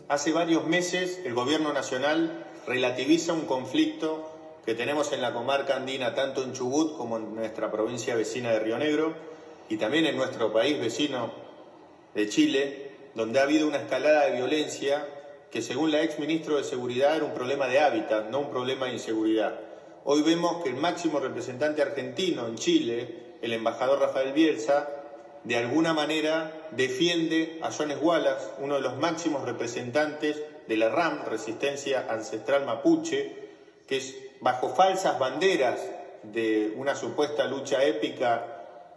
Hace 0.07 0.31
varios 0.31 0.65
meses 0.65 1.19
el 1.25 1.33
gobierno 1.33 1.73
nacional 1.73 2.45
relativiza 2.65 3.33
un 3.33 3.45
conflicto 3.47 4.29
que 4.65 4.75
tenemos 4.75 5.11
en 5.11 5.21
la 5.21 5.33
comarca 5.33 5.75
andina, 5.75 6.15
tanto 6.15 6.41
en 6.41 6.53
Chubut 6.53 6.95
como 6.95 7.17
en 7.17 7.35
nuestra 7.35 7.69
provincia 7.69 8.15
vecina 8.15 8.51
de 8.51 8.59
Río 8.59 8.77
Negro 8.77 9.32
y 9.73 9.77
también 9.77 10.05
en 10.05 10.15
nuestro 10.15 10.53
país 10.53 10.79
vecino 10.79 11.31
de 12.13 12.29
Chile, 12.29 12.91
donde 13.15 13.39
ha 13.39 13.43
habido 13.43 13.67
una 13.67 13.77
escalada 13.77 14.27
de 14.27 14.33
violencia 14.33 15.03
que 15.49 15.63
según 15.63 15.89
la 15.89 16.03
ex 16.03 16.19
ministro 16.19 16.57
de 16.57 16.63
Seguridad 16.63 17.15
era 17.15 17.25
un 17.25 17.33
problema 17.33 17.67
de 17.67 17.79
hábitat, 17.79 18.29
no 18.29 18.41
un 18.41 18.51
problema 18.51 18.85
de 18.85 18.93
inseguridad. 18.93 19.59
Hoy 20.05 20.21
vemos 20.21 20.61
que 20.61 20.69
el 20.69 20.75
máximo 20.75 21.19
representante 21.19 21.81
argentino 21.81 22.45
en 22.45 22.55
Chile, 22.55 23.37
el 23.41 23.51
embajador 23.51 23.99
Rafael 23.99 24.31
Bielsa, 24.31 24.89
de 25.43 25.57
alguna 25.57 25.95
manera 25.95 26.51
defiende 26.69 27.57
a 27.63 27.71
Jones 27.71 27.97
Wallace, 27.99 28.51
uno 28.59 28.75
de 28.75 28.81
los 28.81 28.97
máximos 28.97 29.43
representantes 29.43 30.39
de 30.67 30.77
la 30.77 30.89
RAM, 30.89 31.25
Resistencia 31.25 32.05
Ancestral 32.11 32.63
Mapuche, 32.63 33.49
que 33.87 33.97
es 33.97 34.15
bajo 34.39 34.69
falsas 34.75 35.17
banderas 35.17 35.79
de 36.21 36.75
una 36.77 36.93
supuesta 36.93 37.45
lucha 37.45 37.83
épica 37.83 38.52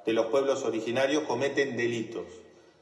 de 0.07 0.13
los 0.13 0.27
pueblos 0.27 0.65
originarios, 0.65 1.25
cometen 1.25 1.77
delitos. 1.77 2.25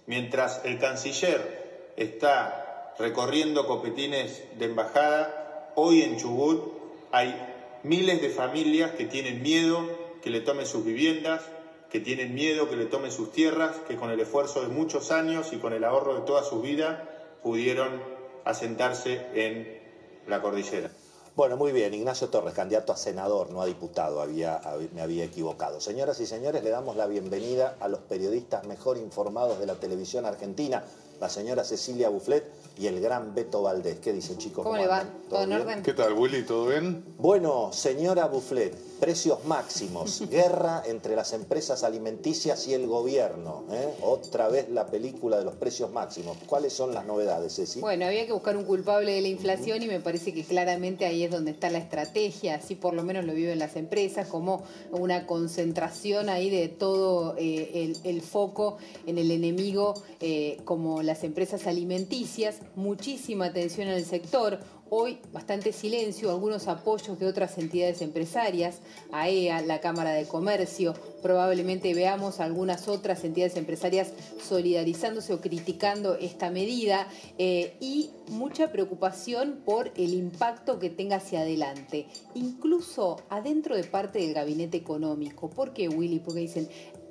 Mientras 0.07 0.61
el 0.65 0.79
canciller 0.79 1.93
está 1.97 2.95
recorriendo 2.99 3.67
copetines 3.67 4.43
de 4.59 4.67
embajada, 4.67 5.73
hoy 5.75 6.03
en 6.03 6.19
Chubut 6.19 6.63
hay 7.11 7.35
miles 7.83 8.21
de 8.21 8.29
familias 8.29 8.93
que 8.93 9.07
tienen 9.07 9.43
miedo 9.43 9.89
que 10.23 10.31
le 10.31 10.41
tomen 10.41 10.67
sus 10.67 10.85
viviendas, 10.85 11.43
que 11.91 12.01
tienen 12.01 12.35
miedo 12.35 12.69
que 12.69 12.77
le 12.77 12.87
tomen 12.87 13.13
sus 13.13 13.31
tierras, 13.33 13.77
que 13.87 13.97
con 13.97 14.11
el 14.11 14.21
esfuerzo 14.21 14.63
de 14.63 14.69
muchos 14.69 15.11
años 15.11 15.53
y 15.53 15.57
con 15.57 15.73
el 15.73 15.85
ahorro 15.85 16.15
de 16.15 16.23
toda 16.23 16.43
su 16.43 16.61
vida 16.61 17.09
pudieron 17.43 18.03
asentarse 18.45 19.27
en 19.35 19.81
la 20.27 20.43
cordillera. 20.43 20.91
Bueno, 21.37 21.57
muy 21.57 21.73
bien, 21.73 21.93
Ignacio 21.93 22.29
Torres, 22.29 22.55
candidato 22.55 22.93
a 22.93 22.97
senador, 22.97 23.51
no 23.51 23.61
a 23.61 23.67
diputado, 23.67 24.21
había, 24.21 24.61
me 24.95 25.03
había 25.03 25.25
equivocado. 25.25 25.81
Señoras 25.81 26.21
y 26.21 26.27
señores, 26.27 26.63
le 26.63 26.71
damos 26.71 26.95
la 26.95 27.09
bienvenida 27.09 27.75
a 27.81 27.89
los 27.89 27.99
periodistas 28.03 28.65
mejor 28.69 28.99
informados 28.99 29.59
de 29.59 29.67
la 29.67 29.75
televisión 29.75 30.27
argentina, 30.27 30.85
la 31.21 31.29
señora 31.29 31.65
Cecilia 31.65 32.09
Bufflet 32.09 32.45
y 32.79 32.87
el 32.87 33.01
gran 33.01 33.35
Beto 33.35 33.63
Valdés. 33.63 33.99
¿Qué 33.99 34.13
dicen, 34.13 34.39
chicos? 34.39 34.63
¿Cómo, 34.63 34.77
le 34.77 34.87
va? 34.87 35.03
¿Todo, 35.29 35.43
en 35.43 35.53
orden? 35.55 35.83
¿Qué 35.83 35.93
tal, 35.93 36.13
Willy? 36.13 36.45
¿Todo 36.45 36.69
bien? 36.69 37.05
Bueno, 37.19 37.73
señora 37.73 38.27
Bufflet, 38.27 38.94
precios 39.05 39.45
máximos, 39.45 40.23
guerra 40.31 40.83
entre 40.87 41.15
las 41.15 41.35
empresas 41.35 41.85
alimenticias 41.85 42.67
y 42.69 42.73
el 42.73 42.87
gobierno. 42.87 43.65
¿eh? 43.71 43.87
Otra 44.01 44.49
vez 44.49 44.71
la 44.71 44.87
película 44.87 45.37
de 45.37 45.45
los 45.45 45.57
precios 45.57 45.93
máximos. 45.93 46.39
¿Cuáles 46.47 46.73
son 46.73 46.95
las 46.95 47.05
novedades, 47.05 47.55
Ceci? 47.55 47.81
Bueno, 47.81 48.07
había 48.07 48.25
que 48.25 48.33
buscar 48.33 48.57
un 48.57 48.65
culpable 48.65 49.13
de 49.13 49.21
la 49.21 49.29
inflación 49.29 49.83
y 49.83 49.89
me 49.89 50.01
parece 50.01 50.33
que 50.33 50.43
claramente 50.43 51.05
ahí 51.05 51.23
es 51.23 51.31
donde 51.31 51.51
está 51.51 51.69
la 51.69 51.77
estrategia, 51.81 52.55
así 52.55 52.77
por 52.77 52.95
lo 52.95 53.03
menos 53.03 53.27
lo 53.27 53.35
viven 53.35 53.59
las 53.59 53.77
empresas, 53.77 54.27
como 54.27 54.63
una 54.91 55.27
concentración 55.27 56.31
ahí 56.31 56.49
de 56.49 56.69
todo 56.69 57.35
eh, 57.37 57.93
el, 58.05 58.23
foco 58.23 58.79
en 59.05 59.19
el 59.19 59.31
enemigo, 59.31 59.93
eh, 60.21 60.63
como 60.65 61.03
las 61.03 61.25
empresas 61.25 61.67
alimenticias 61.67 62.57
muchísima 62.75 63.47
atención 63.47 63.89
en 63.89 63.95
el 63.95 64.07
sector. 64.07 64.61
Hoy 64.91 65.19
bastante 65.33 65.73
silencio, 65.73 66.31
algunos 66.31 66.69
apoyos 66.69 67.19
de 67.19 67.27
otras 67.27 67.57
entidades 67.59 68.03
empresarias, 68.03 68.81
AEA, 69.13 69.63
la 69.63 69.81
Cámara 69.81 70.13
de 70.13 70.27
Comercio, 70.27 70.95
probablemente 71.23 71.95
veamos 71.95 72.39
algunas 72.39 72.87
otras 72.87 73.25
entidades 73.25 73.57
empresarias 73.57 74.13
solidarizándose 74.47 75.33
o 75.33 75.41
criticando 75.41 76.17
esta 76.17 76.51
medida 76.51 77.09
eh, 77.39 77.77
y 77.81 78.11
mucha 78.29 78.71
preocupación 78.71 79.63
por 79.65 79.91
el 79.97 80.13
impacto 80.13 80.79
que 80.79 80.91
tenga 80.91 81.17
hacia 81.17 81.41
adelante, 81.41 82.07
incluso 82.35 83.17
adentro 83.31 83.77
de 83.77 83.85
parte 83.85 84.19
del 84.19 84.35
gabinete 84.35 84.77
económico. 84.77 85.49
¿Por 85.49 85.73
qué, 85.73 85.89
Willy? 85.89 86.19
Porque 86.19 86.41
dicen, 86.41 86.69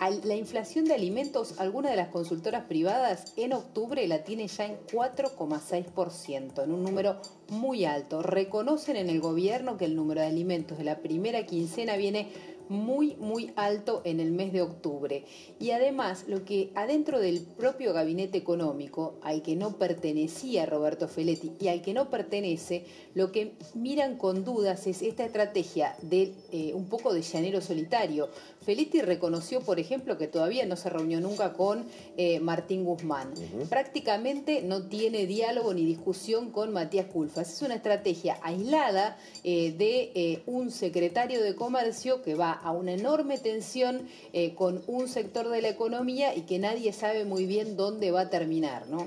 la 0.10 0.36
inflación 0.36 0.86
de 0.86 0.94
alimentos, 0.94 1.60
alguna 1.60 1.90
de 1.90 1.96
las 1.96 2.10
consultoras 2.10 2.66
privadas 2.66 3.34
en 3.38 3.54
octubre 3.54 4.06
la 4.08 4.24
tiene 4.24 4.48
ya 4.48 4.66
en 4.66 4.78
4,6%, 4.92 6.64
en 6.64 6.72
un 6.72 6.84
número 6.84 7.18
muy 7.50 7.86
alto. 7.86 8.22
Reconocen 8.22 8.96
en 8.96 9.10
el 9.10 9.22
gobierno 9.22 9.78
que 9.78 9.86
el 9.86 9.96
número 9.96 10.22
de 10.22 10.28
alimentos 10.28 10.78
de 10.78 10.84
la 10.84 11.00
primera 11.00 11.46
quincena 11.46 11.96
viene 11.96 12.30
muy, 12.70 13.16
muy 13.16 13.52
alto 13.56 14.02
en 14.06 14.20
el 14.20 14.32
mes 14.32 14.54
de 14.54 14.62
octubre. 14.62 15.26
Y 15.60 15.72
además, 15.72 16.26
lo 16.28 16.46
que 16.46 16.72
adentro 16.76 17.20
del 17.20 17.42
propio 17.42 17.94
gabinete 17.94 18.38
económico, 18.38 19.16
al 19.22 19.42
que 19.42 19.56
no 19.56 19.78
pertenecía 19.78 20.66
Roberto 20.66 21.08
Feletti 21.08 21.54
y 21.60 21.68
al 21.68 21.82
que 21.82 21.94
no 21.94 22.10
pertenece, 22.10 22.86
lo 23.14 23.32
que 23.32 23.54
miran 23.74 24.18
con 24.18 24.44
dudas 24.44 24.88
es 24.88 25.02
esta 25.02 25.26
estrategia 25.26 25.96
de 26.02 26.34
eh, 26.52 26.74
un 26.74 26.88
poco 26.88 27.14
de 27.14 27.22
llanero 27.22 27.62
solitario. 27.62 28.30
Feletti 28.64 29.02
reconoció, 29.02 29.62
por 29.62 29.80
ejemplo, 29.80 30.18
que 30.18 30.28
todavía 30.28 30.66
no 30.66 30.76
se 30.76 30.90
reunió 30.90 31.20
nunca 31.20 31.54
con 31.54 31.86
eh, 32.18 32.40
Martín 32.40 32.84
Guzmán. 32.84 33.34
Prácticamente 33.70 34.62
no 34.62 34.84
tiene 34.88 35.26
diálogo 35.26 35.74
ni 35.74 35.86
discusión 35.86 36.52
con 36.52 36.74
Matías 36.74 37.08
Culfas. 37.08 37.52
Es 37.54 37.62
una 37.62 37.76
estrategia 37.76 38.40
aislada 38.42 39.18
eh, 39.44 39.74
de 39.78 40.44
un 40.46 40.72
secretario 40.72 41.44
de 41.44 41.56
comercio 41.56 42.22
que 42.22 42.36
va 42.36 42.52
a 42.52 42.72
una 42.72 42.94
enorme 42.94 43.38
tensión 43.38 44.08
con 44.56 44.84
un 44.88 45.08
sector 45.08 45.50
de 45.50 45.62
la 45.62 45.70
economía 45.70 46.36
y 46.36 46.42
que 46.42 46.60
nadie 46.60 46.94
sabe 46.94 47.26
muy 47.26 47.46
bien 47.46 47.76
dónde 47.76 48.12
va 48.12 48.22
a 48.22 48.30
terminar. 48.30 48.88
¿no? 48.88 49.06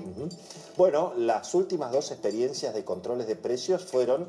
Bueno, 0.77 1.13
las 1.17 1.53
últimas 1.55 1.91
dos 1.91 2.11
experiencias 2.11 2.73
de 2.73 2.83
controles 2.83 3.27
de 3.27 3.35
precios 3.35 3.83
fueron 3.83 4.27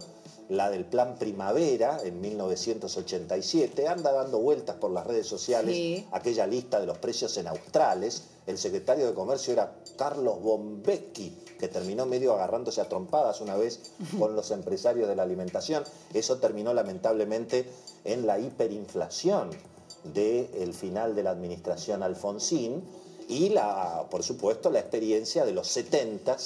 la 0.49 0.71
del 0.71 0.87
Plan 0.87 1.17
Primavera 1.19 1.99
en 2.03 2.21
1987, 2.21 3.87
anda 3.87 4.13
dando 4.13 4.39
vueltas 4.39 4.77
por 4.77 4.91
las 4.91 5.07
redes 5.07 5.27
sociales 5.27 6.05
aquella 6.13 6.47
lista 6.47 6.81
de 6.81 6.87
los 6.87 6.99
precios 6.99 7.37
en 7.37 7.49
australes. 7.49 8.25
El 8.47 8.57
secretario 8.57 9.07
de 9.07 9.15
Comercio 9.15 9.53
era 9.53 9.75
Carlos 9.97 10.41
Bombecchi, 10.41 11.37
que 11.59 11.69
terminó 11.69 12.07
medio 12.07 12.33
agarrándose 12.33 12.81
a 12.81 12.89
trompadas 12.89 13.43
una 13.43 13.57
vez 13.57 13.93
con 14.19 14.35
los 14.35 14.51
empresarios 14.51 15.07
de 15.07 15.17
la 15.17 15.23
alimentación. 15.23 15.85
Eso 16.15 16.39
terminó 16.39 16.73
lamentablemente 16.73 17.69
en 18.05 18.27
la 18.27 18.39
hiperinflación 18.39 19.51
del 20.05 20.73
final 20.73 21.15
de 21.15 21.25
la 21.25 21.31
administración 21.31 22.03
Alfonsín 22.03 22.83
y, 23.29 23.51
la, 23.51 24.07
por 24.11 24.23
supuesto, 24.23 24.71
la 24.71 24.79
experiencia 24.79 25.45
de 25.45 25.53
los 25.53 25.69
70 25.69 26.37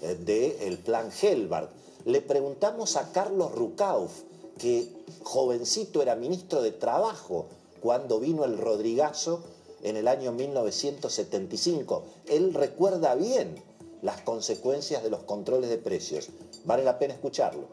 eh, 0.00 0.14
del 0.14 0.78
plan 0.78 1.10
Helbart 1.20 1.70
le 2.04 2.20
preguntamos 2.20 2.96
a 2.96 3.12
Carlos 3.12 3.52
Rucauf, 3.52 4.22
que 4.58 4.88
jovencito 5.22 6.02
era 6.02 6.16
ministro 6.16 6.62
de 6.62 6.72
Trabajo 6.72 7.46
cuando 7.80 8.20
vino 8.20 8.44
el 8.44 8.58
Rodrigazo 8.58 9.42
en 9.82 9.96
el 9.96 10.08
año 10.08 10.32
1975. 10.32 12.04
Él 12.28 12.54
recuerda 12.54 13.14
bien 13.14 13.56
las 14.02 14.20
consecuencias 14.22 15.02
de 15.02 15.10
los 15.10 15.20
controles 15.20 15.70
de 15.70 15.78
precios. 15.78 16.30
Vale 16.64 16.84
la 16.84 16.98
pena 16.98 17.14
escucharlo. 17.14 17.66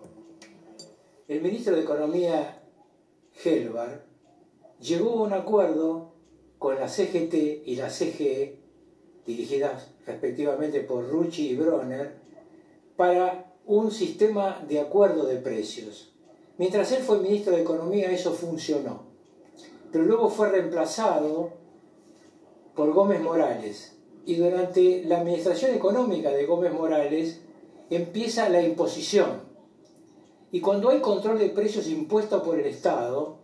El 1.27 1.41
ministro 1.41 1.75
de 1.75 1.81
Economía, 1.81 2.63
Helvar, 3.43 4.03
llegó 4.79 5.11
a 5.11 5.23
un 5.23 5.33
acuerdo 5.33 6.13
con 6.57 6.75
la 6.75 6.89
CGT 6.89 7.33
y 7.65 7.75
la 7.75 7.89
CGE, 7.89 8.59
dirigidas 9.25 9.87
respectivamente 10.05 10.81
por 10.81 11.07
Rucci 11.07 11.49
y 11.49 11.55
Bronner, 11.55 12.17
para 12.97 13.48
un 13.69 13.91
sistema 13.91 14.65
de 14.67 14.79
acuerdo 14.79 15.27
de 15.27 15.35
precios. 15.35 16.11
Mientras 16.57 16.91
él 16.91 17.03
fue 17.03 17.19
ministro 17.19 17.55
de 17.55 17.61
Economía 17.61 18.11
eso 18.11 18.33
funcionó, 18.33 19.03
pero 19.91 20.05
luego 20.05 20.27
fue 20.27 20.49
reemplazado 20.49 21.51
por 22.75 22.91
Gómez 22.93 23.21
Morales 23.21 23.95
y 24.25 24.37
durante 24.37 25.03
la 25.03 25.19
administración 25.19 25.75
económica 25.75 26.31
de 26.31 26.47
Gómez 26.47 26.73
Morales 26.73 27.41
empieza 27.91 28.49
la 28.49 28.63
imposición. 28.63 29.43
Y 30.51 30.61
cuando 30.61 30.89
hay 30.89 30.99
control 30.99 31.37
de 31.37 31.49
precios 31.49 31.87
impuesto 31.87 32.41
por 32.41 32.59
el 32.59 32.65
Estado, 32.65 33.37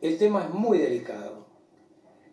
el 0.00 0.18
tema 0.18 0.42
es 0.42 0.52
muy 0.52 0.78
delicado. 0.78 1.46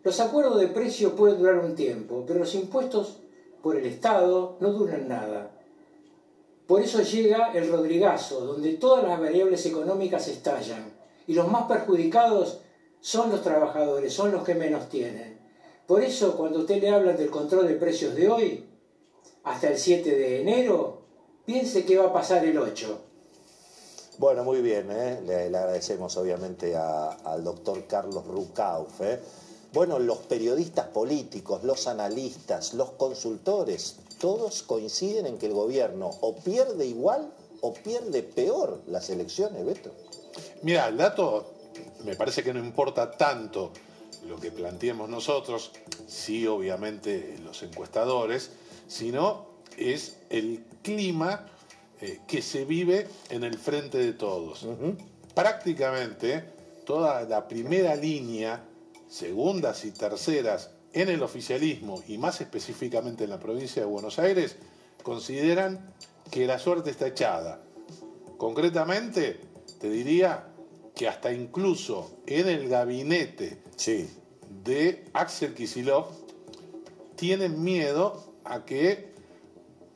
Los 0.04 0.20
acuerdos 0.20 0.60
de 0.60 0.68
precio 0.68 1.16
pueden 1.16 1.38
durar 1.38 1.60
un 1.60 1.76
tiempo, 1.76 2.24
pero 2.26 2.39
los 2.39 2.56
impuestos 2.56 3.20
por 3.62 3.76
el 3.76 3.86
Estado 3.86 4.58
no 4.60 4.74
duran 4.74 5.08
nada. 5.08 5.59
Por 6.70 6.84
eso 6.84 7.01
llega 7.01 7.51
el 7.53 7.67
Rodrigazo, 7.67 8.41
donde 8.41 8.74
todas 8.74 9.03
las 9.03 9.20
variables 9.20 9.65
económicas 9.65 10.28
estallan 10.28 10.93
y 11.26 11.34
los 11.34 11.47
más 11.47 11.63
perjudicados 11.63 12.59
son 13.01 13.32
los 13.32 13.41
trabajadores, 13.41 14.13
son 14.13 14.32
los 14.32 14.43
que 14.43 14.53
menos 14.53 14.88
tienen. 14.88 15.39
Por 15.88 16.03
eso 16.03 16.38
cuando 16.38 16.59
usted 16.59 16.80
le 16.80 16.91
habla 16.91 17.13
del 17.13 17.32
control 17.32 17.67
de 17.67 17.74
precios 17.74 18.13
de 18.13 18.30
hoy, 18.30 18.70
hasta 19.45 19.70
el 19.70 19.80
7 19.80 20.15
de 20.15 20.41
enero, 20.41 21.01
piense 21.43 21.86
qué 21.86 21.97
va 21.97 22.09
a 22.09 22.13
pasar 22.13 22.45
el 22.45 22.59
8. 22.59 23.01
Bueno, 24.20 24.43
muy 24.43 24.61
bien, 24.61 24.91
¿eh? 24.91 25.22
le, 25.26 25.45
agradecemos 25.45 26.15
obviamente 26.17 26.76
al 26.76 27.43
doctor 27.43 27.88
Carlos 27.88 28.28
Rucauf. 28.28 29.01
¿eh? 29.01 29.20
Bueno, 29.74 29.97
los 29.97 30.20
periodistas 30.20 30.86
políticos, 30.89 31.63
los 31.63 31.88
analistas, 31.88 32.76
los 32.76 32.91
consultores, 32.91 33.95
todos 34.20 34.63
coinciden 34.63 35.26
en 35.26 35.38
que 35.38 35.47
el 35.47 35.53
gobierno 35.53 36.09
o 36.22 36.36
pierde 36.36 36.86
igual 36.86 37.32
o 37.61 37.74
pierde 37.74 38.24
peor 38.24 38.82
las 38.88 39.09
elecciones, 39.09 39.65
Beto. 39.65 39.91
Mira, 40.61 40.88
el 40.88 40.97
dato 40.97 41.53
me 42.03 42.15
parece 42.15 42.43
que 42.43 42.53
no 42.53 42.59
importa 42.59 43.11
tanto 43.11 43.72
lo 44.28 44.38
que 44.38 44.51
planteemos 44.51 45.09
nosotros, 45.09 45.72
sí 46.07 46.45
obviamente 46.45 47.38
los 47.43 47.63
encuestadores, 47.63 48.51
sino 48.88 49.47
es 49.78 50.17
el 50.30 50.65
clima 50.82 51.47
eh, 52.01 52.20
que 52.28 52.41
se 52.41 52.65
vive 52.65 53.07
en 53.30 53.43
el 53.43 53.57
frente 53.57 53.97
de 53.97 54.13
todos. 54.13 54.63
Uh 54.63 54.76
-huh. 54.76 54.97
Prácticamente 55.34 56.43
toda 56.86 57.24
la 57.24 57.47
primera 57.47 57.95
línea, 57.95 58.63
segundas 59.09 59.86
y 59.86 59.91
terceras 59.91 60.72
en 60.94 61.10
el 61.10 61.24
oficialismo 61.24 62.04
y 62.08 62.18
más 62.18 62.42
específicamente 62.42 63.24
en 63.24 63.30
la 63.30 63.40
provincia 63.40 63.82
de 63.82 63.88
Buenos 63.88 64.20
Aires, 64.20 64.58
consideran 65.04 65.94
que 66.32 66.46
la 66.46 66.60
suerte 66.60 66.90
está 66.90 67.08
echada. 67.08 67.62
Concretamente, 68.38 69.40
te 69.80 69.90
diría 69.90 70.48
que 70.96 71.08
hasta 71.08 71.32
incluso 71.32 72.20
en 72.26 72.48
el 72.48 72.68
gabinete 72.68 73.62
sí. 73.76 74.10
de 74.64 75.06
Axel 75.14 75.54
Kisilov 75.54 76.08
tienen 77.16 77.64
miedo 77.64 78.34
a 78.44 78.66
que 78.66 79.10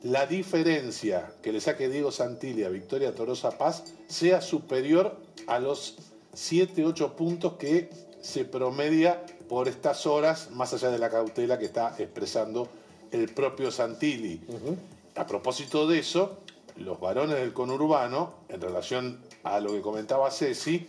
la 0.02 0.26
diferencia 0.26 1.32
que 1.42 1.52
le 1.52 1.60
saque 1.60 1.88
Diego 1.88 2.12
Santilli 2.12 2.64
a 2.64 2.68
Victoria 2.68 3.14
Torosa 3.14 3.56
Paz 3.56 3.84
sea 4.06 4.40
superior 4.40 5.20
a 5.46 5.58
los 5.58 5.96
7-8 6.34 7.14
puntos 7.14 7.54
que 7.54 7.88
se 8.24 8.46
promedia 8.46 9.22
por 9.48 9.68
estas 9.68 10.06
horas, 10.06 10.50
más 10.50 10.72
allá 10.72 10.90
de 10.90 10.98
la 10.98 11.10
cautela 11.10 11.58
que 11.58 11.66
está 11.66 11.94
expresando 11.98 12.68
el 13.10 13.28
propio 13.28 13.70
Santilli. 13.70 14.40
Uh 14.48 14.52
-huh. 14.52 14.76
A 15.16 15.26
propósito 15.26 15.86
de 15.86 15.98
eso, 15.98 16.38
los 16.76 16.98
varones 16.98 17.36
del 17.36 17.52
conurbano, 17.52 18.32
en 18.48 18.62
relación 18.62 19.20
a 19.42 19.60
lo 19.60 19.72
que 19.72 19.82
comentaba 19.82 20.30
Ceci, 20.30 20.88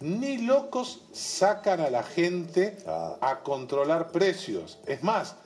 ni 0.00 0.38
locos 0.38 1.02
sacan 1.12 1.80
a 1.80 1.88
la 1.88 2.02
gente 2.02 2.76
ah. 2.84 3.16
a 3.20 3.40
controlar 3.42 4.10
precios. 4.10 4.80
Es 4.84 5.04
más, 5.04 5.36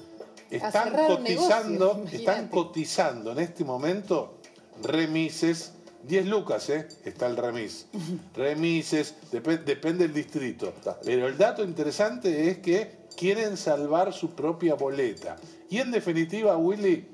están 0.51 0.97
cotizando, 1.07 1.95
negocio, 1.97 2.19
están 2.19 2.49
cotizando 2.49 3.33
en 3.33 3.41
este 3.41 3.63
momento 3.63 4.39
remises, 4.83 5.73
10 6.07 6.27
lucas, 6.27 6.69
¿eh? 6.71 6.87
está 7.05 7.27
el 7.27 7.37
remis. 7.37 7.87
Remises, 8.35 9.15
dep 9.33 9.47
depende 9.65 10.07
del 10.07 10.15
distrito. 10.15 10.73
Pero 11.05 11.27
el 11.27 11.37
dato 11.37 11.65
interesante 11.65 12.49
es 12.49 12.59
que 12.59 13.07
quieren 13.17 13.57
salvar 13.57 14.13
su 14.13 14.31
propia 14.31 14.75
boleta. 14.75 15.37
Y 15.69 15.79
en 15.79 15.91
definitiva, 15.91 16.57
Willy, 16.57 17.07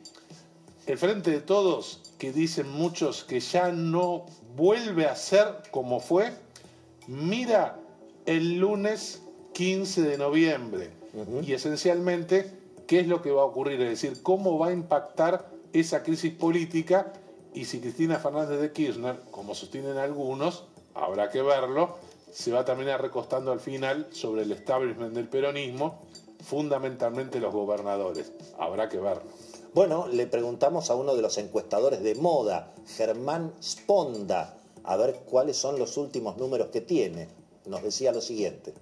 el 0.86 0.98
frente 0.98 1.30
de 1.30 1.40
todos, 1.40 2.00
que 2.18 2.32
dicen 2.32 2.68
muchos 2.68 3.24
que 3.24 3.40
ya 3.40 3.72
no 3.72 4.26
vuelve 4.56 5.06
a 5.06 5.16
ser 5.16 5.46
como 5.70 6.00
fue, 6.00 6.32
mira 7.06 7.78
el 8.26 8.58
lunes 8.58 9.22
15 9.54 10.02
de 10.02 10.18
noviembre. 10.18 10.90
Uh 11.14 11.24
-huh. 11.24 11.48
Y 11.48 11.52
esencialmente 11.54 12.50
qué 12.86 13.00
es 13.00 13.06
lo 13.06 13.22
que 13.22 13.30
va 13.30 13.42
a 13.42 13.46
ocurrir, 13.46 13.80
es 13.80 13.88
decir, 13.88 14.22
cómo 14.22 14.58
va 14.58 14.68
a 14.68 14.72
impactar 14.72 15.48
esa 15.72 16.02
crisis 16.02 16.32
política 16.32 17.12
y 17.54 17.64
si 17.64 17.80
Cristina 17.80 18.18
Fernández 18.18 18.60
de 18.60 18.72
Kirchner, 18.72 19.20
como 19.30 19.54
sostienen 19.54 19.98
algunos, 19.98 20.64
habrá 20.94 21.30
que 21.30 21.42
verlo, 21.42 21.96
se 22.30 22.50
va 22.50 22.60
a 22.60 22.64
terminar 22.64 23.00
recostando 23.02 23.52
al 23.52 23.60
final 23.60 24.08
sobre 24.10 24.42
el 24.42 24.52
establishment 24.52 25.14
del 25.14 25.28
peronismo, 25.28 26.02
fundamentalmente 26.42 27.40
los 27.40 27.52
gobernadores. 27.52 28.32
Habrá 28.58 28.88
que 28.88 28.98
verlo. 28.98 29.24
Bueno, 29.74 30.06
le 30.06 30.26
preguntamos 30.26 30.90
a 30.90 30.94
uno 30.94 31.14
de 31.14 31.22
los 31.22 31.38
encuestadores 31.38 32.02
de 32.02 32.14
moda, 32.14 32.72
Germán 32.96 33.52
Sponda, 33.62 34.56
a 34.84 34.96
ver 34.96 35.20
cuáles 35.24 35.56
son 35.56 35.78
los 35.78 35.96
últimos 35.96 36.36
números 36.36 36.68
que 36.68 36.80
tiene. 36.80 37.28
Nos 37.66 37.82
decía 37.82 38.12
lo 38.12 38.20
siguiente. 38.20 38.74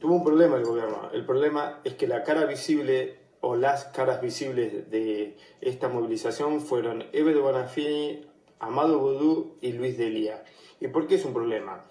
Tuvo 0.00 0.16
un 0.16 0.24
problema 0.24 0.56
el 0.56 0.64
gobierno. 0.64 1.10
El 1.12 1.24
problema 1.24 1.80
es 1.84 1.94
que 1.94 2.06
la 2.06 2.24
cara 2.24 2.44
visible 2.44 3.21
o 3.42 3.56
las 3.56 3.86
caras 3.86 4.22
visibles 4.22 4.88
de 4.90 5.36
esta 5.60 5.88
movilización 5.88 6.60
fueron 6.60 7.04
Eve 7.12 7.34
de 7.34 7.40
Bonafini, 7.40 8.24
Amado 8.60 9.00
Boudou 9.00 9.56
y 9.60 9.72
Luis 9.72 9.98
Delía. 9.98 10.44
¿Y 10.80 10.86
por 10.88 11.08
qué 11.08 11.16
es 11.16 11.24
un 11.24 11.34
problema? 11.34 11.84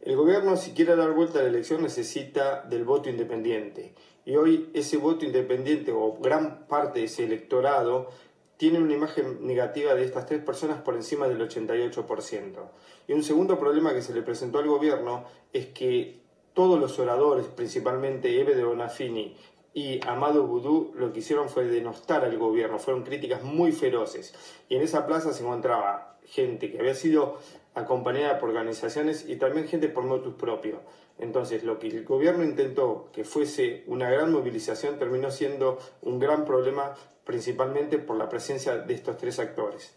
El 0.00 0.16
gobierno, 0.16 0.56
si 0.56 0.70
quiere 0.70 0.94
dar 0.94 1.12
vuelta 1.12 1.40
a 1.40 1.42
la 1.42 1.48
elección, 1.48 1.82
necesita 1.82 2.62
del 2.62 2.84
voto 2.84 3.10
independiente. 3.10 3.92
Y 4.24 4.36
hoy 4.36 4.70
ese 4.72 4.96
voto 4.96 5.24
independiente 5.24 5.90
o 5.90 6.16
gran 6.20 6.68
parte 6.68 7.00
de 7.00 7.06
ese 7.06 7.24
electorado 7.24 8.08
tiene 8.56 8.78
una 8.78 8.94
imagen 8.94 9.44
negativa 9.44 9.94
de 9.94 10.04
estas 10.04 10.26
tres 10.26 10.44
personas 10.44 10.80
por 10.80 10.94
encima 10.94 11.26
del 11.26 11.40
88%. 11.40 12.70
Y 13.08 13.14
un 13.14 13.24
segundo 13.24 13.58
problema 13.58 13.92
que 13.92 14.02
se 14.02 14.14
le 14.14 14.22
presentó 14.22 14.58
al 14.58 14.68
gobierno 14.68 15.24
es 15.52 15.66
que 15.66 16.20
todos 16.52 16.78
los 16.78 17.00
oradores, 17.00 17.46
principalmente 17.46 18.40
Eve 18.40 18.54
de 18.54 18.62
Bonafini 18.62 19.36
y 19.74 20.00
Amado 20.06 20.46
Boudou, 20.46 20.92
lo 20.94 21.12
que 21.12 21.18
hicieron 21.18 21.48
fue 21.48 21.64
denostar 21.64 22.24
al 22.24 22.38
gobierno, 22.38 22.78
fueron 22.78 23.02
críticas 23.02 23.42
muy 23.42 23.72
feroces. 23.72 24.32
Y 24.68 24.76
en 24.76 24.82
esa 24.82 25.04
plaza 25.04 25.32
se 25.32 25.42
encontraba 25.42 26.16
gente 26.24 26.70
que 26.70 26.78
había 26.78 26.94
sido 26.94 27.38
acompañada 27.74 28.38
por 28.38 28.50
organizaciones 28.50 29.28
y 29.28 29.34
también 29.34 29.66
gente 29.66 29.88
por 29.88 30.04
motus 30.04 30.34
propio. 30.34 30.78
Entonces, 31.18 31.64
lo 31.64 31.80
que 31.80 31.88
el 31.88 32.04
gobierno 32.04 32.44
intentó 32.44 33.08
que 33.12 33.24
fuese 33.24 33.82
una 33.88 34.08
gran 34.08 34.32
movilización 34.32 34.96
terminó 34.98 35.32
siendo 35.32 35.78
un 36.02 36.20
gran 36.20 36.44
problema, 36.44 36.94
principalmente 37.24 37.98
por 37.98 38.16
la 38.16 38.28
presencia 38.28 38.76
de 38.76 38.94
estos 38.94 39.16
tres 39.16 39.40
actores. 39.40 39.92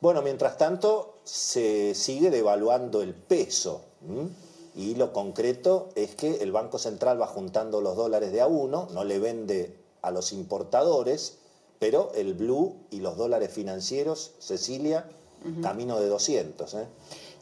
Bueno, 0.00 0.22
mientras 0.22 0.56
tanto, 0.56 1.18
se 1.24 1.94
sigue 1.94 2.30
devaluando 2.30 3.02
el 3.02 3.12
peso. 3.12 3.84
¿m? 4.08 4.30
Y 4.80 4.94
lo 4.94 5.12
concreto 5.12 5.90
es 5.94 6.14
que 6.14 6.36
el 6.36 6.52
Banco 6.52 6.78
Central 6.78 7.20
va 7.20 7.26
juntando 7.26 7.82
los 7.82 7.96
dólares 7.96 8.32
de 8.32 8.40
a 8.40 8.46
uno, 8.46 8.88
no 8.94 9.04
le 9.04 9.18
vende 9.18 9.76
a 10.00 10.10
los 10.10 10.32
importadores, 10.32 11.36
pero 11.78 12.10
el 12.14 12.32
blue 12.32 12.76
y 12.90 13.00
los 13.00 13.18
dólares 13.18 13.52
financieros, 13.52 14.32
Cecilia, 14.38 15.06
uh 15.44 15.48
-huh. 15.48 15.60
camino 15.60 16.00
de 16.00 16.08
200. 16.08 16.72
¿eh? 16.74 16.86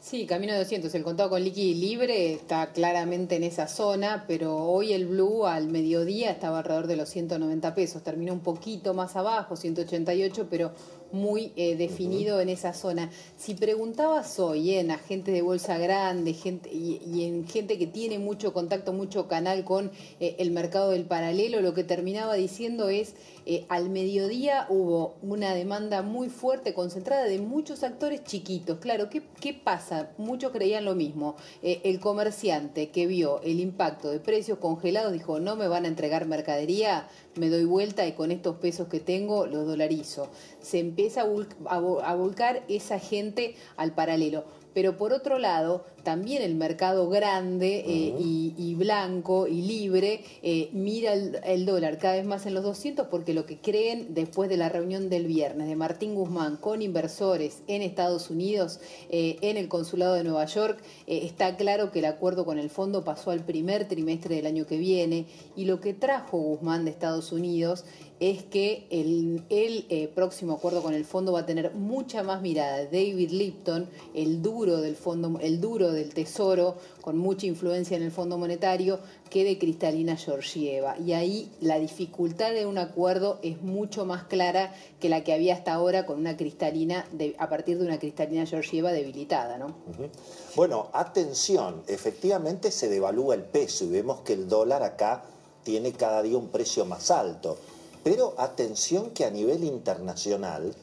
Sí, 0.01 0.25
camino 0.25 0.53
de 0.53 0.59
200. 0.59 0.95
El 0.95 1.03
contado 1.03 1.29
con 1.29 1.43
liqui 1.43 1.73
libre 1.73 2.33
está 2.33 2.71
claramente 2.71 3.35
en 3.35 3.43
esa 3.43 3.67
zona, 3.67 4.23
pero 4.29 4.55
hoy 4.55 4.93
el 4.93 5.05
blue 5.05 5.45
al 5.45 5.67
mediodía 5.67 6.31
estaba 6.31 6.59
alrededor 6.59 6.87
de 6.87 6.95
los 6.95 7.09
190 7.09 7.75
pesos. 7.75 8.01
Terminó 8.01 8.31
un 8.31 8.39
poquito 8.39 8.93
más 8.93 9.17
abajo, 9.17 9.57
188, 9.57 10.47
pero 10.49 10.71
muy 11.11 11.51
eh, 11.55 11.75
definido 11.75 12.39
en 12.39 12.49
esa 12.49 12.73
zona. 12.73 13.09
Si 13.37 13.55
preguntabas 13.55 14.39
hoy 14.39 14.75
en 14.75 14.91
agentes 14.91 15.33
de 15.33 15.41
bolsa 15.41 15.77
grande 15.77 16.33
gente, 16.33 16.69
y, 16.71 17.25
en 17.25 17.47
gente 17.47 17.77
que 17.77 17.87
tiene 17.87 18.19
mucho 18.19 18.53
contacto, 18.53 18.93
mucho 18.93 19.27
canal 19.27 19.63
con 19.63 19.91
eh, 20.19 20.35
el 20.39 20.51
mercado 20.51 20.91
del 20.91 21.05
paralelo, 21.05 21.61
lo 21.61 21.73
que 21.73 21.83
terminaba 21.83 22.35
diciendo 22.35 22.89
es, 22.89 23.15
eh, 23.45 23.65
al 23.69 23.89
mediodía 23.89 24.65
hubo 24.69 25.15
una 25.21 25.53
demanda 25.53 26.01
muy 26.03 26.29
fuerte, 26.29 26.73
concentrada 26.73 27.23
de 27.23 27.39
muchos 27.39 27.83
actores 27.83 28.23
chiquitos. 28.23 28.79
Claro, 28.79 29.09
¿qué, 29.09 29.23
qué 29.41 29.53
pasa? 29.53 29.88
Muchos 30.17 30.51
creían 30.51 30.85
lo 30.85 30.95
mismo. 30.95 31.35
el 31.61 31.99
comerciante 31.99 32.89
que 32.89 33.07
vio 33.07 33.41
el 33.41 33.59
impacto 33.59 34.09
de 34.09 34.19
precios 34.19 34.59
congelados 34.59 35.13
dijo, 35.13 35.39
no 35.39 35.55
me 35.55 35.67
van 35.67 35.85
a 35.85 35.87
entregar 35.87 36.25
mercadería, 36.25 37.07
me 37.35 37.49
doy 37.49 37.65
vuelta 37.65 38.05
y 38.05 38.13
con 38.13 38.31
estos 38.31 38.57
pesos 38.57 38.87
que 38.87 38.99
tengo 38.99 39.45
los 39.45 39.65
dolarizo. 39.65 40.29
Se 40.59 40.79
empieza 40.79 41.23
a, 41.65 42.15
volcar 42.15 42.63
esa 42.67 42.99
gente 42.99 43.55
al 43.77 43.93
paralelo. 43.93 44.45
Pero 44.73 44.97
por 44.97 45.13
otro 45.13 45.39
lado, 45.39 45.85
también 46.03 46.41
el 46.41 46.55
mercado 46.55 47.09
grande 47.09 47.83
eh, 47.85 48.15
y, 48.19 48.75
blanco 48.75 49.47
y 49.47 49.61
libre 49.61 50.23
eh, 50.41 50.69
mira 50.71 51.13
el, 51.13 51.65
dólar 51.65 51.97
cada 51.97 52.15
vez 52.15 52.25
más 52.25 52.45
en 52.45 52.53
los 52.53 52.63
200 52.63 53.07
porque 53.07 53.33
lo 53.33 53.45
que 53.45 53.57
creen 53.57 54.13
después 54.13 54.49
de 54.49 54.57
la 54.57 54.69
reunión 54.69 55.09
del 55.09 55.27
viernes 55.27 55.67
de 55.67 55.75
Martín 55.75 56.15
Guzmán 56.15 56.57
con 56.57 56.81
inversores 56.81 57.61
en 57.67 57.81
Estados 57.81 58.29
Unidos, 58.29 58.79
eh, 59.09 59.37
en 59.41 59.57
el 59.57 59.67
consulado 59.67 60.13
de 60.13 60.23
Nueva 60.23 60.45
York, 60.45 60.79
está 61.07 61.57
claro 61.57 61.91
que 61.91 61.99
el 61.99 62.05
acuerdo 62.05 62.45
con 62.45 62.57
el 62.57 62.69
fondo 62.69 63.03
pasó 63.03 63.31
al 63.31 63.41
primer 63.41 63.87
trimestre 63.87 64.35
del 64.35 64.45
año 64.45 64.65
que 64.65 64.77
viene 64.77 65.25
y 65.55 65.65
lo 65.65 65.81
que 65.81 65.93
trajo 65.93 66.37
Guzmán 66.37 66.85
de 66.85 66.91
Estados 66.91 67.31
Unidos 67.31 67.83
es 68.19 68.43
que 68.43 68.85
el, 68.89 69.43
el 69.49 70.09
próximo 70.09 70.53
acuerdo 70.53 70.81
con 70.81 70.93
el 70.93 71.05
fondo 71.05 71.31
va 71.31 71.41
a 71.41 71.45
tener 71.45 71.73
mucha 71.73 72.21
más 72.23 72.41
mirada. 72.41 72.83
David 72.85 73.31
Lipton, 73.31 73.87
el 74.13 74.41
duro 74.41 74.77
del 74.77 74.95
fondo, 74.95 75.39
el 75.41 75.61
duro 75.61 75.88
del 75.91 76.13
Tesoro, 76.13 76.75
con 77.01 77.17
mucha 77.17 77.45
influencia 77.45 77.97
en 77.97 78.03
el 78.03 78.11
Fondo 78.11 78.37
Monetario, 78.37 78.99
que 79.29 79.43
de 79.43 79.57
Cristalina 79.57 80.15
Georgieva. 80.15 80.97
Y 80.97 81.13
ahí 81.13 81.51
la 81.61 81.79
dificultad 81.79 82.51
de 82.51 82.65
un 82.65 82.77
acuerdo 82.77 83.39
es 83.43 83.61
mucho 83.61 84.05
más 84.05 84.23
clara 84.23 84.73
que 84.99 85.09
la 85.09 85.23
que 85.23 85.33
había 85.33 85.53
hasta 85.53 85.73
ahora 85.73 86.05
con 86.05 86.19
una 86.19 86.37
Cristalina, 86.37 87.07
a 87.37 87.49
partir 87.49 87.77
de 87.77 87.85
una 87.85 87.99
Cristalina 87.99 88.45
Georgieva 88.45 88.91
debilitada. 88.91 89.57
¿no? 89.57 89.75
Bueno, 90.55 90.89
atención, 90.93 91.83
efectivamente 91.87 92.71
se 92.71 92.89
devalúa 92.89 93.35
el 93.35 93.43
peso 93.43 93.85
y 93.85 93.89
vemos 93.89 94.21
que 94.21 94.33
el 94.33 94.47
dólar 94.47 94.83
acá 94.83 95.23
tiene 95.63 95.91
cada 95.93 96.21
día 96.21 96.37
un 96.37 96.49
precio 96.49 96.85
más 96.85 97.11
alto. 97.11 97.57
Pero 98.03 98.33
atención 98.37 99.11
que 99.11 99.25
a 99.25 99.29
nivel 99.29 99.63
internacional 99.63 100.73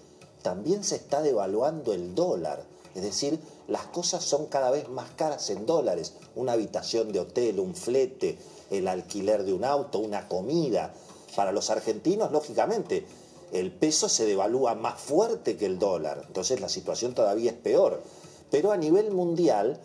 también 0.43 0.85
se 0.85 0.97
está 0.97 1.23
devaluando 1.23 1.93
el 1.93 2.15
dólar. 2.15 2.63
Es 2.95 3.03
decir, 3.03 3.41
las 3.69 3.87
cosas 3.87 4.25
son 4.25 4.47
cada 4.47 4.71
vez 4.71 4.89
más 4.89 5.11
caras 5.11 5.51
en 5.51 5.67
dólares. 5.67 6.15
Una 6.35 6.53
habitación 6.53 7.13
de 7.13 7.21
hotel, 7.21 7.59
un 7.59 7.75
flete, 7.75 8.39
el 8.71 8.87
alquiler 8.87 9.45
de 9.45 9.53
un 9.53 9.65
auto, 9.65 9.99
una 9.99 10.29
comida. 10.29 10.95
Para 11.35 11.53
los 11.53 11.71
argentinos, 11.71 12.31
lógicamente, 12.31 13.07
el 13.53 13.73
peso 13.73 14.09
se 14.09 14.25
devalúa 14.25 14.75
más 14.75 15.01
fuerte 15.01 15.57
que 15.57 15.67
el 15.67 15.79
dólar. 15.79 16.23
Entonces 16.27 16.61
la 16.61 16.69
situación 16.69 17.15
todavía 17.15 17.51
es 17.51 17.57
peor. 17.57 18.03
Pero 18.51 18.71
a 18.71 18.77
nivel 18.77 19.11
mundial, 19.11 19.81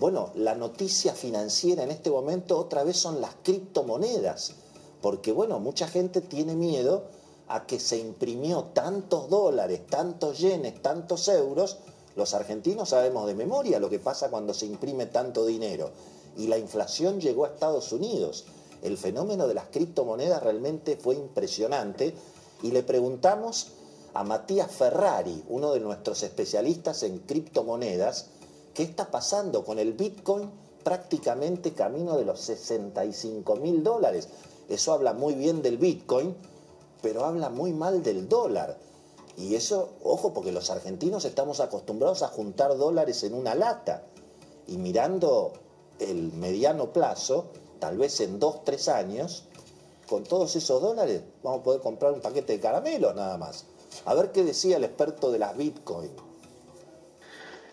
bueno, 0.00 0.30
la 0.34 0.54
noticia 0.54 1.14
financiera 1.14 1.84
en 1.84 1.90
este 1.90 2.10
momento 2.10 2.58
otra 2.58 2.82
vez 2.82 2.96
son 2.96 3.20
las 3.20 3.34
criptomonedas. 3.42 4.54
Porque, 5.00 5.32
bueno, 5.32 5.60
mucha 5.60 5.86
gente 5.86 6.20
tiene 6.20 6.54
miedo 6.54 7.04
a 7.48 7.66
que 7.66 7.80
se 7.80 7.98
imprimió 7.98 8.64
tantos 8.74 9.28
dólares, 9.28 9.86
tantos 9.88 10.38
yenes, 10.38 10.82
tantos 10.82 11.26
euros, 11.28 11.78
los 12.16 12.34
argentinos 12.34 12.88
sabemos 12.90 13.26
de 13.26 13.34
memoria 13.34 13.78
lo 13.78 13.88
que 13.88 13.98
pasa 13.98 14.30
cuando 14.30 14.54
se 14.54 14.66
imprime 14.66 15.06
tanto 15.06 15.46
dinero. 15.46 15.90
Y 16.36 16.46
la 16.46 16.58
inflación 16.58 17.20
llegó 17.20 17.44
a 17.44 17.48
Estados 17.48 17.92
Unidos. 17.92 18.46
El 18.82 18.96
fenómeno 18.96 19.46
de 19.46 19.54
las 19.54 19.66
criptomonedas 19.66 20.42
realmente 20.42 20.96
fue 20.96 21.14
impresionante. 21.14 22.14
Y 22.62 22.72
le 22.72 22.82
preguntamos 22.82 23.72
a 24.14 24.24
Matías 24.24 24.70
Ferrari, 24.70 25.44
uno 25.48 25.72
de 25.72 25.80
nuestros 25.80 26.22
especialistas 26.22 27.02
en 27.02 27.18
criptomonedas, 27.20 28.26
qué 28.74 28.82
está 28.82 29.10
pasando 29.10 29.64
con 29.64 29.78
el 29.78 29.92
Bitcoin 29.92 30.50
prácticamente 30.82 31.72
camino 31.74 32.16
de 32.16 32.24
los 32.24 32.40
65 32.40 33.56
mil 33.56 33.82
dólares. 33.82 34.28
Eso 34.68 34.92
habla 34.92 35.12
muy 35.12 35.34
bien 35.34 35.62
del 35.62 35.78
Bitcoin, 35.78 36.34
pero 37.02 37.24
habla 37.24 37.50
muy 37.50 37.72
mal 37.72 38.02
del 38.02 38.28
dólar. 38.28 38.76
Y 39.36 39.54
eso, 39.54 39.96
ojo, 40.02 40.32
porque 40.32 40.52
los 40.52 40.70
argentinos 40.70 41.24
estamos 41.24 41.60
acostumbrados 41.60 42.22
a 42.22 42.28
juntar 42.28 42.76
dólares 42.76 43.22
en 43.24 43.34
una 43.34 43.54
lata. 43.54 44.04
Y 44.66 44.76
mirando 44.76 45.52
el 45.98 46.32
mediano 46.32 46.92
plazo, 46.92 47.50
tal 47.78 47.98
vez 47.98 48.20
en 48.20 48.38
dos, 48.38 48.64
tres 48.64 48.88
años, 48.88 49.44
con 50.08 50.24
todos 50.24 50.56
esos 50.56 50.82
dólares 50.82 51.22
vamos 51.42 51.60
a 51.60 51.62
poder 51.62 51.80
comprar 51.80 52.12
un 52.12 52.20
paquete 52.20 52.54
de 52.54 52.60
caramelos 52.60 53.14
nada 53.14 53.38
más. 53.38 53.66
A 54.04 54.14
ver 54.14 54.32
qué 54.32 54.44
decía 54.44 54.76
el 54.76 54.84
experto 54.84 55.30
de 55.30 55.38
las 55.38 55.56
Bitcoin. 55.56 56.10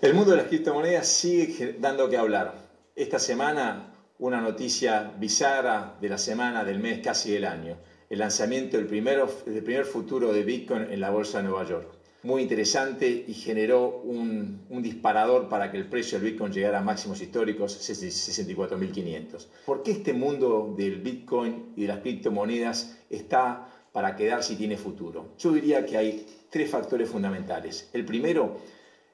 El 0.02 0.14
mundo 0.14 0.32
de 0.32 0.38
las 0.38 0.48
criptomonedas 0.48 1.08
sigue 1.08 1.78
dando 1.80 2.08
que 2.10 2.18
hablar. 2.18 2.54
Esta 2.96 3.20
semana 3.20 3.94
una 4.20 4.42
noticia 4.42 5.14
bizarra 5.18 5.96
de 6.00 6.10
la 6.10 6.18
semana, 6.18 6.64
del 6.64 6.80
mes, 6.80 7.02
casi 7.04 7.32
del 7.32 7.46
año 7.46 7.78
el 8.10 8.20
lanzamiento 8.20 8.78
del, 8.78 8.88
primero, 8.88 9.30
del 9.46 9.64
primer 9.64 9.86
futuro 9.86 10.32
de 10.32 10.44
Bitcoin 10.44 10.84
en 10.84 11.02
la 11.02 11.10
Bolsa 11.10 11.40
de 11.40 11.50
Nueva 11.50 11.66
York. 11.66 11.98
Muy 12.24 12.42
interesante 12.42 13.26
y 13.28 13.34
generó 13.34 14.02
un, 14.04 14.66
disparador 14.82 15.50
para 15.50 15.72
que 15.72 15.78
el 15.78 15.88
precio 15.88 16.18
del 16.18 16.32
Bitcoin 16.32 16.52
llegara 16.52 16.80
a 16.80 16.82
máximos 16.82 17.22
históricos, 17.22 17.78
64.500. 17.90 19.48
¿Por 19.66 19.84
qué 19.84 19.92
este 19.92 20.14
mundo 20.14 20.74
del 20.78 21.02
Bitcoin 21.02 21.74
y 21.76 21.84
de 21.84 21.88
las 21.88 22.00
criptomonedas 22.00 22.98
está 23.10 23.70
para 23.92 24.16
quedarse 24.16 24.54
y 24.54 24.56
tiene 24.56 24.78
futuro? 24.78 25.34
Yo 25.38 25.52
diría 25.52 25.86
que 25.86 25.98
hay 25.98 26.26
tres 26.50 26.70
factores 26.70 27.10
fundamentales. 27.10 27.90
El 27.94 28.04
primero, 28.04 28.58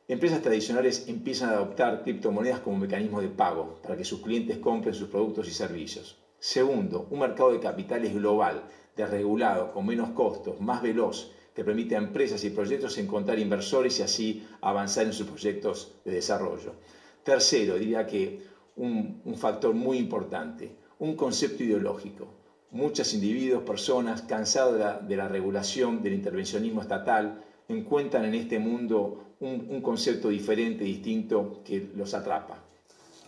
empresas 0.08 0.42
tradicionales 0.42 1.06
empiezan 1.08 1.50
a 1.50 1.54
adoptar 1.54 2.04
criptomonedas 2.04 2.62
como 2.62 2.78
mecanismo 2.78 3.22
de 3.22 3.28
pago 3.28 3.80
para 3.84 3.98
que 3.98 4.06
sus 4.06 4.22
clientes 4.22 4.58
compren 4.60 4.96
sus 4.96 5.10
productos 5.10 5.48
y 5.48 5.52
servicios. 5.52 6.18
Segundo, 6.40 7.08
un 7.10 7.20
mercado 7.20 7.52
de 7.52 7.60
capitales 7.60 8.14
global 8.14 8.64
desregulado, 8.96 9.72
con 9.72 9.86
menos 9.86 10.12
costos, 10.12 10.60
más 10.60 10.82
veloz, 10.82 11.32
que 11.54 11.64
permite 11.64 11.96
a 11.96 12.00
empresas 12.00 12.44
y 12.44 12.50
proyectos 12.50 12.98
encontrar 12.98 13.38
inversores 13.40 14.00
y 14.00 14.04
así 14.04 14.48
avanzar 14.62 15.06
en 15.06 15.14
sus 15.14 15.28
proyectos 15.28 15.96
de 16.04 16.14
desarrollo. 16.14 16.74
Tercero, 17.24 17.76
diría 17.76 18.06
que 18.08 18.42
un, 18.76 19.36
factor 19.38 19.74
muy 19.74 19.98
importante, 19.98 20.76
un 21.00 21.16
concepto 21.16 21.64
ideológico. 21.64 22.28
Muchos 22.72 23.14
individuos, 23.14 23.64
personas 23.64 24.24
cansados 24.24 25.08
de 25.08 25.16
la, 25.16 25.28
regulación, 25.28 26.02
del 26.02 26.14
intervencionismo 26.14 26.82
estatal, 26.82 27.44
encuentran 27.68 28.26
en 28.26 28.34
este 28.34 28.58
mundo 28.58 29.36
un, 29.40 29.68
un 29.70 29.82
concepto 29.82 30.30
diferente, 30.30 30.84
distinto, 30.84 31.62
que 31.64 31.92
los 31.96 32.16
atrapa. 32.16 32.63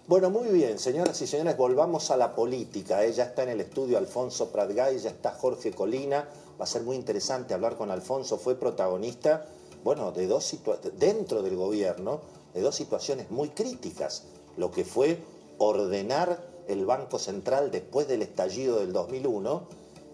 Bueno, 0.08 0.30
muy 0.30 0.50
bien, 0.50 0.78
señoras 0.78 1.20
y 1.24 1.26
señores, 1.26 1.58
volvamos 1.58 2.12
a 2.12 2.18
la 2.18 2.36
política. 2.36 3.04
Ella 3.04 3.24
está 3.24 3.42
en 3.42 3.50
el 3.50 3.62
estudio 3.62 3.98
Alfonso 3.98 4.52
Pratgay, 4.52 5.00
ya 5.00 5.10
está 5.10 5.32
Jorge 5.32 5.72
Colina. 5.72 6.30
Va 6.62 6.66
a 6.66 6.68
ser 6.68 6.84
muy 6.84 6.96
interesante 6.96 7.56
hablar 7.56 7.76
con 7.76 7.90
Alfonso. 7.90 8.38
Fue 8.38 8.54
protagonista, 8.54 9.48
bueno, 9.84 10.12
de 10.12 10.28
dos 10.28 10.56
dentro 11.00 11.42
del 11.42 11.56
gobierno, 11.56 12.22
de 12.54 12.62
dos 12.62 12.76
situaciones 12.76 13.32
muy 13.32 13.50
críticas. 13.50 14.26
Lo 14.58 14.70
que 14.70 14.86
fue 14.86 15.18
ordenar 15.58 16.40
el 16.68 16.86
Banco 16.86 17.18
Central 17.18 17.72
después 17.72 18.08
del 18.08 18.22
estallido 18.22 18.82
del 18.82 18.94
2001 18.94 19.64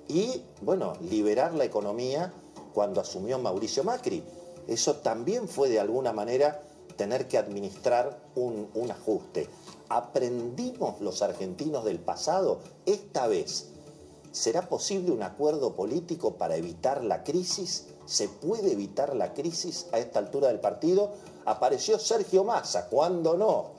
y, 0.07 0.41
bueno, 0.61 0.93
liberar 1.01 1.53
la 1.53 1.65
economía 1.65 2.31
cuando 2.73 3.01
asumió 3.01 3.39
Mauricio 3.39 3.83
Macri. 3.83 4.23
Eso 4.69 4.95
también 4.95 5.49
fue 5.49 5.67
de 5.67 5.81
alguna 5.81 6.13
manera 6.13 6.63
tener 6.95 7.27
que 7.27 7.37
administrar 7.37 8.17
un 8.35 8.89
ajuste. 8.89 9.49
¿Aprendimos 9.91 11.01
los 11.01 11.21
argentinos 11.21 11.83
del 11.83 11.99
pasado? 11.99 12.61
Esta 12.85 13.27
vez, 13.27 13.71
¿será 14.31 14.69
posible 14.69 15.11
un 15.11 15.21
acuerdo 15.21 15.73
político 15.73 16.35
para 16.35 16.55
evitar 16.55 17.03
la 17.03 17.25
crisis? 17.25 17.87
¿Se 18.05 18.29
puede 18.29 18.71
evitar 18.71 19.13
la 19.13 19.33
crisis 19.33 19.87
a 19.91 19.99
esta 19.99 20.19
altura 20.19 20.47
del 20.47 20.61
partido? 20.61 21.11
Apareció 21.43 21.99
Sergio 21.99 22.45
Massa, 22.45 22.87
¿cuándo 22.87 23.35
no? 23.35 23.71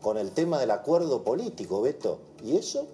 Con 0.00 0.18
el 0.18 0.30
tema 0.30 0.60
del 0.60 0.70
acuerdo 0.70 1.24
político, 1.24 1.82
Beto. 1.82 2.20
¿Y 2.44 2.56
eso? 2.56 2.86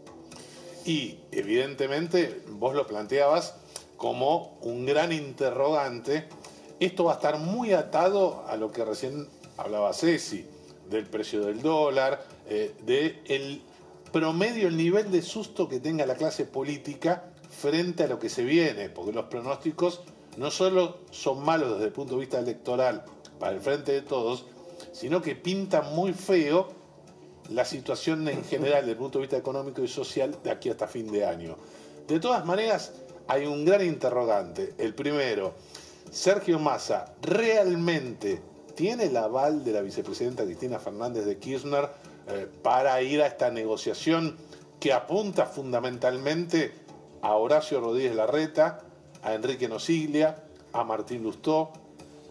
Y 0.87 1.19
evidentemente 1.31 2.43
vos 2.53 2.75
lo 2.75 2.87
planteabas 2.87 3.53
como 3.99 4.57
un 4.63 4.87
gran 4.87 5.13
interrogante. 5.13 6.27
Esto 6.81 7.05
va 7.05 7.13
a 7.13 7.17
estar 7.17 7.39
muy 7.39 7.75
atado 7.75 8.45
a 8.49 8.57
lo 8.57 8.73
que 8.73 8.83
recién 8.83 9.29
hablaba 9.59 9.93
Ceci, 9.93 10.47
del 10.89 11.07
precio 11.07 11.45
del 11.45 11.61
dólar, 11.61 12.32
eh, 12.49 12.75
de 12.85 13.21
el 13.27 13.63
promedio, 14.13 14.69
el 14.69 14.77
nivel 14.77 15.11
de 15.11 15.23
susto 15.23 15.69
que 15.69 15.81
tenga 15.81 16.07
la 16.07 16.15
clase 16.15 16.45
política 16.45 17.25
frente 17.51 18.05
a 18.05 18.07
lo 18.07 18.19
que 18.19 18.29
se 18.29 18.45
viene, 18.45 18.89
porque 18.89 19.13
los 19.13 19.27
pronósticos 19.27 20.03
no 20.37 20.51
solo 20.51 20.99
son 21.11 21.45
malos 21.45 21.73
desde 21.73 21.87
el 21.87 21.93
punto 21.93 22.15
de 22.15 22.21
vista 22.21 22.39
electoral 22.39 23.05
para 23.39 23.55
el 23.55 23.61
frente 23.61 23.93
de 23.93 24.03
todos, 24.03 24.47
sino 24.93 25.21
que 25.23 25.35
pintan 25.35 25.95
muy 25.95 26.13
feo 26.13 26.69
la 27.51 27.65
situación 27.65 28.27
en 28.29 28.45
general 28.45 28.81
desde 28.81 28.93
el 28.93 28.99
punto 28.99 29.19
de 29.19 29.23
vista 29.23 29.37
económico 29.37 29.83
y 29.83 29.89
social 29.89 30.37
de 30.43 30.51
aquí 30.51 30.71
hasta 30.71 30.87
fin 30.87 31.11
de 31.11 31.25
año. 31.25 31.57
De 32.07 32.21
todas 32.21 32.45
maneras, 32.45 32.93
hay 33.29 33.47
un 33.47 33.65
gran 33.65 33.85
interrogante. 33.85 34.75
El 34.79 34.95
primero, 34.95 35.55
Sergio 36.11 36.59
Massa 36.59 37.15
realmente 37.23 38.41
tiene 38.75 39.05
el 39.05 39.17
aval 39.17 39.65
de 39.65 39.73
la 39.73 39.83
vicepresidenta 39.83 40.45
Cristina 40.45 40.79
Fernández 40.79 41.25
de 41.25 41.39
Kirchner 41.39 41.89
eh, 42.29 42.49
para 42.63 43.01
ir 43.03 43.23
a 43.23 43.27
esta 43.27 43.51
negociación 43.51 44.37
que 44.81 44.93
apunta 44.93 45.47
fundamentalmente 45.47 46.73
a 47.23 47.37
Horacio 47.37 47.81
Rodríguez 47.81 48.15
Larreta, 48.15 48.81
a 49.23 49.35
Enrique 49.35 49.69
Nosiglia, 49.69 50.43
a 50.73 50.85
Martín 50.85 51.23
Lustó, 51.23 51.73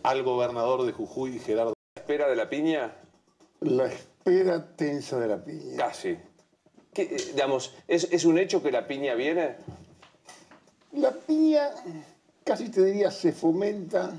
al 0.03 0.23
gobernador 0.23 0.85
de 0.85 0.91
Jujuy, 0.91 1.39
Gerardo. 1.39 1.73
¿Espera 1.95 2.27
de 2.29 2.35
la 2.35 2.49
piña? 2.49 2.93
La 3.61 3.85
espera 3.85 4.75
tensa 4.75 5.19
de 5.19 5.27
la 5.27 5.43
piña. 5.43 5.77
Casi. 5.77 6.17
¿Qué, 6.93 7.03
eh, 7.03 7.31
digamos, 7.33 7.73
¿es, 7.87 8.07
¿es 8.11 8.25
un 8.25 8.37
hecho 8.37 8.61
que 8.61 8.71
la 8.71 8.87
piña 8.87 9.13
viene? 9.13 9.55
La 10.93 11.11
piña, 11.11 11.69
casi 12.43 12.69
te 12.69 12.83
diría, 12.83 13.11
se 13.11 13.31
fomenta, 13.31 14.11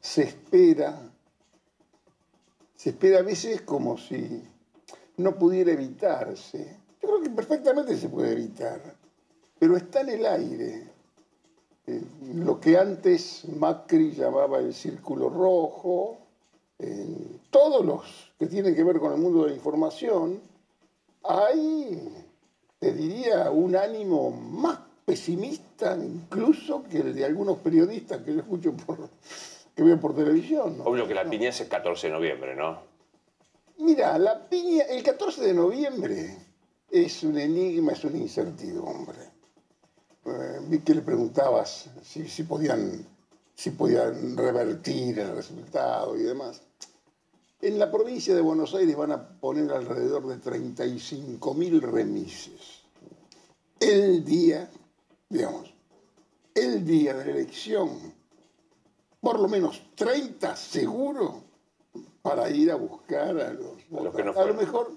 se 0.00 0.22
espera, 0.22 0.96
se 2.84 2.90
espera 2.90 3.20
a 3.20 3.22
veces 3.22 3.62
como 3.62 3.96
si 3.96 4.42
no 5.16 5.34
pudiera 5.36 5.72
evitarse. 5.72 6.76
Yo 7.00 7.08
creo 7.08 7.22
que 7.22 7.30
perfectamente 7.30 7.96
se 7.96 8.10
puede 8.10 8.32
evitar, 8.32 8.78
pero 9.58 9.78
está 9.78 10.02
en 10.02 10.10
el 10.10 10.26
aire. 10.26 10.88
Eh, 11.86 12.02
Lo 12.34 12.60
que 12.60 12.76
antes 12.76 13.46
Macri 13.56 14.12
llamaba 14.12 14.58
el 14.58 14.74
círculo 14.74 15.30
rojo, 15.30 16.18
en 16.78 17.40
todos 17.48 17.86
los 17.86 18.34
que 18.38 18.48
tienen 18.48 18.74
que 18.74 18.84
ver 18.84 18.98
con 18.98 19.14
el 19.14 19.18
mundo 19.18 19.44
de 19.44 19.52
la 19.52 19.56
información, 19.56 20.42
hay, 21.22 22.26
te 22.78 22.92
diría, 22.92 23.50
un 23.50 23.76
ánimo 23.76 24.30
más 24.30 24.78
pesimista 25.06 25.96
incluso 25.96 26.84
que 26.84 26.98
el 26.98 27.14
de 27.14 27.24
algunos 27.24 27.56
periodistas 27.60 28.20
que 28.20 28.34
yo 28.34 28.40
escucho 28.40 28.74
por, 28.74 29.08
que 29.74 29.82
veo 29.82 30.00
por 30.00 30.14
televisión. 30.14 30.78
¿no? 30.78 30.84
Obvio 30.84 31.06
que 31.06 31.14
la 31.14 31.28
piña 31.28 31.48
es 31.48 31.60
el 31.60 31.68
14 31.68 32.06
de 32.06 32.12
noviembre, 32.12 32.54
¿no? 32.54 32.82
Mira, 33.78 34.18
la 34.18 34.48
piña, 34.48 34.84
el 34.84 35.02
14 35.02 35.42
de 35.42 35.54
noviembre 35.54 36.38
es 36.90 37.22
un 37.24 37.38
enigma, 37.38 37.92
es 37.92 38.04
una 38.04 38.18
incertidumbre. 38.18 39.18
Eh, 40.26 40.60
vi 40.68 40.78
que 40.78 40.94
le 40.94 41.02
preguntabas 41.02 41.90
si, 42.02 42.28
si 42.28 42.44
podían, 42.44 43.04
si 43.54 43.70
podían 43.70 44.36
revertir 44.36 45.18
el 45.18 45.34
resultado 45.34 46.16
y 46.16 46.22
demás. 46.22 46.62
En 47.60 47.78
la 47.78 47.90
provincia 47.90 48.34
de 48.34 48.40
Buenos 48.40 48.74
Aires 48.74 48.96
van 48.96 49.12
a 49.12 49.40
poner 49.40 49.72
alrededor 49.72 50.26
de 50.26 50.36
35.000 50.36 51.80
remises. 51.80 52.82
El 53.80 54.24
día, 54.24 54.70
digamos, 55.28 55.74
el 56.54 56.84
día 56.84 57.14
de 57.14 57.24
la 57.24 57.30
elección, 57.32 58.13
por 59.24 59.40
lo 59.40 59.48
menos 59.48 59.80
30 59.94 60.54
seguro 60.54 61.42
para 62.20 62.50
ir 62.50 62.70
a 62.70 62.74
buscar 62.74 63.38
a 63.40 63.52
los, 63.54 63.90
los 63.90 64.14
que 64.14 64.22
no 64.22 64.32
a 64.32 64.44
lo 64.44 64.54
mejor, 64.54 64.92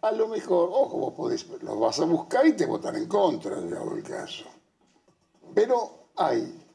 a 0.00 0.12
lo 0.12 0.28
mejor, 0.28 0.70
ojo, 0.72 0.98
vos 0.98 1.14
podés, 1.14 1.46
los 1.62 1.78
vas 1.78 2.00
a 2.00 2.06
buscar 2.06 2.46
y 2.46 2.54
te 2.54 2.66
votan 2.66 2.96
en 2.96 3.06
contra, 3.06 3.60
digamos 3.60 3.96
el 3.96 4.02
caso. 4.02 4.46
Pero 5.54 6.08
hay 6.16 6.66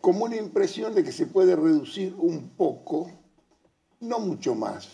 como 0.00 0.24
una 0.24 0.36
impresión 0.36 0.94
de 0.94 1.02
que 1.02 1.12
se 1.12 1.26
puede 1.26 1.56
reducir 1.56 2.14
un 2.16 2.50
poco, 2.50 3.10
no 4.00 4.20
mucho 4.20 4.54
más. 4.54 4.88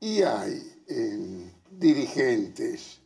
Y 0.00 0.22
hay 0.22 0.84
en 0.86 1.52
dirigentes 1.70 3.00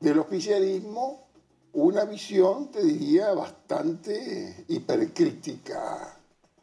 del 0.00 0.18
oficialismo 0.18 1.28
una 1.72 2.04
visión, 2.04 2.70
te 2.70 2.82
diría, 2.82 3.32
bastante 3.34 4.64
hipercrítica 4.68 6.15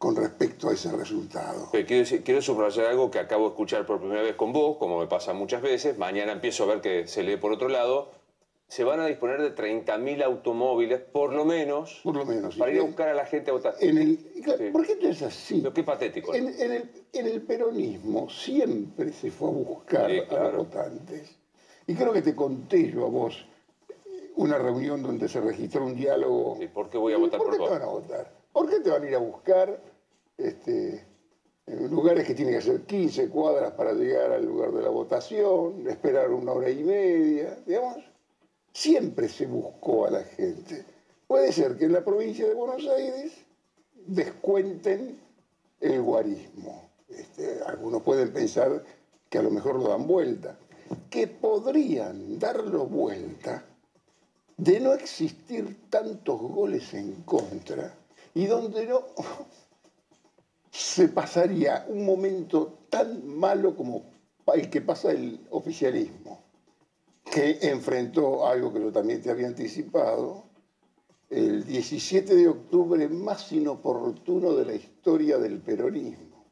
con 0.04 0.18
respecto 0.18 0.68
a 0.68 0.74
ese 0.74 0.92
resultado. 0.92 1.70
Pero 1.72 1.88
quiero, 1.88 2.02
decir- 2.04 2.24
quiero 2.26 2.42
subrayar 2.42 2.88
algo 2.88 3.10
que 3.10 3.20
acabo 3.20 3.44
de 3.46 3.50
escuchar 3.52 3.86
por 3.86 4.00
primera 4.02 4.22
vez 4.22 4.36
con 4.36 4.52
vos, 4.52 4.76
como 4.76 5.00
me 5.00 5.08
pasa 5.08 5.32
muchas 5.32 5.62
veces. 5.62 5.98
Mañana 5.98 6.34
empiezo 6.34 6.66
a 6.66 6.68
ver 6.68 6.82
que 6.82 7.08
se 7.08 7.24
lee 7.24 7.38
por 7.38 7.54
otro 7.54 7.70
lado. 7.70 8.12
Se 8.68 8.84
van 8.84 9.00
a 9.00 9.06
disponer 9.06 9.42
de 9.42 9.56
30.000 9.56 10.22
automóviles, 10.24 11.00
por 11.00 11.32
lo 11.32 11.46
menos, 11.46 12.02
Por 12.04 12.18
lo 12.18 12.26
menos. 12.26 12.58
para 12.58 12.74
ir 12.74 12.82
a 12.82 12.84
buscar 12.84 13.08
a 13.08 13.14
la 13.14 13.26
gente 13.26 13.52
a 13.52 13.54
votar. 13.54 13.76
En 13.80 13.98
el, 13.98 14.18
claro, 14.44 14.64
¿Por 14.74 14.86
qué 14.86 14.98
no 15.02 15.08
es 15.08 15.22
así? 15.22 15.62
Pero 15.62 15.74
qué 15.74 15.84
patético. 15.84 16.34
En, 16.36 16.50
en 16.50 16.72
el, 16.74 16.92
en 17.14 17.28
el 17.28 17.42
peronismo 17.44 18.30
siempre 18.30 19.14
se 19.14 19.32
fue 19.32 19.48
a 19.48 19.52
buscar 19.54 20.12
Sí, 20.12 20.20
a 20.30 20.40
los 20.50 20.58
votantes. 20.58 21.34
Y 21.88 21.96
creo 21.96 22.12
que 22.12 22.22
te 22.22 22.36
conté 22.36 22.92
yo 22.92 23.06
a 23.06 23.10
vos 23.10 23.46
una 24.36 24.58
reunión 24.58 25.02
donde 25.02 25.30
se 25.30 25.40
registró 25.40 25.86
un 25.86 25.96
diálogo. 25.96 26.58
¿Por 26.74 26.90
qué 26.90 26.98
voy 26.98 27.14
a 27.14 27.18
votar 27.18 27.38
¿Por 27.38 27.48
por 27.52 27.58
qué 27.58 27.64
te 27.64 27.70
van 27.70 27.82
a 27.84 27.86
votar? 27.86 28.32
¿Por 28.52 28.70
qué 28.70 28.80
te 28.82 28.90
van 28.90 29.04
a 29.04 29.08
ir 29.08 29.16
a 29.16 29.20
buscar 29.20 29.80
este, 30.38 31.06
en 31.66 31.90
lugares 31.90 32.26
que 32.26 32.34
tienen 32.34 32.54
que 32.54 32.60
hacer 32.60 32.82
15 32.82 33.30
cuadras 33.30 33.74
para 33.74 33.94
llegar 33.94 34.32
al 34.32 34.46
lugar 34.46 34.72
de 34.72 34.82
la 34.82 34.90
votación, 34.90 35.88
esperar 35.88 36.32
una 36.32 36.52
hora 36.52 36.70
y 36.70 36.84
media? 36.84 37.58
Digamos, 37.66 37.98
siempre 38.74 39.30
se 39.30 39.46
buscó 39.46 40.06
a 40.06 40.12
la 40.12 40.24
gente. 40.24 40.86
Puede 41.28 41.52
ser 41.52 41.78
que 41.78 41.86
en 41.86 41.94
la 41.94 42.04
provincia 42.04 42.48
de 42.48 42.54
Buenos 42.54 42.86
Aires 42.88 43.34
descuenten 44.06 45.20
el 45.80 46.02
guarismo. 46.02 46.90
Este, 47.10 47.62
algunos 47.66 48.02
pueden 48.02 48.34
pensar 48.34 48.84
que 49.30 49.38
a 49.38 49.44
lo 49.44 49.52
mejor 49.52 49.76
lo 49.76 49.90
dan 49.90 50.08
vuelta, 50.08 50.58
que 51.10 51.28
podrían 51.28 52.40
darlo 52.40 52.86
vuelta 52.86 53.66
de 54.58 54.80
no 54.80 54.94
existir 54.94 55.90
tantos 55.90 56.40
goles 56.40 56.94
en 56.94 57.24
contra 57.24 57.96
y 58.34 58.46
donde 58.46 58.86
no 58.86 59.02
se 60.74 61.08
pasaría 61.08 61.86
un 61.88 62.04
momento 62.04 62.80
tan 62.90 63.28
malo 63.28 63.76
como 63.76 64.06
el 64.56 64.72
que 64.72 64.82
pasa 64.82 65.12
el 65.12 65.40
oficialismo, 65.52 66.42
que 67.24 67.60
enfrentó 67.62 68.48
algo 68.48 68.74
que 68.74 68.82
yo 68.82 68.92
también 68.92 69.22
te 69.22 69.30
había 69.30 69.48
anticipado, 69.48 70.46
el 71.30 71.64
17 71.64 72.36
de 72.36 72.48
octubre 72.48 73.08
más 73.08 73.52
inoportuno 73.52 74.54
de 74.56 74.66
la 74.66 74.74
historia 74.74 75.38
del 75.38 75.60
peronismo, 75.60 76.44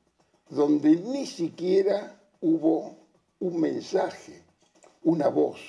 donde 0.50 0.98
ni 0.98 1.26
siquiera 1.26 2.22
hubo 2.42 2.96
un 3.40 3.60
mensaje, 3.60 4.44
una 5.04 5.30
voz. 5.30 5.60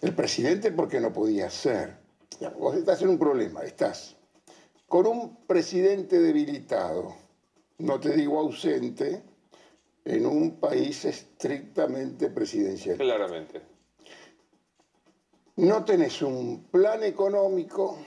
El 0.00 0.12
presidente 0.12 0.72
porque 0.72 1.00
no 1.00 1.12
podía 1.12 1.50
ser. 1.50 1.98
Vos 2.58 2.76
estás 2.76 3.00
en 3.02 3.10
un 3.10 3.18
problema, 3.18 3.62
estás 3.62 4.16
con 4.88 5.06
un 5.06 5.36
presidente 5.46 6.18
debilitado, 6.18 7.14
no 7.78 8.00
te 8.00 8.10
digo 8.10 8.38
ausente, 8.38 9.22
en 10.04 10.26
un 10.26 10.58
país 10.58 11.04
estrictamente 11.04 12.30
presidencial. 12.30 12.96
Claramente. 12.96 13.60
No 15.56 15.84
tenés 15.84 16.22
un 16.22 16.64
plan 16.70 17.02
económico, 17.02 17.98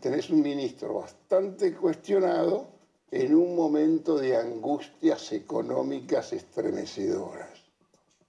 tenés 0.00 0.28
un 0.30 0.42
ministro 0.42 0.94
bastante 0.94 1.74
cuestionado 1.74 2.68
en 3.10 3.34
un 3.34 3.56
momento 3.56 4.18
de 4.18 4.36
angustias 4.36 5.32
económicas 5.32 6.32
estremecedoras. 6.32 7.70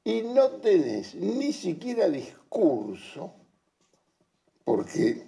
Y 0.04 0.22
no 0.22 0.50
tenés 0.62 1.14
ni 1.16 1.54
siquiera 1.54 2.08
discurso, 2.08 3.34
porque 4.64 5.28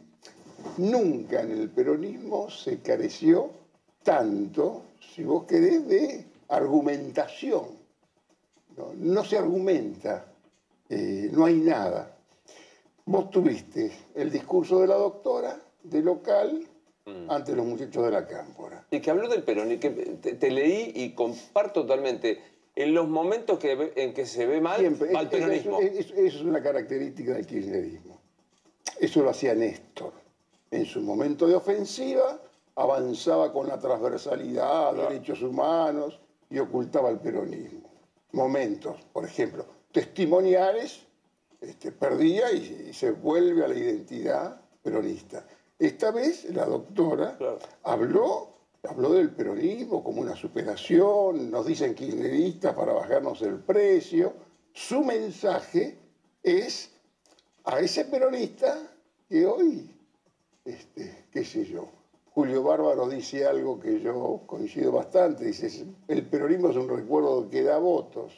nunca 0.78 1.42
en 1.42 1.52
el 1.52 1.70
peronismo 1.70 2.50
se 2.50 2.82
careció 2.82 3.63
tanto, 4.04 4.84
si 5.14 5.24
vos 5.24 5.46
querés, 5.46 5.88
de 5.88 6.26
argumentación. 6.50 7.66
No, 8.78 8.92
No 8.96 9.24
se 9.24 9.38
argumenta, 9.38 10.26
eh, 10.90 11.30
no 11.32 11.46
hay 11.46 11.56
nada. 11.56 12.16
Vos 13.06 13.30
tuviste 13.30 13.92
el 14.16 14.32
discurso 14.32 14.80
de 14.82 14.88
la 14.88 14.96
doctora 14.96 15.60
de 15.84 16.02
local 16.02 16.64
ante 17.28 17.54
los 17.54 17.66
muchachos 17.66 18.06
de 18.06 18.12
la 18.12 18.26
cámpora. 18.26 18.86
Y 18.90 19.02
que 19.02 19.10
habló 19.12 19.28
del 19.28 19.44
peronismo, 19.44 19.80
que 19.82 19.90
te, 19.90 20.34
te 20.36 20.52
leí 20.52 20.92
y 20.96 21.14
comparto 21.14 21.82
totalmente. 21.82 22.42
En 22.76 22.94
los 22.96 23.08
momentos 23.08 23.60
que 23.60 23.92
en 23.98 24.14
que 24.14 24.26
se 24.26 24.48
ve 24.48 24.60
mal, 24.62 24.80
Siempre. 24.80 25.12
es- 25.14 25.28
peronismo. 25.28 25.80
es- 25.80 25.92
es- 26.00 26.12
Eso 26.12 26.38
es 26.40 26.42
una 26.44 26.64
característica 26.64 27.34
del 27.34 27.46
kirchnerismo. 27.46 28.20
Eso 29.00 29.22
lo 29.22 29.30
hacía 29.30 29.54
Néstor. 29.54 30.14
En 30.72 30.86
su 30.86 31.02
momento 31.02 31.46
de 31.46 31.56
ofensiva 31.56 32.40
avanzaba 32.76 33.52
con 33.52 33.68
la 33.68 33.80
transversalidad, 33.80 34.94
derechos 34.94 35.42
humanos 35.42 36.20
y 36.50 36.60
ocultaba 36.60 37.10
el 37.10 37.20
peronismo. 37.20 37.90
Momentos, 38.32 38.98
por 39.14 39.26
ejemplo, 39.26 39.66
testimoniales, 39.92 41.06
este, 41.62 41.92
perdía 41.92 42.52
y, 42.52 42.88
y 42.90 42.94
se 42.94 43.12
vuelve 43.12 43.64
a 43.64 43.68
la 43.68 43.76
identidad 43.76 44.62
peronista. 44.82 45.46
Esta 45.80 46.12
vez 46.12 46.46
la 46.54 46.66
doctora 46.66 47.38
habló, 47.84 48.50
habló 48.84 49.14
del 49.14 49.32
peronismo 49.32 50.04
como 50.04 50.22
una 50.22 50.36
superación, 50.36 51.50
nos 51.52 51.66
dicen 51.66 51.96
kirchneristas 51.96 52.74
para 52.74 52.94
bajarnos 52.94 53.42
el 53.42 53.60
precio. 53.60 54.34
Su 54.74 55.04
mensaje 55.04 55.98
es 56.42 56.92
a 57.64 57.80
ese 57.80 58.06
peronista 58.06 58.78
que 59.30 59.46
hoy, 59.46 59.90
este, 60.66 61.26
qué 61.32 61.44
sé 61.44 61.66
yo, 61.66 61.88
Julio 62.34 62.64
Bárbaro 62.64 63.08
dice 63.08 63.46
algo 63.46 63.80
que 63.80 64.00
yo 64.00 64.42
coincido 64.48 64.92
bastante, 64.92 65.46
dice, 65.46 65.86
el 66.08 66.26
peronismo 66.28 66.70
es 66.70 66.76
un 66.78 66.90
recuerdo 66.90 67.48
que 67.50 67.62
da 67.64 67.78
votos. 67.78 68.34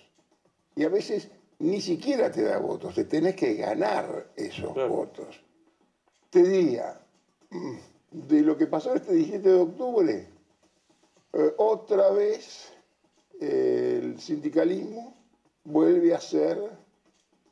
Y 0.76 0.84
a 0.84 0.90
veces 0.90 1.30
ni 1.60 1.80
siquiera 1.80 2.30
te 2.30 2.42
da 2.44 2.58
votos, 2.58 2.94
te 2.96 3.06
tenés 3.06 3.36
que 3.36 3.54
ganar 3.56 4.28
esos 4.36 4.74
votos. 4.90 5.40
Te 6.30 6.44
diría, 6.44 7.00
mm, 7.52 7.76
de 8.28 8.42
lo 8.42 8.58
que 8.58 8.68
pasó 8.68 8.94
este 8.94 9.14
17 9.14 9.48
de 9.50 9.60
octubre, 9.60 10.28
eh, 11.34 11.54
otra 11.58 12.10
vez 12.12 12.74
eh, 13.40 14.02
el 14.04 14.20
sindicalismo 14.20 15.16
vuelve 15.64 16.14
a 16.14 16.20
ser, 16.20 16.60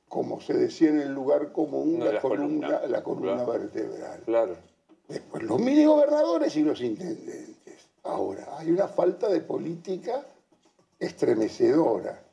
como 0.10 0.42
se 0.42 0.54
decía 0.56 0.90
en 0.90 1.00
el 1.00 1.14
lugar 1.14 1.54
común, 1.54 2.00
No, 2.00 2.06
la, 2.06 2.12
la 2.14 2.22
columna, 2.22 2.68
columna. 2.68 2.88
la 2.90 3.04
columna 3.04 3.34
Claro. 3.46 3.52
vertebral. 3.60 4.22
Claro. 4.26 4.58
Después 5.08 5.44
los 5.44 5.60
mini 5.60 5.86
gobernadores 5.86 6.56
y 6.56 6.64
los 6.64 6.82
intendentes. 6.82 7.90
Ahora, 8.04 8.58
hay 8.58 8.72
una 8.72 8.88
falta 8.88 9.28
de 9.28 9.42
política 9.42 10.26
estremecedora. 11.00 12.24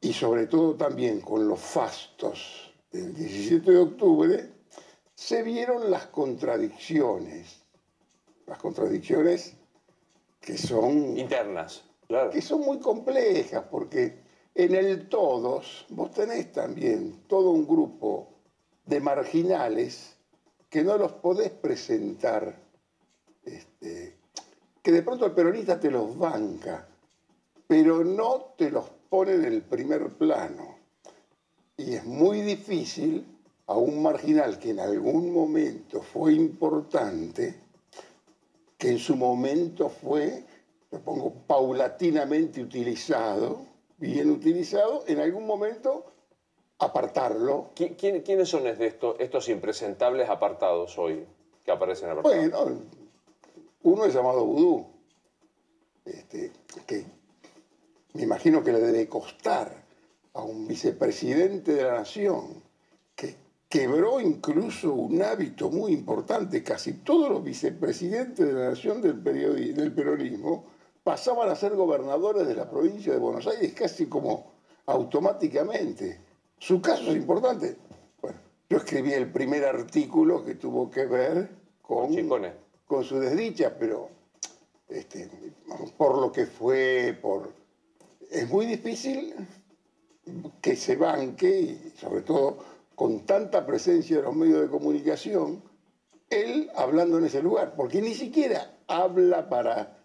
Y 0.00 0.12
sobre 0.12 0.46
todo 0.46 0.74
también 0.76 1.20
con 1.20 1.46
los 1.46 1.60
fastos 1.60 2.72
del 2.90 3.14
17 3.14 3.70
de 3.70 3.78
octubre, 3.78 4.50
se 5.14 5.42
vieron 5.42 5.90
las 5.90 6.06
contradicciones. 6.06 7.60
Las 8.46 8.58
contradicciones 8.58 9.54
que 10.40 10.56
son... 10.56 11.18
Internas, 11.18 11.84
claro. 12.08 12.30
Que 12.30 12.40
son 12.40 12.60
muy 12.60 12.78
complejas, 12.78 13.64
porque 13.70 14.18
en 14.54 14.74
el 14.74 15.08
todos 15.08 15.86
vos 15.90 16.10
tenés 16.12 16.50
también 16.52 17.24
todo 17.28 17.50
un 17.50 17.66
grupo 17.66 18.28
de 18.86 19.00
marginales 19.00 20.16
que 20.70 20.84
no 20.84 20.96
los 20.96 21.12
podés 21.12 21.50
presentar, 21.50 22.56
este, 23.44 24.16
que 24.80 24.92
de 24.92 25.02
pronto 25.02 25.26
el 25.26 25.32
peronista 25.32 25.80
te 25.80 25.90
los 25.90 26.16
banca, 26.16 26.86
pero 27.66 28.04
no 28.04 28.54
te 28.56 28.70
los 28.70 28.88
pone 29.08 29.34
en 29.34 29.44
el 29.44 29.62
primer 29.62 30.10
plano. 30.10 30.78
Y 31.76 31.94
es 31.94 32.04
muy 32.04 32.42
difícil 32.42 33.26
a 33.66 33.76
un 33.76 34.00
marginal 34.00 34.58
que 34.58 34.70
en 34.70 34.80
algún 34.80 35.32
momento 35.32 36.02
fue 36.02 36.34
importante, 36.34 37.54
que 38.78 38.90
en 38.90 38.98
su 38.98 39.16
momento 39.16 39.88
fue, 39.88 40.44
lo 40.92 41.00
pongo, 41.00 41.32
paulatinamente 41.46 42.62
utilizado, 42.62 43.66
bien 43.98 44.30
utilizado, 44.30 45.04
en 45.06 45.18
algún 45.18 45.46
momento 45.46 46.12
apartarlo. 46.80 47.70
¿Qui- 47.76 47.94
quién- 47.96 48.22
¿Quiénes 48.22 48.48
son 48.48 48.66
estos, 48.66 49.16
estos 49.20 49.48
impresentables 49.48 50.28
apartados 50.28 50.98
hoy 50.98 51.24
que 51.64 51.70
aparecen 51.70 52.06
en 52.06 52.12
el 52.12 52.18
apartado? 52.20 52.64
Bueno, 52.64 52.80
uno 53.82 54.04
es 54.04 54.14
llamado 54.14 54.44
vudú, 54.44 54.86
este, 56.04 56.50
que 56.86 57.04
me 58.14 58.22
imagino 58.22 58.64
que 58.64 58.72
le 58.72 58.80
debe 58.80 59.08
costar 59.08 59.84
a 60.34 60.42
un 60.42 60.66
vicepresidente 60.66 61.74
de 61.74 61.84
la 61.84 61.92
nación, 61.98 62.62
que 63.14 63.36
quebró 63.68 64.20
incluso 64.20 64.92
un 64.94 65.22
hábito 65.22 65.70
muy 65.70 65.92
importante. 65.92 66.62
Casi 66.64 66.94
todos 66.94 67.30
los 67.30 67.44
vicepresidentes 67.44 68.46
de 68.46 68.52
la 68.52 68.70
nación 68.70 69.02
del, 69.02 69.22
del 69.22 69.92
peronismo 69.92 70.64
pasaban 71.04 71.48
a 71.50 71.54
ser 71.56 71.74
gobernadores 71.74 72.46
de 72.46 72.54
la 72.54 72.68
provincia 72.68 73.12
de 73.12 73.18
Buenos 73.18 73.46
Aires 73.46 73.72
casi 73.74 74.06
como 74.06 74.50
automáticamente. 74.86 76.20
Su 76.60 76.82
caso 76.82 77.10
es 77.10 77.16
importante. 77.16 77.76
Bueno, 78.20 78.38
yo 78.68 78.76
escribí 78.76 79.12
el 79.12 79.32
primer 79.32 79.64
artículo 79.64 80.44
que 80.44 80.54
tuvo 80.56 80.90
que 80.90 81.06
ver 81.06 81.48
con, 81.80 82.14
con 82.86 83.02
su 83.02 83.18
desdicha, 83.18 83.74
pero 83.78 84.10
este, 84.88 85.30
por 85.96 86.18
lo 86.18 86.30
que 86.30 86.46
fue, 86.46 87.18
por... 87.20 87.52
Es 88.30 88.46
muy 88.48 88.66
difícil 88.66 89.34
que 90.60 90.76
se 90.76 90.96
banque, 90.96 91.60
y 91.60 91.92
sobre 91.98 92.20
todo 92.20 92.58
con 92.94 93.24
tanta 93.24 93.64
presencia 93.64 94.18
de 94.18 94.22
los 94.22 94.36
medios 94.36 94.60
de 94.60 94.68
comunicación, 94.68 95.62
él 96.28 96.70
hablando 96.76 97.16
en 97.16 97.24
ese 97.24 97.42
lugar, 97.42 97.72
porque 97.74 98.02
ni 98.02 98.14
siquiera 98.14 98.70
habla 98.86 99.48
para 99.48 99.96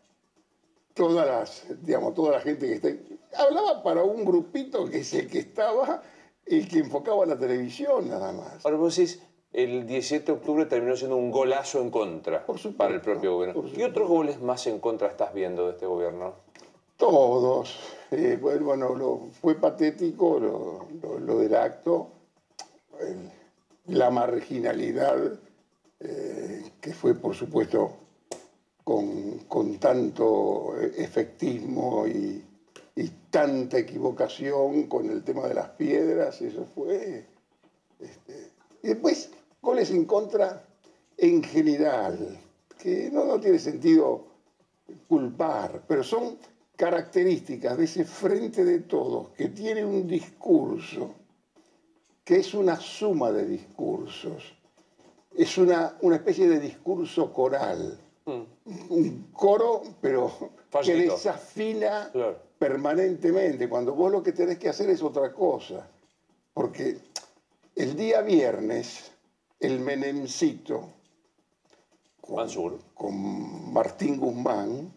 todas 0.94 1.28
las, 1.28 1.86
digamos, 1.86 2.14
toda 2.14 2.32
la 2.32 2.40
gente 2.40 2.66
que 2.66 2.76
está. 2.76 3.44
Hablaba 3.44 3.84
para 3.84 4.04
un 4.04 4.24
grupito 4.24 4.86
que 4.86 5.00
es 5.00 5.14
el 5.14 5.30
que 5.30 5.40
estaba, 5.40 6.02
el 6.46 6.68
que 6.68 6.80
enfocaba 6.80 7.26
la 7.26 7.38
televisión 7.38 8.10
nada 8.10 8.32
más. 8.32 8.66
Ahora 8.66 8.78
vos 8.78 8.96
decís, 8.96 9.22
el 9.52 9.86
17 9.88 10.26
de 10.26 10.32
octubre 10.38 10.66
terminó 10.66 10.96
siendo 10.96 11.16
un 11.18 11.32
golazo 11.32 11.82
en 11.82 11.90
contra 11.90 12.46
para 12.78 12.94
el 12.94 13.02
propio 13.02 13.36
gobierno. 13.36 13.64
¿Qué 13.74 13.86
otros 13.86 14.08
goles 14.10 14.42
más 14.42 14.68
en 14.68 14.80
contra 14.80 15.08
estás 15.08 15.34
viendo 15.34 15.66
de 15.66 15.72
este 15.74 15.86
gobierno? 15.86 16.34
Todos. 16.98 17.78
Eh, 18.12 18.38
bueno, 18.42 18.66
bueno, 18.66 18.96
lo- 18.96 19.20
fue 19.42 19.56
patético 19.56 20.40
lo, 20.40 20.86
lo- 21.02 21.20
lo 21.20 21.38
del 21.40 21.56
acto, 21.56 22.08
el- 23.00 23.96
la 23.96 24.10
marginalidad, 24.10 25.18
eh, 26.00 26.72
que 26.82 26.94
fue, 26.94 27.16
por 27.16 27.36
supuesto, 27.36 27.92
con, 28.84 29.40
con 29.48 29.78
tanto 29.80 30.76
efectismo 30.98 32.06
y, 32.08 32.12
y 32.12 32.45
tanta 33.36 33.78
equivocación 33.78 34.88
con 34.88 35.10
el 35.10 35.22
tema 35.22 35.46
de 35.50 35.56
las 35.56 35.68
piedras, 35.72 36.42
eso 36.42 36.66
fue. 36.74 37.26
este, 38.00 38.52
y 38.82 38.88
después, 38.88 39.30
goles 39.62 39.92
en 39.92 40.06
contra 40.06 40.66
en 41.18 41.44
general, 41.44 42.40
que 42.80 43.10
no, 43.12 43.26
no 43.26 43.38
tiene 43.38 43.60
sentido 43.60 44.24
culpar, 45.10 45.84
pero 45.86 46.02
son 46.02 46.38
características 46.78 47.78
de 47.78 47.84
ese 47.84 48.06
frente 48.06 48.64
de 48.64 48.80
todos 48.80 49.32
que 49.32 49.50
tiene 49.50 49.84
un 49.84 50.08
discurso, 50.08 51.14
que 52.24 52.38
es 52.38 52.54
una 52.54 52.80
suma 52.80 53.34
de 53.34 53.48
discursos, 53.48 54.54
es 55.36 55.58
una, 55.58 55.98
una 56.00 56.16
especie 56.16 56.48
de 56.48 56.62
discurso 56.62 57.34
coral, 57.34 58.00
un 58.26 59.28
coro, 59.34 59.84
pero 60.00 60.32
que 60.86 60.96
desafina 60.96 62.14
permanentemente, 62.58 63.70
cuando 63.70 63.94
vos 63.94 64.12
lo 64.12 64.24
que 64.24 64.32
tenés 64.32 64.58
que 64.58 64.70
hacer 64.70 64.90
es 64.90 65.02
otra 65.02 65.34
cosa, 65.34 65.88
porque 66.54 66.98
el 67.76 67.96
día 67.96 68.22
viernes, 68.22 69.12
el 69.60 69.80
Menemcito, 69.80 70.94
con, 72.22 72.80
con 72.94 73.74
Martín 73.74 74.18
Guzmán, 74.18 74.94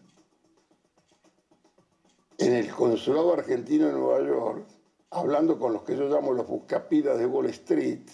en 2.37 2.53
el 2.53 2.71
consulado 2.71 3.33
argentino 3.33 3.89
en 3.89 3.99
Nueva 3.99 4.25
York, 4.25 4.65
hablando 5.11 5.59
con 5.59 5.73
los 5.73 5.83
que 5.83 5.97
yo 5.97 6.07
llamo 6.07 6.33
los 6.33 6.47
buscapiras 6.47 7.17
de 7.17 7.25
Wall 7.25 7.47
Street, 7.47 8.07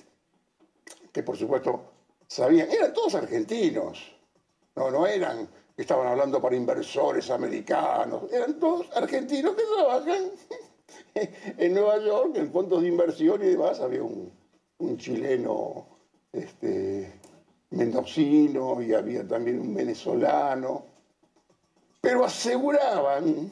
que 1.12 1.24
por 1.24 1.38
supuesto 1.38 1.92
sabían, 2.28 2.72
eran 2.72 2.94
todos 2.94 3.14
argentinos, 3.16 4.00
no, 4.76 4.90
no 4.90 5.06
eran 5.06 5.48
estaban 5.78 6.08
hablando 6.08 6.42
para 6.42 6.56
inversores 6.56 7.30
americanos, 7.30 8.32
eran 8.32 8.60
todos 8.60 8.88
argentinos 8.96 9.56
que 9.56 9.64
trabajan 9.76 10.32
en 11.58 11.74
Nueva 11.74 12.00
York, 12.00 12.36
en 12.36 12.52
fondos 12.52 12.82
de 12.82 12.88
inversión 12.88 13.42
y 13.44 13.48
demás, 13.48 13.80
había 13.80 14.04
un, 14.04 14.32
un 14.78 14.98
chileno 14.98 15.86
este, 16.32 17.20
mendocino 17.72 18.82
y 18.82 18.94
había 18.94 19.28
también 19.28 19.60
un 19.60 19.74
venezolano, 19.74 20.86
pero 22.02 22.24
aseguraban 22.24 23.52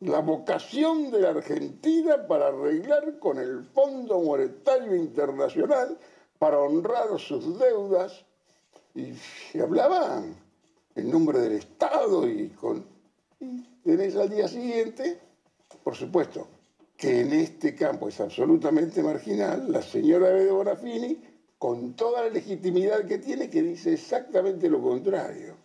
la 0.00 0.20
vocación 0.20 1.10
de 1.10 1.20
la 1.20 1.30
Argentina 1.30 2.26
para 2.26 2.48
arreglar 2.48 3.18
con 3.18 3.38
el 3.38 3.64
Fondo 3.64 4.20
Monetario 4.20 4.94
Internacional, 4.94 5.98
para 6.38 6.58
honrar 6.58 7.18
sus 7.18 7.58
deudas, 7.58 8.24
y, 8.94 9.14
y 9.54 9.60
hablaban 9.60 10.43
en 10.94 11.10
nombre 11.10 11.38
del 11.40 11.52
Estado 11.52 12.28
y 12.28 12.48
con... 12.50 12.84
Y 13.40 13.62
tenés 13.84 14.16
al 14.16 14.30
día 14.30 14.48
siguiente, 14.48 15.18
por 15.82 15.94
supuesto, 15.94 16.48
que 16.96 17.20
en 17.20 17.32
este 17.32 17.74
campo 17.74 18.08
es 18.08 18.20
absolutamente 18.20 19.02
marginal, 19.02 19.70
la 19.70 19.82
señora 19.82 20.28
de 20.30 20.50
Bonafini, 20.50 21.18
con 21.58 21.94
toda 21.94 22.22
la 22.22 22.28
legitimidad 22.30 23.04
que 23.04 23.18
tiene, 23.18 23.50
que 23.50 23.62
dice 23.62 23.92
exactamente 23.94 24.68
lo 24.70 24.80
contrario. 24.80 25.56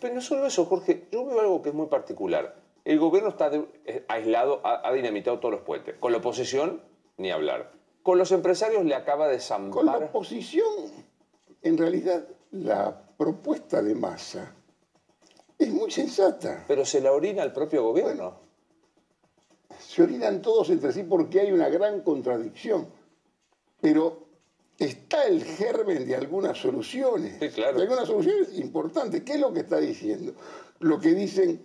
Pero 0.00 0.14
no 0.14 0.20
solo 0.20 0.46
eso, 0.46 0.64
Jorge, 0.64 1.06
yo 1.12 1.24
veo 1.26 1.40
algo 1.40 1.62
que 1.62 1.68
es 1.68 1.74
muy 1.74 1.86
particular. 1.86 2.56
El 2.84 2.98
gobierno 2.98 3.28
está 3.28 3.50
de- 3.50 3.64
eh, 3.84 4.04
aislado, 4.08 4.60
ha, 4.64 4.88
ha 4.88 4.92
dinamitado 4.92 5.38
todos 5.38 5.52
los 5.54 5.62
puentes. 5.62 5.96
Con 5.98 6.10
la 6.10 6.18
oposición, 6.18 6.80
ni 7.18 7.30
hablar. 7.30 7.70
Con 8.02 8.18
los 8.18 8.32
empresarios 8.32 8.84
le 8.84 8.96
acaba 8.96 9.28
de 9.28 9.36
Con 9.70 9.86
la 9.86 9.92
zampar. 9.92 10.02
oposición, 10.04 10.66
en 11.62 11.78
realidad, 11.78 12.26
la 12.50 13.00
propuesta 13.16 13.80
de 13.80 13.94
masa 13.94 14.52
es 15.64 15.72
muy 15.72 15.90
sensata. 15.90 16.64
Pero 16.66 16.84
se 16.84 17.00
la 17.00 17.12
orina 17.12 17.42
el 17.42 17.52
propio 17.52 17.82
gobierno. 17.82 18.40
Se 19.78 20.02
orinan 20.02 20.40
todos 20.42 20.70
entre 20.70 20.92
sí 20.92 21.02
porque 21.02 21.40
hay 21.40 21.52
una 21.52 21.68
gran 21.68 22.00
contradicción. 22.02 22.88
Pero 23.80 24.26
está 24.78 25.24
el 25.24 25.44
germen 25.44 26.06
de 26.06 26.16
algunas 26.16 26.58
soluciones. 26.58 27.36
Sí, 27.40 27.48
claro. 27.50 27.76
De 27.76 27.82
algunas 27.82 28.06
soluciones 28.06 28.58
importantes. 28.58 29.22
¿Qué 29.22 29.34
es 29.34 29.40
lo 29.40 29.52
que 29.52 29.60
está 29.60 29.78
diciendo? 29.78 30.34
Lo 30.80 30.98
que 30.98 31.14
dicen 31.14 31.64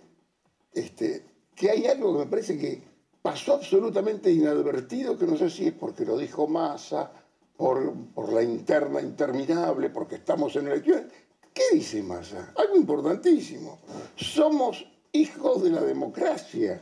este, 0.72 1.24
que 1.54 1.70
hay 1.70 1.86
algo 1.86 2.12
que 2.12 2.24
me 2.24 2.30
parece 2.30 2.58
que 2.58 2.82
pasó 3.22 3.54
absolutamente 3.54 4.30
inadvertido, 4.30 5.18
que 5.18 5.26
no 5.26 5.36
sé 5.36 5.50
si 5.50 5.66
es 5.66 5.72
porque 5.72 6.04
lo 6.04 6.16
dijo 6.16 6.46
Massa, 6.46 7.10
por, 7.56 7.92
por 8.14 8.32
la 8.32 8.42
interna 8.42 9.00
interminable, 9.00 9.90
porque 9.90 10.16
estamos 10.16 10.54
en 10.56 10.68
elecciones. 10.68 11.12
¿Qué 11.58 11.76
dice 11.76 12.02
Massa? 12.04 12.52
Algo 12.56 12.76
importantísimo. 12.76 13.78
Somos 14.14 14.86
hijos 15.12 15.62
de 15.64 15.70
la 15.70 15.80
democracia. 15.82 16.80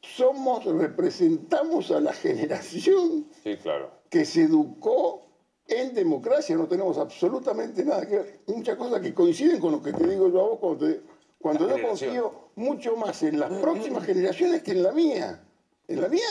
Somos, 0.00 0.64
representamos 0.64 1.90
a 1.92 2.00
la 2.00 2.12
generación 2.12 3.28
Sí, 3.44 3.56
claro. 3.62 3.90
que 4.10 4.24
se 4.24 4.42
educó 4.42 5.22
en 5.68 5.94
democracia, 5.94 6.56
no 6.56 6.66
tenemos 6.66 6.98
absolutamente 6.98 7.84
nada 7.84 8.04
que 8.06 8.16
ver. 8.16 8.40
Muchas 8.48 8.76
cosas 8.76 9.00
que 9.00 9.14
coinciden 9.14 9.60
con 9.60 9.70
lo 9.72 9.80
que 9.82 9.92
te 9.92 10.06
digo 10.08 10.28
yo 10.28 10.40
a 10.40 10.48
vos 10.48 10.58
cuando, 10.58 10.86
te- 10.86 11.00
cuando 11.38 11.66
La 11.68 11.76
yo 11.76 11.88
confío 11.88 12.34
mucho 12.56 12.96
más 12.96 13.22
en 13.22 13.38
las 13.38 13.52
próximas 13.60 14.04
generaciones 14.04 14.62
que 14.64 14.72
en 14.72 14.82
la 14.82 14.90
mía. 14.92 15.44
En 15.86 16.00
la 16.00 16.08
mía 16.08 16.26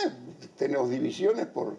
tenemos 0.58 0.90
divisiones 0.90 1.48
por, 1.48 1.78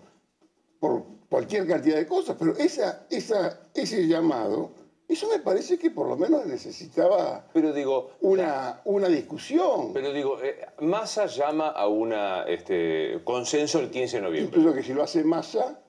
por 0.81 1.05
cualquier 1.29 1.67
cantidad 1.67 1.97
de 1.97 2.07
cosas, 2.07 2.37
pero 2.39 2.57
esa, 2.57 3.07
esa, 3.11 3.61
ese 3.75 4.07
llamado, 4.09 4.71
eso 5.13 5.29
me 5.29 5.39
parece 5.39 5.79
que 5.79 5.91
por 5.91 6.09
lo 6.09 6.17
menos 6.17 6.47
necesitaba 6.47 7.47
Pero 7.53 7.73
digo, 7.73 8.13
una, 8.21 8.81
una 8.85 9.09
discusión. 9.09 9.93
pero 9.93 10.13
digo, 10.13 10.41
eh, 10.43 10.67
Massa 10.81 11.27
llama 11.27 11.69
a 11.69 11.87
un 11.89 12.13
este, 12.47 13.21
consenso 13.25 13.81
el 13.81 13.91
15 13.91 14.17
de 14.17 14.23
noviembre. 14.23 14.59
Incluso 14.59 14.75
que 14.75 14.83
si 14.83 14.93
lo 14.93 15.03
hace 15.03 15.25
Massa, 15.25 15.81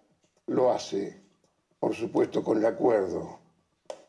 lo 0.47 0.71
hace, 0.71 1.21
por 1.79 1.93
supuesto, 1.93 2.43
con 2.43 2.57
el 2.57 2.65
acuerdo 2.65 3.39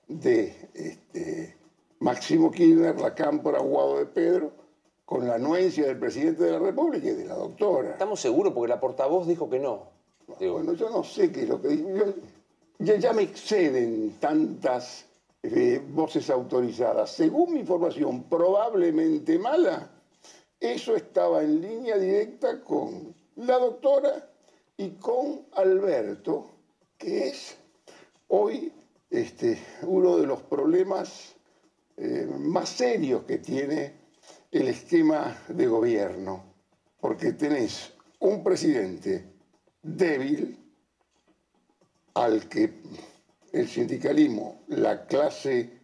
de 0.08 0.68
este, 0.74 1.56
Máximo 2.00 2.50
Kirchner, 2.50 3.00
la 3.00 3.14
Cámpora, 3.14 3.60
Guado 3.60 3.98
de 3.98 4.06
Pedro, 4.06 4.52
con 5.04 5.26
la 5.26 5.34
anuencia 5.34 5.86
del 5.86 5.98
presidente 5.98 6.44
de 6.44 6.52
la 6.52 6.58
República 6.58 7.08
y 7.08 7.14
de 7.14 7.26
la 7.26 7.34
doctora. 7.34 7.90
Estamos 7.90 8.20
seguros 8.20 8.52
porque 8.52 8.68
la 8.68 8.80
portavoz 8.80 9.26
dijo 9.26 9.48
que 9.48 9.58
no. 9.58 9.92
Digo, 10.40 10.54
Bueno, 10.54 10.72
yo 10.72 10.88
no 10.90 11.04
sé 11.04 11.30
qué 11.30 11.42
es 11.42 11.48
lo 11.48 11.60
que 11.60 11.68
dice. 11.68 12.14
Ya 12.78 13.12
me 13.12 13.22
exceden 13.22 14.16
tantas 14.18 15.06
eh, 15.42 15.80
voces 15.90 16.28
autorizadas. 16.30 17.10
Según 17.10 17.54
mi 17.54 17.60
información, 17.60 18.24
probablemente 18.24 19.38
mala, 19.38 19.90
eso 20.58 20.96
estaba 20.96 21.42
en 21.42 21.60
línea 21.60 21.98
directa 21.98 22.62
con 22.62 23.14
la 23.36 23.58
doctora 23.58 24.28
y 24.76 24.90
con 24.92 25.46
Alberto, 25.52 26.50
que 26.98 27.28
es 27.28 27.56
hoy 28.28 28.72
este, 29.10 29.58
uno 29.82 30.16
de 30.16 30.26
los 30.26 30.42
problemas 30.42 31.34
eh, 31.96 32.26
más 32.38 32.70
serios 32.70 33.22
que 33.24 33.38
tiene 33.38 33.92
el 34.50 34.68
esquema 34.68 35.36
de 35.48 35.66
gobierno, 35.66 36.42
porque 37.00 37.32
tenés 37.32 37.92
un 38.18 38.42
presidente 38.42 39.24
débil 39.82 40.63
al 42.14 42.48
que 42.48 42.72
el 43.52 43.68
sindicalismo, 43.68 44.62
la 44.68 45.06
clase, 45.06 45.80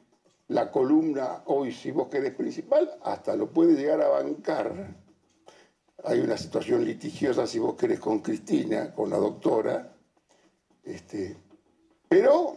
la 0.48 0.70
columna 0.70 1.42
hoy, 1.46 1.72
si 1.72 1.90
vos 1.90 2.08
querés 2.08 2.34
principal, 2.34 2.90
hasta 3.02 3.36
lo 3.36 3.50
puede 3.50 3.74
llegar 3.74 4.00
a 4.02 4.08
bancar. 4.08 4.96
Hay 6.04 6.20
una 6.20 6.36
situación 6.36 6.84
litigiosa, 6.84 7.46
si 7.46 7.58
vos 7.58 7.74
querés, 7.74 8.00
con 8.00 8.20
Cristina, 8.20 8.94
con 8.94 9.10
la 9.10 9.18
doctora, 9.18 9.92
este, 10.82 11.36
pero 12.08 12.56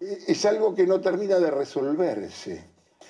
es 0.00 0.44
algo 0.44 0.74
que 0.74 0.86
no 0.86 1.00
termina 1.00 1.38
de 1.38 1.50
resolverse. 1.50 2.64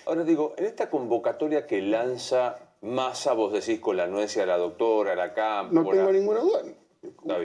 Ahora 0.06 0.24
digo, 0.24 0.54
en 0.56 0.66
esta 0.66 0.88
convocatoria 0.88 1.66
que 1.66 1.82
lanza 1.82 2.56
Massa, 2.80 3.32
vos 3.32 3.52
decís 3.52 3.80
con 3.80 3.96
la 3.96 4.04
anuencia 4.04 4.42
de 4.42 4.46
la 4.46 4.56
doctora, 4.56 5.14
la 5.16 5.34
Cámpora... 5.34 5.82
No 5.82 5.90
tengo 5.90 6.12
ninguna 6.12 6.40
duda. 6.40 6.62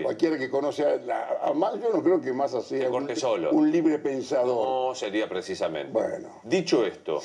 Cualquiera 0.04 0.38
que 0.38 0.50
conoce 0.50 0.84
a, 0.84 0.96
la- 0.98 1.38
a 1.44 1.54
Massa, 1.54 1.78
yo 1.80 1.90
no 1.94 2.02
creo 2.04 2.20
que 2.22 2.34
Massa 2.34 2.62
sea 2.62 2.90
un, 2.90 3.16
solo. 3.16 3.52
un 3.52 3.72
libre 3.72 4.00
pensador. 4.00 4.90
No 4.90 4.96
sería 4.96 5.30
precisamente. 5.30 5.92
Bueno. 5.92 6.30
Dicho 6.44 6.86
esto, 6.86 7.22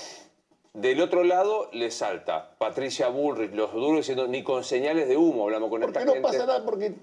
del 0.74 1.01
otro 1.01 1.24
lado 1.24 1.70
le 1.72 1.91
salta 1.91 2.55
Patricia 2.59 3.09
Bullrich, 3.09 3.53
los 3.55 3.72
duros 3.72 3.97
diciendo 3.99 4.26
ni 4.29 4.43
con 4.45 4.62
señales 4.62 5.09
de 5.09 5.16
humo 5.16 5.45
hablamos 5.45 5.70
con 5.70 5.81
Porque 5.81 5.99
esta 5.99 6.05
no 6.05 6.12
gente. 6.12 6.29
pasa 6.29 6.47
nada, 6.47 6.64
porque 6.64 6.95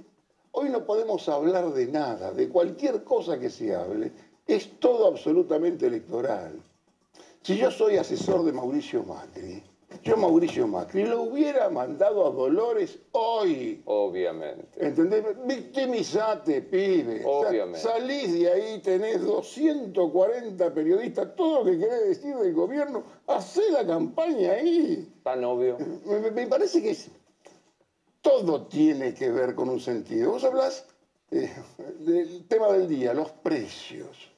hoy 0.51 0.69
no 0.69 0.85
podemos 0.85 1.27
hablar 1.27 1.71
de 1.73 1.87
nada, 1.87 2.31
de 2.31 2.47
cualquier 2.49 3.03
cosa 3.03 3.39
que 3.39 3.49
se 3.49 3.73
hable. 3.75 4.11
Es 4.47 4.79
todo 4.79 5.07
absolutamente 5.07 5.87
electoral. 5.87 6.61
Si 7.41 7.57
yo 7.57 7.71
soy 7.71 7.97
asesor 7.97 8.43
de 8.45 8.51
Mauricio 8.53 9.03
Macri, 9.03 9.63
yo 10.03 10.17
Mauricio 10.17 10.67
Macri 10.67 11.03
lo 11.05 11.23
hubiera 11.23 11.69
mandado 11.69 12.27
a 12.27 12.31
Dolores 12.31 12.99
hoy. 13.11 13.81
Obviamente. 13.85 14.67
¿Entendés? 14.85 15.23
Victimizate, 15.45 16.61
pibe. 16.63 17.21
Sa- 17.21 17.27
Obviamente. 17.29 17.79
Salís 17.79 18.33
de 18.33 18.51
ahí, 18.51 18.79
tenés 18.79 19.21
240 19.23 20.73
periodistas, 20.73 21.35
todo 21.35 21.63
lo 21.63 21.71
que 21.71 21.79
querés 21.79 22.07
decir 22.07 22.35
del 22.35 22.53
gobierno, 22.53 23.03
hacé 23.27 23.69
la 23.71 23.85
campaña 23.85 24.51
ahí. 24.53 25.11
Tan 25.23 25.43
obvio. 25.43 25.77
Me, 26.05 26.19
me- 26.19 26.31
me 26.31 26.47
parece 26.47 26.81
que 26.81 26.91
es- 26.91 27.09
todo 28.21 28.63
tiene 28.67 29.13
que 29.13 29.29
ver 29.31 29.55
con 29.55 29.69
un 29.69 29.79
sentido. 29.79 30.31
Vos 30.31 30.43
hablas 30.43 30.85
eh, 31.31 31.51
del 31.99 32.47
tema 32.47 32.71
del 32.71 32.87
día, 32.87 33.13
los 33.13 33.31
precios. 33.31 34.29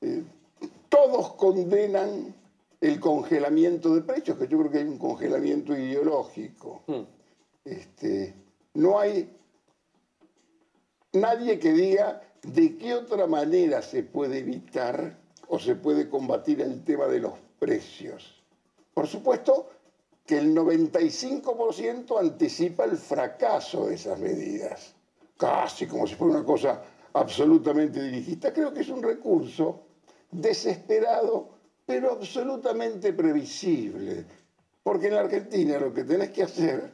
Eh, 0.00 0.22
todos 0.88 1.32
condenan 1.34 2.34
el 2.80 3.00
congelamiento 3.00 3.94
de 3.94 4.02
precios, 4.02 4.38
que 4.38 4.46
yo 4.46 4.58
creo 4.58 4.70
que 4.70 4.78
hay 4.78 4.84
un 4.84 4.98
congelamiento 4.98 5.76
ideológico. 5.76 6.82
Este, 7.64 8.34
no 8.74 8.98
hay 8.98 9.36
nadie 11.12 11.58
que 11.58 11.72
diga 11.72 12.22
de 12.42 12.76
qué 12.78 12.94
otra 12.94 13.26
manera 13.26 13.82
se 13.82 14.02
puede 14.04 14.38
evitar 14.38 15.18
o 15.48 15.58
se 15.58 15.74
puede 15.74 16.08
combatir 16.08 16.60
el 16.60 16.84
tema 16.84 17.06
de 17.06 17.20
los 17.20 17.32
precios. 17.58 18.42
Por 18.94 19.06
supuesto 19.06 19.70
que 20.24 20.38
el 20.38 20.54
95% 20.54 22.20
anticipa 22.20 22.84
el 22.84 22.96
fracaso 22.96 23.86
de 23.86 23.94
esas 23.94 24.18
medidas, 24.18 24.94
casi 25.36 25.86
como 25.86 26.06
si 26.06 26.14
fuera 26.14 26.34
una 26.34 26.44
cosa 26.44 26.82
absolutamente 27.14 28.02
dirigista. 28.02 28.52
Creo 28.52 28.72
que 28.72 28.80
es 28.80 28.88
un 28.90 29.02
recurso 29.02 29.84
desesperado, 30.30 31.57
pero 31.88 32.12
absolutamente 32.12 33.14
previsible. 33.14 34.26
Porque 34.82 35.06
en 35.06 35.14
la 35.14 35.20
Argentina 35.20 35.78
lo 35.78 35.92
que 35.92 36.04
tenés 36.04 36.28
que 36.28 36.42
hacer 36.42 36.92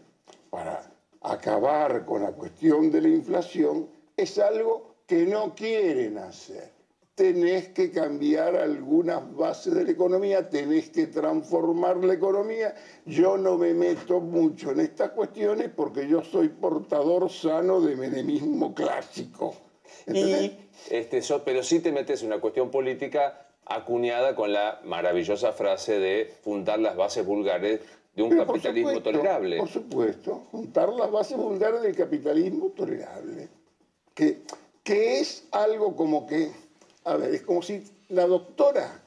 para 0.50 0.88
acabar 1.20 2.04
con 2.04 2.22
la 2.22 2.30
cuestión 2.30 2.92
de 2.92 3.00
la 3.00 3.08
inflación 3.08 3.88
es 4.16 4.38
algo 4.38 4.94
que 5.04 5.26
no 5.26 5.52
quieren 5.52 6.18
hacer. 6.18 6.72
Tenés 7.16 7.70
que 7.70 7.90
cambiar 7.90 8.54
algunas 8.54 9.34
bases 9.34 9.74
de 9.74 9.82
la 9.84 9.90
economía, 9.90 10.48
tenés 10.48 10.90
que 10.90 11.08
transformar 11.08 11.96
la 12.04 12.14
economía. 12.14 12.72
Yo 13.04 13.36
no 13.36 13.58
me 13.58 13.74
meto 13.74 14.20
mucho 14.20 14.70
en 14.70 14.78
estas 14.78 15.10
cuestiones 15.10 15.70
porque 15.74 16.06
yo 16.06 16.22
soy 16.22 16.50
portador 16.50 17.28
sano 17.30 17.80
de 17.80 17.96
menemismo 17.96 18.72
clásico. 18.72 19.56
Y, 20.06 20.56
este, 20.88 21.20
so- 21.20 21.42
pero 21.44 21.64
sí 21.64 21.80
te 21.80 21.90
metes 21.90 22.20
en 22.22 22.28
una 22.28 22.40
cuestión 22.40 22.70
política 22.70 23.43
acuñada 23.66 24.34
con 24.34 24.52
la 24.52 24.80
maravillosa 24.84 25.52
frase 25.52 25.98
de 25.98 26.34
fundar 26.42 26.78
las 26.78 26.96
bases 26.96 27.24
vulgares 27.24 27.80
de 28.14 28.22
un 28.22 28.30
Pero 28.30 28.46
por 28.46 28.56
capitalismo 28.56 28.90
supuesto, 28.90 29.10
tolerable. 29.10 29.58
Por 29.58 29.68
supuesto, 29.68 30.42
juntar 30.50 30.88
las 30.90 31.10
bases 31.10 31.36
vulgares 31.36 31.82
del 31.82 31.96
capitalismo 31.96 32.70
tolerable. 32.70 33.48
Que, 34.14 34.42
que 34.82 35.20
es 35.20 35.44
algo 35.50 35.96
como 35.96 36.26
que, 36.26 36.52
a 37.04 37.16
ver, 37.16 37.34
es 37.34 37.42
como 37.42 37.62
si 37.62 37.82
la 38.10 38.26
doctora 38.26 39.02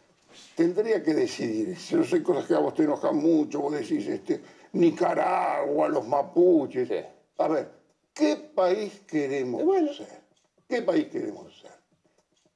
tendría 0.56 1.02
que 1.02 1.14
decidir. 1.14 1.78
Yo 1.78 2.04
sé 2.04 2.22
cosas 2.22 2.46
que 2.46 2.56
a 2.56 2.60
vos 2.60 2.74
te 2.74 2.84
enojan 2.84 3.16
mucho, 3.16 3.62
vos 3.62 3.74
decís, 3.74 4.08
este, 4.08 4.42
Nicaragua, 4.74 5.88
los 5.88 6.06
mapuches. 6.06 6.90
A 7.38 7.48
ver, 7.48 7.70
¿qué 8.14 8.36
país 8.36 9.02
queremos 9.08 9.62
ser? 9.96 10.22
¿Qué 10.68 10.82
país 10.82 11.08
queremos 11.08 11.58
ser? 11.62 11.72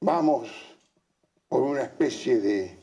Vamos 0.02 0.50
por 1.52 1.64
una 1.64 1.82
especie 1.82 2.40
de 2.40 2.78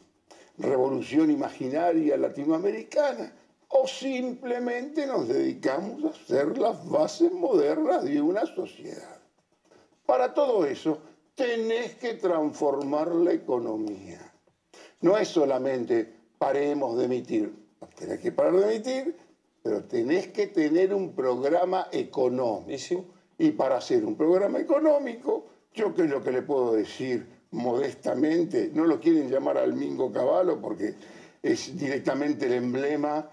revolución 0.59 1.31
imaginaria 1.31 2.19
latinoamericana 2.19 3.33
o 3.69 3.87
simplemente 3.89 5.07
nos 5.07 5.27
dedicamos 5.27 6.05
a 6.05 6.27
ser 6.27 6.59
las 6.59 6.87
bases 6.87 7.33
modernas 7.33 8.05
de 8.05 8.21
una 8.21 8.45
sociedad. 8.45 9.23
Para 10.05 10.35
todo 10.35 10.67
eso 10.67 10.99
tenés 11.35 11.95
que 11.95 12.13
transformar 12.13 13.09
la 13.15 13.33
economía. 13.33 14.21
No 15.01 15.17
es 15.17 15.29
solamente 15.29 16.13
paremos 16.37 16.99
de 16.99 17.07
emitir, 17.07 17.51
tenés 17.97 18.21
que 18.21 18.33
parar 18.33 18.53
de 18.55 18.75
emitir, 18.75 19.17
pero 19.63 19.85
tenés 19.85 20.27
que 20.27 20.49
tener 20.49 20.93
un 20.93 21.15
programa 21.15 21.89
económico. 21.91 23.07
Y 23.39 23.53
para 23.53 23.79
hacer 23.79 24.05
un 24.05 24.15
programa 24.15 24.59
económico, 24.59 25.47
yo 25.73 25.95
que 25.95 26.03
es 26.03 26.11
lo 26.11 26.23
que 26.23 26.33
le 26.33 26.43
puedo 26.43 26.75
decir 26.75 27.38
modestamente, 27.51 28.71
no 28.75 28.85
lo 28.85 29.01
quieren 29.01 29.31
llamar 29.31 29.59
al 29.59 29.75
Mingo 29.75 30.13
Caballo 30.13 30.61
porque 30.61 30.95
es 31.43 31.77
directamente 31.79 32.47
el 32.47 32.55
emblema, 32.55 33.29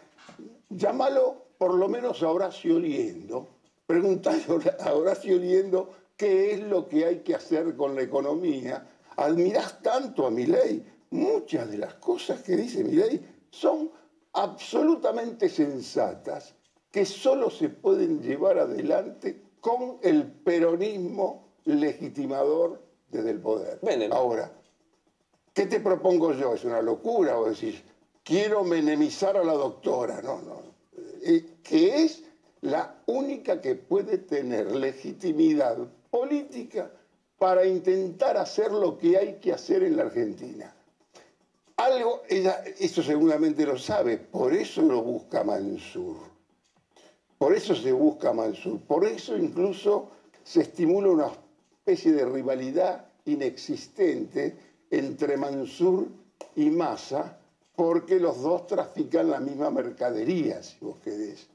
llámalo 0.69 1.45
por 1.57 1.73
lo 1.73 1.87
menos 1.87 2.21
a 2.23 2.29
Horacio 2.29 2.79
Liendo, 2.79 3.47
preguntale 3.85 4.43
a 4.79 4.93
Horacio 4.93 5.37
Liendo 5.37 5.89
qué 6.15 6.51
es 6.51 6.59
lo 6.61 6.87
que 6.87 7.05
hay 7.05 7.19
que 7.19 7.35
hacer 7.35 7.75
con 7.75 7.95
la 7.95 8.01
economía. 8.01 8.87
Admirás 9.17 9.81
tanto 9.81 10.25
a 10.25 10.31
mi 10.31 10.45
ley, 10.45 10.85
muchas 11.11 11.69
de 11.69 11.77
las 11.77 11.95
cosas 11.95 12.41
que 12.41 12.55
dice 12.55 12.83
mi 12.83 12.93
ley 12.93 13.25
son 13.49 13.89
absolutamente 14.33 15.47
sensatas, 15.47 16.55
que 16.91 17.05
solo 17.05 17.49
se 17.49 17.69
pueden 17.69 18.21
llevar 18.21 18.59
adelante 18.59 19.41
con 19.61 19.97
el 20.03 20.25
peronismo 20.31 21.55
legitimador 21.63 22.84
desde 23.15 23.31
el 23.31 23.39
poder. 23.39 23.79
Ahora, 24.11 24.51
¿qué 25.53 25.65
te 25.65 25.79
propongo 25.79 26.33
yo? 26.33 26.53
¿Es 26.53 26.63
una 26.63 26.81
locura? 26.81 27.39
O 27.39 27.49
decir, 27.49 27.81
quiero 28.23 28.63
menemizar 28.63 29.37
a 29.37 29.43
la 29.43 29.53
doctora. 29.53 30.21
No, 30.21 30.41
no. 30.41 30.61
Eh, 31.23 31.57
que 31.63 32.03
es 32.03 32.23
la 32.61 32.95
única 33.07 33.61
que 33.61 33.75
puede 33.75 34.17
tener 34.17 34.75
legitimidad 34.75 35.77
política 36.09 36.91
para 37.37 37.65
intentar 37.65 38.37
hacer 38.37 38.71
lo 38.71 38.97
que 38.97 39.17
hay 39.17 39.33
que 39.35 39.53
hacer 39.53 39.83
en 39.83 39.97
la 39.97 40.03
Argentina. 40.03 40.73
Algo, 41.77 42.21
ella, 42.29 42.63
eso 42.79 43.03
seguramente 43.03 43.65
lo 43.65 43.77
sabe, 43.77 44.17
por 44.17 44.53
eso 44.53 44.81
lo 44.81 45.01
busca 45.01 45.43
Mansur. 45.43 46.15
Por 47.37 47.53
eso 47.53 47.75
se 47.75 47.91
busca 47.91 48.31
Mansur. 48.31 48.79
Por 48.81 49.05
eso 49.05 49.35
incluso 49.37 50.09
se 50.43 50.61
estimula 50.61 51.09
una 51.09 51.31
especie 51.73 52.13
de 52.13 52.25
rivalidad 52.25 53.04
inexistente 53.25 54.55
entre 54.89 55.37
Mansur 55.37 56.07
y 56.55 56.69
Massa, 56.69 57.37
porque 57.75 58.19
los 58.19 58.41
dos 58.41 58.67
trafican 58.67 59.29
la 59.29 59.39
misma 59.39 59.69
mercadería, 59.69 60.63
si 60.63 60.77
vos 60.79 60.97
querés. 61.03 61.47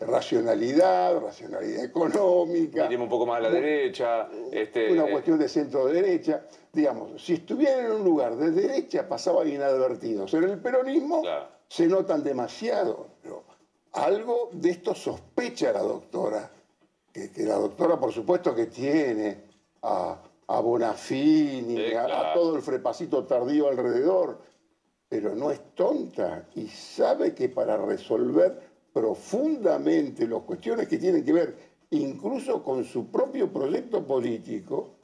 Racionalidad, 0.00 1.20
racionalidad 1.20 1.84
económica. 1.84 2.88
Tiene 2.88 3.04
un 3.04 3.08
poco 3.08 3.24
más 3.24 3.36
a 3.36 3.40
la 3.42 3.50
derecha. 3.50 4.28
Este, 4.50 4.90
una 4.90 5.06
eh, 5.06 5.12
cuestión 5.12 5.38
de 5.38 5.48
centro-derecha. 5.48 6.44
Digamos, 6.72 7.22
si 7.22 7.34
estuvieran 7.34 7.86
en 7.86 7.92
un 7.92 8.04
lugar 8.04 8.34
de 8.36 8.50
derecha 8.50 9.06
pasaban 9.08 9.48
inadvertidos. 9.48 10.34
En 10.34 10.44
el 10.44 10.58
peronismo 10.58 11.22
se 11.68 11.86
notan 11.86 12.24
demasiado. 12.24 13.10
Pero 13.22 13.44
algo 13.92 14.50
de 14.52 14.70
esto 14.70 14.92
sospecha 14.94 15.72
la 15.72 15.82
doctora. 15.82 16.50
Que, 17.12 17.30
que 17.30 17.42
la 17.42 17.56
doctora, 17.56 18.00
por 18.00 18.10
supuesto, 18.10 18.54
que 18.56 18.66
tiene 18.66 19.44
a, 19.82 20.16
a 20.56 20.60
Bonafini, 20.60 21.92
a, 21.94 22.30
a 22.30 22.34
todo 22.34 22.56
el 22.56 22.62
frepacito 22.62 23.24
tardío 23.24 23.68
alrededor, 23.68 24.40
pero 25.08 25.34
no 25.34 25.50
es 25.50 25.74
tonta 25.74 26.48
y 26.54 26.66
sabe 26.68 27.34
que 27.34 27.48
para 27.48 27.76
resolver 27.76 28.72
profundamente 28.92 30.26
las 30.26 30.42
cuestiones 30.42 30.88
que 30.88 30.98
tienen 30.98 31.24
que 31.24 31.32
ver 31.32 31.72
incluso 31.92 32.62
con 32.62 32.84
su 32.84 33.10
propio 33.10 33.52
proyecto 33.52 34.06
político, 34.06 34.96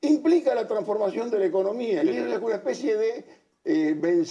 implica 0.00 0.54
la 0.54 0.66
transformación 0.66 1.30
de 1.30 1.38
la 1.38 1.46
economía. 1.46 2.02
Y 2.02 2.08
es 2.08 2.38
una 2.40 2.56
especie 2.56 2.96
de 2.96 3.24
eh, 3.64 4.24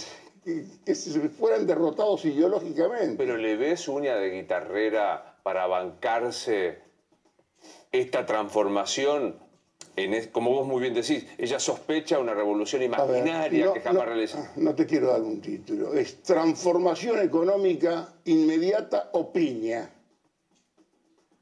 que 0.84 0.94
se 0.94 1.28
fueran 1.30 1.66
derrotados 1.66 2.24
ideológicamente. 2.24 3.16
Pero 3.16 3.36
le 3.36 3.56
ves 3.56 3.88
uña 3.88 4.14
de 4.16 4.30
guitarrera 4.30 5.38
para 5.42 5.66
bancarse 5.66 6.82
esta 7.92 8.26
transformación 8.26 9.45
como 10.30 10.50
vos 10.50 10.66
muy 10.66 10.80
bien 10.82 10.94
decís, 10.94 11.26
ella 11.38 11.58
sospecha 11.58 12.18
una 12.18 12.34
revolución 12.34 12.82
imaginaria 12.82 13.72
que 13.72 13.80
jamás 13.80 14.04
realiza. 14.04 14.52
No 14.56 14.74
te 14.74 14.84
quiero 14.84 15.08
dar 15.08 15.22
un 15.22 15.40
título. 15.40 15.94
Es 15.94 16.22
transformación 16.22 17.20
económica 17.20 18.14
inmediata 18.24 19.10
o 19.12 19.32
piña. 19.32 19.90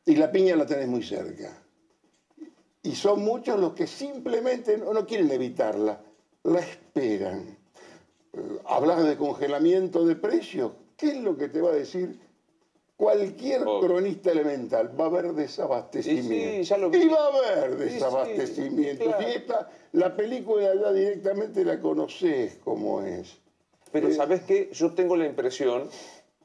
Y 0.07 0.17
la 0.17 0.31
piña 0.31 0.55
la 0.55 0.67
tenés 0.67 0.87
muy 0.87 1.03
cerca. 1.03 1.63
Y 2.83 2.95
son 2.95 3.25
muchos 3.25 3.59
los 3.59 3.73
que 3.73 3.87
simplemente 3.87 4.79
no, 4.79 5.05
quieren 5.07 5.31
evitarla, 5.33 6.01
la 6.45 6.61
esperan. 6.61 7.57
Eh, 8.33 8.39
hablas 8.67 9.03
de 9.03 9.17
congelamiento 9.17 10.05
de 10.05 10.15
precios. 10.15 10.73
¿Qué 10.97 11.09
es 11.09 11.17
lo 11.17 11.37
que 11.37 11.49
te 11.49 11.61
va 11.61 11.71
a 11.71 11.75
decir 11.75 12.21
Cualquier 12.97 13.63
cronista 13.65 14.31
elemental 14.31 14.99
va 14.99 15.05
a 15.05 15.09
haber 15.09 15.33
desabastecimiento. 15.33 16.97
Y 16.97 17.09
va 17.09 17.25
a 17.25 17.27
haber 17.27 17.77
desabastecimiento. 17.77 19.05
Si 19.19 19.25
esta, 19.25 19.69
la 19.93 20.15
película 20.15 20.73
ya 20.75 20.93
directamente 20.93 21.65
la 21.65 21.81
conoces 21.81 22.59
como 22.63 23.03
es. 23.03 23.37
Pero 23.91 24.09
Eh, 24.09 24.15
¿sabes 24.15 24.43
qué? 24.43 24.71
Yo 24.73 24.93
tengo 24.93 25.17
la 25.17 25.27
impresión 25.27 25.89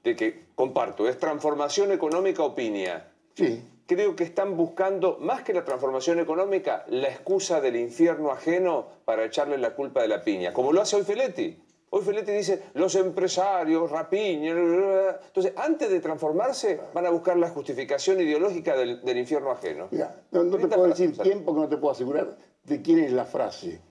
de 0.04 0.16
que, 0.16 0.46
comparto, 0.56 1.08
es 1.08 1.20
transformación 1.20 1.92
económica 1.92 2.44
o 2.44 2.56
piña. 2.56 3.12
Sí. 3.36 3.62
Creo 3.86 4.16
que 4.16 4.24
están 4.24 4.58
buscando, 4.58 5.18
más 5.20 5.44
que 5.44 5.54
la 5.54 5.64
transformación 5.66 6.20
económica, 6.20 6.84
la 6.90 7.10
excusa 7.10 7.62
del 7.62 7.76
infierno 7.76 8.32
ajeno 8.32 8.88
para 9.06 9.26
echarle 9.26 9.58
la 9.58 9.76
culpa 9.76 10.02
de 10.02 10.08
la 10.08 10.24
piña, 10.24 10.54
como 10.54 10.72
lo 10.74 10.82
hace 10.82 10.96
hoy 10.96 11.04
Feletti. 11.04 11.60
Hoy 11.92 12.04
Feletti 12.04 12.32
dice, 12.32 12.64
los 12.76 12.94
empresarios, 12.96 13.90
rapiña, 13.90 14.54
bla, 14.54 14.64
bla, 14.64 14.78
bla. 14.78 15.20
Entonces, 15.26 15.54
antes 15.58 15.90
de 15.90 16.00
transformarse, 16.00 16.80
van 16.94 17.06
a 17.08 17.10
buscar 17.10 17.38
la 17.38 17.50
justificación 17.50 18.22
ideológica 18.22 18.76
del, 18.76 19.02
del 19.04 19.18
infierno 19.18 19.52
ajeno. 19.52 19.88
Mira, 19.90 20.24
no, 20.32 20.44
no 20.44 20.58
te 20.58 20.68
puedo 20.68 20.88
decir 20.88 21.14
quién 21.18 21.44
porque 21.44 21.62
no 21.62 21.70
te 21.70 21.78
puedo 21.78 21.92
asegurar 21.92 22.38
de 22.64 22.82
quién 22.82 23.00
es 23.00 23.12
la 23.12 23.26
frase. 23.26 23.82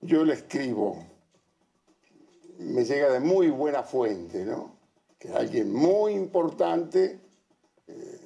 Yo 0.00 0.24
la 0.24 0.32
escribo. 0.32 1.06
Me 2.58 2.84
llega 2.84 3.10
de 3.10 3.20
muy 3.20 3.50
buena 3.50 3.82
fuente, 3.82 4.44
¿no? 4.44 4.76
Que 5.18 5.30
alguien 5.30 5.72
muy 5.72 6.14
importante, 6.14 7.20
eh, 7.86 8.20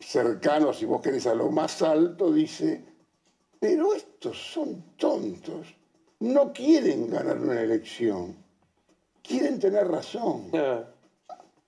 cercano, 0.00 0.72
si 0.72 0.86
vos 0.86 1.02
querés, 1.02 1.26
a 1.26 1.34
lo 1.34 1.50
más 1.50 1.82
alto, 1.82 2.32
dice, 2.32 2.84
pero 3.58 3.92
estos 3.92 4.52
son 4.52 4.96
tontos. 4.96 5.75
No 6.20 6.52
quieren 6.52 7.10
ganar 7.10 7.38
una 7.38 7.60
elección. 7.60 8.36
Quieren 9.22 9.58
tener 9.58 9.86
razón. 9.88 10.50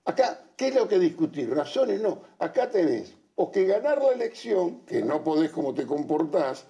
Acá, 0.05 0.40
¿qué 0.57 0.68
es 0.68 0.74
lo 0.74 0.88
que 0.88 0.99
discutir? 0.99 1.51
Razones 1.51 2.01
no. 2.01 2.22
Acá 2.38 2.70
tenés 2.70 3.14
o 3.40 3.53
que 3.53 3.66
ganar 3.66 4.03
la 4.03 4.11
elección, 4.11 4.80
que 4.80 5.01
no 5.01 5.22
podés 5.22 5.51
como 5.53 5.72
te 5.72 5.86
comportás, 5.86 6.66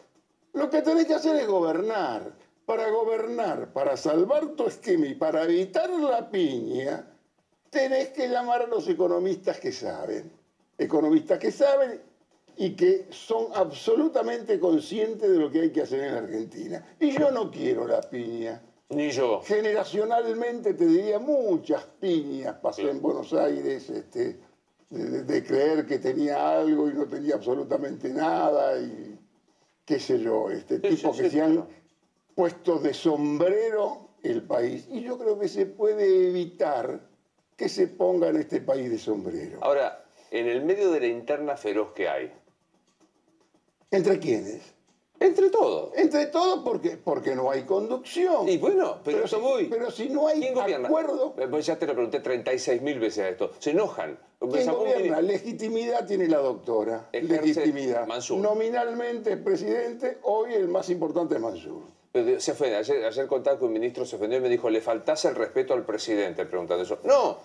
lo 0.52 0.68
que 0.68 0.82
tenés 0.82 1.06
que 1.06 1.14
hacer 1.14 1.36
es 1.36 1.46
gobernar. 1.46 2.32
Para 2.66 2.90
gobernar, 2.90 3.72
para 3.72 3.96
salvar 3.96 4.48
tu 4.48 4.66
esquema 4.66 5.06
y 5.06 5.14
para 5.14 5.44
evitar 5.44 5.88
la 5.88 6.30
piña, 6.30 7.06
tenés 7.70 8.10
que 8.10 8.28
llamar 8.28 8.62
a 8.62 8.66
los 8.66 8.86
economistas 8.86 9.58
que 9.58 9.72
saben. 9.72 10.30
Economistas 10.76 11.38
que 11.38 11.50
saben 11.50 12.02
y 12.60 12.74
que 12.74 13.06
son 13.10 13.46
absolutamente 13.54 14.58
conscientes 14.58 15.30
de 15.30 15.38
lo 15.38 15.48
que 15.50 15.60
hay 15.60 15.70
que 15.70 15.82
hacer 15.82 16.00
en 16.00 16.12
la 16.14 16.18
Argentina. 16.18 16.84
Y 16.98 17.12
yo 17.12 17.30
no 17.30 17.50
quiero 17.52 17.86
la 17.86 18.00
piña. 18.00 18.60
Ni 18.90 19.10
yo. 19.10 19.40
Generacionalmente 19.44 20.74
te 20.74 20.86
diría 20.86 21.18
muchas 21.20 21.84
piñas 22.00 22.56
pasé 22.60 22.90
en 22.90 23.00
Buenos 23.00 23.32
Aires, 23.32 23.88
este, 23.90 24.40
de, 24.90 25.04
de- 25.10 25.22
de 25.22 25.44
creer 25.44 25.86
que 25.86 25.98
tenía 25.98 26.58
algo 26.58 26.88
y 26.88 26.94
no 26.94 27.06
tenía 27.06 27.36
absolutamente 27.36 28.08
nada, 28.08 28.76
y 28.80 29.16
qué 29.84 30.00
sé 30.00 30.18
yo, 30.18 30.50
este, 30.50 30.80
tipos 30.80 31.16
que 31.16 31.30
se 31.30 31.40
han 31.40 31.64
puesto 32.34 32.78
de 32.78 32.92
sombrero 32.92 34.08
el 34.22 34.42
país. 34.42 34.88
Y 34.90 35.02
yo 35.02 35.16
creo 35.16 35.38
que 35.38 35.46
se 35.48 35.66
puede 35.66 36.28
evitar 36.28 37.06
que 37.56 37.68
se 37.68 37.86
ponga 37.86 38.28
en 38.28 38.36
este 38.36 38.60
país 38.60 38.90
de 38.90 38.98
sombrero. 38.98 39.58
Ahora, 39.62 40.04
en 40.30 40.46
el 40.48 40.62
medio 40.64 40.90
de 40.90 41.00
la 41.00 41.06
interna 41.06 41.56
feroz 41.56 41.92
que 41.92 42.08
hay. 42.08 42.32
¿Entre 43.90 44.18
quiénes? 44.18 44.60
Entre 45.20 45.50
todos. 45.50 45.90
Entre 45.96 46.26
todos 46.26 46.60
porque, 46.64 46.96
porque 46.96 47.34
no 47.34 47.50
hay 47.50 47.62
conducción. 47.62 48.48
Y 48.48 48.58
bueno, 48.58 48.98
pero, 49.02 49.24
eso 49.24 49.36
si, 49.36 49.42
voy. 49.42 49.64
Pero 49.66 49.90
si 49.90 50.08
no 50.08 50.28
hay 50.28 50.44
acuerdo, 50.46 51.34
Eh, 51.38 51.48
pues 51.50 51.66
ya 51.66 51.76
te 51.76 51.86
lo 51.86 51.94
pregunté 51.94 52.20
36 52.20 52.82
mil 52.82 53.00
veces 53.00 53.24
a 53.24 53.28
esto. 53.30 53.52
Se 53.58 53.70
enojan. 53.70 54.18
¿quién 54.38 54.68
un 54.68 54.76
gobierna? 54.76 55.20
Legitimidad 55.20 56.06
tiene 56.06 56.28
la 56.28 56.38
doctora. 56.38 57.08
Ejerce 57.12 57.60
Legitimidad. 57.60 58.06
Mansur. 58.06 58.38
Nominalmente 58.38 59.32
es 59.32 59.38
presidente, 59.38 60.18
hoy 60.22 60.54
el 60.54 60.68
más 60.68 60.88
importante 60.90 61.34
es 61.34 61.40
Mansur. 61.40 61.82
Pero 62.12 62.38
Se 62.38 62.52
ofende. 62.52 62.76
Ayer, 62.76 63.04
ayer 63.04 63.26
contaba 63.26 63.58
que 63.58 63.64
un 63.64 63.72
ministro 63.72 64.06
se 64.06 64.16
ofendió 64.16 64.38
y 64.38 64.42
me 64.42 64.48
dijo, 64.48 64.70
le 64.70 64.80
faltase 64.80 65.28
el 65.28 65.34
respeto 65.34 65.74
al 65.74 65.84
presidente 65.84 66.46
preguntando 66.46 66.84
eso. 66.84 67.00
No, 67.02 67.38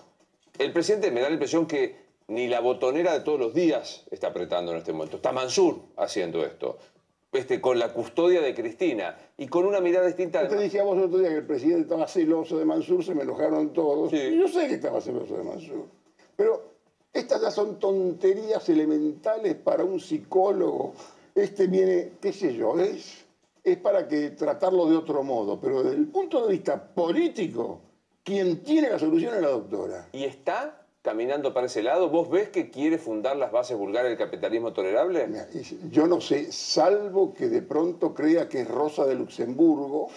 el 0.59 0.71
presidente 0.71 1.09
me 1.09 1.21
da 1.21 1.27
la 1.29 1.33
impresión 1.33 1.65
que 1.65 1.95
ni 2.33 2.47
la 2.47 2.59
botonera 2.59 3.13
de 3.13 3.21
todos 3.21 3.39
los 3.39 3.53
días 3.53 4.05
está 4.11 4.27
apretando 4.27 4.71
en 4.71 4.79
este 4.79 4.91
momento. 4.91 5.17
Está 5.17 5.31
Mansur 5.31 5.79
haciendo 5.97 6.43
esto. 6.45 6.77
este, 7.33 7.59
con 7.61 7.79
la 7.79 7.93
custodia 7.93 8.41
de 8.41 8.53
Cristina 8.53 9.17
y 9.37 9.47
con 9.47 9.65
una 9.65 9.79
mirada 9.81 10.05
distinta. 10.07 10.43
Yo 10.43 10.49
te 10.49 10.63
dije 10.63 10.79
a 10.79 10.83
vos 10.83 10.97
el 10.97 11.05
otro 11.05 11.19
día 11.19 11.29
que 11.29 11.37
el 11.37 11.45
presidente 11.47 11.81
estaba 11.81 12.07
celoso 12.07 12.57
de 12.57 12.65
Mansur, 12.65 13.03
se 13.03 13.15
me 13.15 13.23
enojaron 13.23 13.73
todos. 13.73 14.13
Y 14.13 14.37
yo 14.37 14.47
sé 14.47 14.67
que 14.67 14.75
estaba 14.75 15.01
celoso 15.01 15.35
de 15.37 15.43
Mansur. 15.43 15.85
Pero 16.35 16.73
estas 17.11 17.41
ya 17.41 17.51
son 17.51 17.79
tonterías 17.79 18.67
elementales 18.69 19.55
para 19.55 19.83
un 19.83 19.99
psicólogo. 19.99 20.93
Este 21.33 21.67
viene, 21.67 22.13
qué 22.21 22.31
sé 22.31 22.53
yo, 22.55 22.79
es, 22.79 23.25
es 23.63 23.77
para 23.77 24.07
que 24.07 24.31
tratarlo 24.31 24.87
de 24.87 24.97
otro 24.97 25.23
modo. 25.23 25.59
Pero 25.59 25.83
desde 25.83 25.97
el 25.97 26.07
punto 26.07 26.45
de 26.45 26.53
vista 26.53 26.93
político, 26.93 27.81
quien 28.23 28.63
tiene 28.63 28.89
la 28.89 28.99
solución 28.99 29.35
es 29.35 29.41
la 29.41 29.49
doctora. 29.49 30.09
¿Y 30.11 30.23
está 30.23 30.82
caminando 31.03 31.53
para 31.53 31.67
ese 31.67 31.83
lado? 31.83 32.09
¿Vos 32.09 32.29
ves 32.29 32.49
que 32.49 32.71
quiere 32.71 32.97
fundar 32.97 33.35
las 33.35 33.51
bases 33.51 33.77
vulgares 33.77 34.09
del 34.09 34.17
capitalismo 34.17 34.73
tolerable? 34.73 35.27
Yo 35.91 36.07
no 36.07 36.19
sé, 36.19 36.51
salvo 36.51 37.33
que 37.33 37.49
de 37.49 37.61
pronto 37.61 38.15
crea 38.15 38.49
que 38.49 38.61
es 38.61 38.67
Rosa 38.67 39.05
de 39.05 39.13
Luxemburgo, 39.13 40.07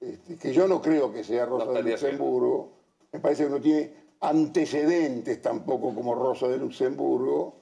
este, 0.00 0.36
que 0.36 0.52
yo 0.52 0.68
no 0.68 0.80
creo 0.80 1.12
que 1.12 1.24
sea 1.24 1.46
Rosa 1.46 1.72
de 1.72 1.82
Luxemburgo, 1.82 2.70
me 3.10 3.20
parece 3.20 3.44
que 3.44 3.50
no 3.50 3.60
tiene 3.60 3.90
antecedentes 4.20 5.40
tampoco 5.40 5.94
como 5.94 6.14
Rosa 6.14 6.46
de 6.46 6.58
Luxemburgo, 6.58 7.56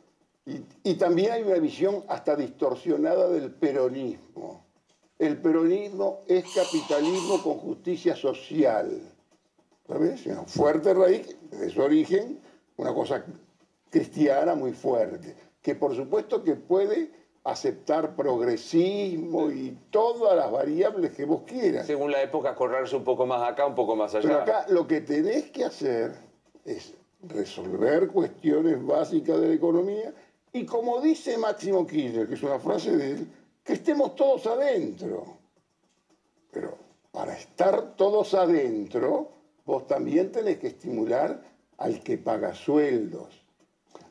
y, 0.45 0.91
y 0.91 0.95
también 0.95 1.33
hay 1.33 1.43
una 1.43 1.59
visión 1.59 2.03
hasta 2.09 2.35
distorsionada 2.35 3.29
del 3.29 3.53
peronismo. 3.53 4.65
El 5.19 5.41
peronismo 5.41 6.23
es 6.27 6.45
capitalismo 6.53 7.43
con 7.43 7.59
justicia 7.59 8.17
social. 8.17 8.91
¿Sabes? 9.91 10.25
Una 10.27 10.45
fuerte 10.45 10.95
raíz 10.95 11.37
de 11.51 11.69
su 11.69 11.83
origen, 11.83 12.39
una 12.77 12.95
cosa 12.95 13.25
cristiana 13.91 14.55
muy 14.55 14.73
fuerte, 14.73 15.35
que 15.61 15.75
por 15.75 15.97
supuesto 15.97 16.45
que 16.45 16.55
puede 16.55 17.11
aceptar 17.43 18.15
progresismo 18.15 19.51
y 19.51 19.77
todas 19.91 20.37
las 20.37 20.53
variables 20.53 21.11
que 21.11 21.25
vos 21.25 21.43
quieras. 21.43 21.89
Según 21.89 22.13
la 22.13 22.23
época, 22.23 22.55
correrse 22.55 22.95
un 22.95 23.03
poco 23.03 23.27
más 23.27 23.43
acá, 23.43 23.67
un 23.67 23.75
poco 23.75 23.97
más 23.97 24.15
allá. 24.15 24.29
Pero 24.29 24.41
acá 24.43 24.67
lo 24.69 24.87
que 24.87 25.01
tenés 25.01 25.51
que 25.51 25.65
hacer 25.65 26.13
es 26.65 26.95
resolver 27.23 28.07
cuestiones 28.09 28.87
básicas 28.87 29.41
de 29.41 29.49
la 29.49 29.55
economía 29.55 30.15
y 30.53 30.67
como 30.67 31.01
dice 31.01 31.37
Máximo 31.37 31.85
Kirchner, 31.85 32.29
que 32.29 32.35
es 32.35 32.43
una 32.45 32.61
frase 32.61 32.97
de 32.97 33.11
él, 33.11 33.29
que 33.65 33.73
estemos 33.73 34.15
todos 34.15 34.47
adentro. 34.47 35.37
Pero 36.53 36.79
para 37.11 37.37
estar 37.37 37.97
todos 37.97 38.35
adentro, 38.35 39.40
vos 39.71 39.87
también 39.87 40.33
tenés 40.33 40.59
que 40.59 40.67
estimular 40.67 41.41
al 41.79 42.03
que 42.03 42.19
paga 42.19 42.53
sueldos. 42.55 43.41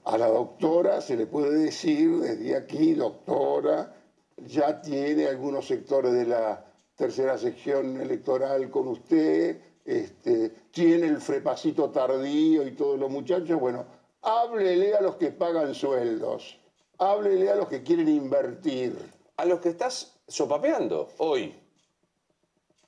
A 0.05 0.17
la 0.17 0.27
doctora 0.27 1.01
se 1.01 1.17
le 1.17 1.27
puede 1.27 1.51
decir 1.51 2.17
desde 2.19 2.55
aquí, 2.55 2.93
doctora, 2.93 3.93
ya 4.37 4.81
tiene 4.81 5.27
algunos 5.27 5.67
sectores 5.67 6.13
de 6.13 6.25
la 6.27 6.65
tercera 6.95 7.37
sección 7.37 7.99
electoral 7.99 8.69
con 8.69 8.87
usted, 8.87 9.59
este, 9.83 10.49
tiene 10.71 11.07
el 11.07 11.19
frepacito 11.19 11.89
tardío 11.89 12.65
y 12.65 12.71
todos 12.71 12.97
los 12.97 13.11
muchachos, 13.11 13.59
bueno, 13.59 13.85
háblele 14.21 14.95
a 14.95 15.01
los 15.01 15.17
que 15.17 15.31
pagan 15.31 15.75
sueldos, 15.75 16.57
háblele 16.99 17.49
a 17.49 17.55
los 17.55 17.67
que 17.67 17.83
quieren 17.83 18.07
invertir. 18.07 18.95
A 19.35 19.45
los 19.45 19.59
que 19.59 19.69
estás 19.69 20.19
sopapeando 20.27 21.09
hoy. 21.17 21.53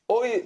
Hoy 0.08 0.46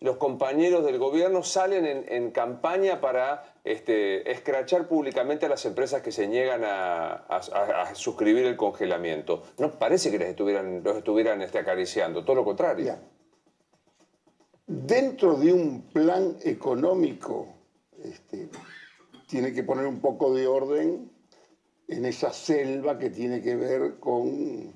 los 0.00 0.16
compañeros 0.16 0.84
del 0.84 0.98
gobierno 0.98 1.42
salen 1.42 2.04
en, 2.08 2.30
campaña 2.30 3.00
para 3.00 3.54
este, 3.64 4.30
escrachar 4.30 4.88
públicamente 4.88 5.46
a 5.46 5.48
las 5.48 5.64
empresas 5.64 6.02
que 6.02 6.12
se 6.12 6.28
niegan 6.28 6.62
a, 6.64 7.92
suscribir 7.94 8.44
el 8.44 8.56
congelamiento. 8.56 9.42
No 9.58 9.70
parece 9.78 10.10
que 10.10 10.18
les 10.18 10.28
estuvieran, 10.28 10.82
los 10.84 10.96
estuvieran 10.98 11.40
este, 11.40 11.58
acariciando, 11.58 12.24
todo 12.24 12.36
lo 12.36 12.44
contrario. 12.44 12.96
Dentro 14.66 15.34
de 15.34 15.52
un 15.52 15.82
plan 15.82 16.36
económico, 16.42 17.46
este, 18.02 18.48
tiene 19.28 19.52
que 19.52 19.62
poner 19.62 19.86
un 19.86 20.00
poco 20.00 20.34
de 20.34 20.46
orden 20.46 21.10
en 21.88 22.04
esa 22.04 22.32
selva 22.32 22.98
que 22.98 23.10
tiene 23.10 23.40
que 23.40 23.56
ver 23.56 23.98
con, 23.98 24.74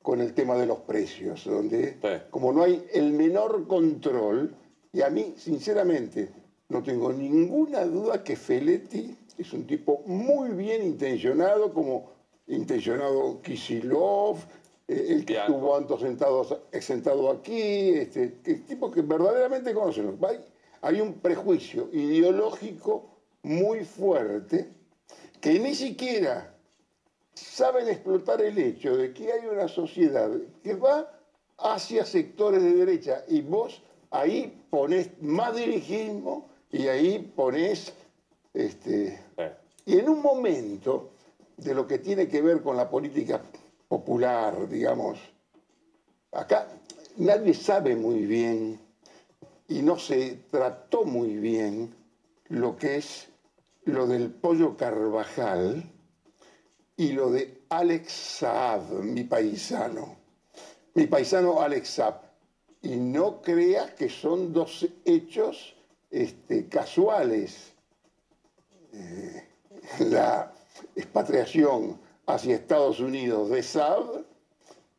con 0.00 0.20
el 0.20 0.32
tema 0.34 0.56
de 0.56 0.66
los 0.66 0.78
precios, 0.80 1.44
donde 1.44 1.98
como 2.30 2.52
no 2.52 2.62
hay 2.62 2.86
el 2.92 3.12
menor 3.12 3.66
control, 3.66 4.56
y 4.92 5.00
a 5.00 5.08
mí, 5.08 5.34
sinceramente, 5.36 6.30
no 6.68 6.82
tengo 6.82 7.12
ninguna 7.12 7.84
duda 7.84 8.22
que 8.22 8.36
Feletti 8.36 9.16
es 9.38 9.52
un 9.52 9.66
tipo 9.66 10.02
muy 10.06 10.50
bien 10.50 10.82
intencionado, 10.82 11.72
como 11.72 12.10
intencionado 12.46 13.40
Kisilov, 13.40 14.36
eh, 14.86 15.06
el 15.08 15.24
que 15.24 15.38
estuvo 15.38 15.74
antes 15.76 16.00
sentado, 16.00 16.62
sentado 16.80 17.30
aquí, 17.30 17.90
este, 17.90 18.28
tipo 18.28 18.90
que 18.90 19.00
verdaderamente 19.00 19.72
conocen. 19.72 20.18
Hay, 20.28 20.44
hay 20.82 21.00
un 21.00 21.14
prejuicio 21.14 21.88
ideológico 21.92 23.08
muy 23.42 23.84
fuerte 23.84 24.68
que 25.40 25.58
ni 25.58 25.74
siquiera 25.74 26.54
saben 27.34 27.88
explotar 27.88 28.42
el 28.42 28.58
hecho 28.58 28.96
de 28.96 29.12
que 29.12 29.32
hay 29.32 29.46
una 29.46 29.68
sociedad 29.68 30.30
que 30.62 30.74
va 30.74 31.10
hacia 31.58 32.04
sectores 32.04 32.62
de 32.62 32.74
derecha 32.74 33.24
y 33.28 33.40
vos 33.40 33.82
ahí 34.10 34.61
pones 34.72 35.10
más 35.20 35.54
dirigismo 35.54 36.48
y 36.70 36.88
ahí 36.88 37.18
pones, 37.36 37.92
este, 38.54 39.20
y 39.84 39.98
en 39.98 40.08
un 40.08 40.22
momento 40.22 41.10
de 41.58 41.74
lo 41.74 41.86
que 41.86 41.98
tiene 41.98 42.26
que 42.26 42.40
ver 42.40 42.62
con 42.62 42.78
la 42.78 42.88
política 42.88 43.42
popular, 43.86 44.66
digamos, 44.70 45.18
acá 46.32 46.68
nadie 47.18 47.52
sabe 47.52 47.94
muy 47.96 48.24
bien 48.24 48.80
y 49.68 49.82
no 49.82 49.98
se 49.98 50.38
trató 50.50 51.04
muy 51.04 51.36
bien 51.36 51.94
lo 52.48 52.74
que 52.74 52.96
es 52.96 53.28
lo 53.84 54.06
del 54.06 54.30
pollo 54.30 54.74
Carvajal 54.74 55.84
y 56.96 57.12
lo 57.12 57.30
de 57.30 57.64
Alex 57.68 58.10
Saab, 58.10 59.02
mi 59.02 59.24
paisano. 59.24 60.16
Mi 60.94 61.06
paisano 61.06 61.60
Alex 61.60 61.88
Saab 61.90 62.31
y 62.82 62.96
no 62.96 63.40
creas 63.40 63.92
que 63.92 64.08
son 64.08 64.52
dos 64.52 64.86
hechos 65.04 65.76
este, 66.10 66.68
casuales. 66.68 67.72
Eh, 68.92 69.48
la 70.00 70.52
expatriación 70.94 71.98
hacia 72.26 72.54
Estados 72.54 73.00
Unidos 73.00 73.50
de 73.50 73.62
Saab 73.62 74.24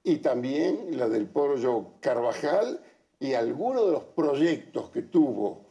y 0.04 0.18
también 0.18 0.98
la 0.98 1.08
del 1.08 1.28
pollo 1.28 1.92
Carvajal 2.00 2.82
y 3.20 3.34
algunos 3.34 3.86
de 3.86 3.92
los 3.92 4.04
proyectos 4.04 4.90
que 4.90 5.04
tuvo 5.04 5.62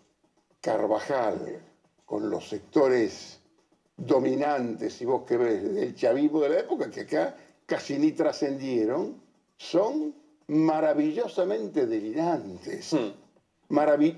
Carvajal 0.60 1.60
con 2.06 2.30
los 2.30 2.48
sectores 2.48 3.40
dominantes, 3.96 4.94
si 4.94 5.04
vos 5.04 5.24
que 5.24 5.36
ves, 5.36 5.74
del 5.74 5.94
chavismo 5.94 6.40
de 6.40 6.48
la 6.48 6.60
época, 6.60 6.90
que 6.90 7.02
acá 7.02 7.36
casi 7.66 7.98
ni 7.98 8.12
trascendieron, 8.12 9.20
son 9.56 10.21
maravillosamente 10.48 11.86
delirantes. 11.86 12.92
Hmm. 12.92 13.12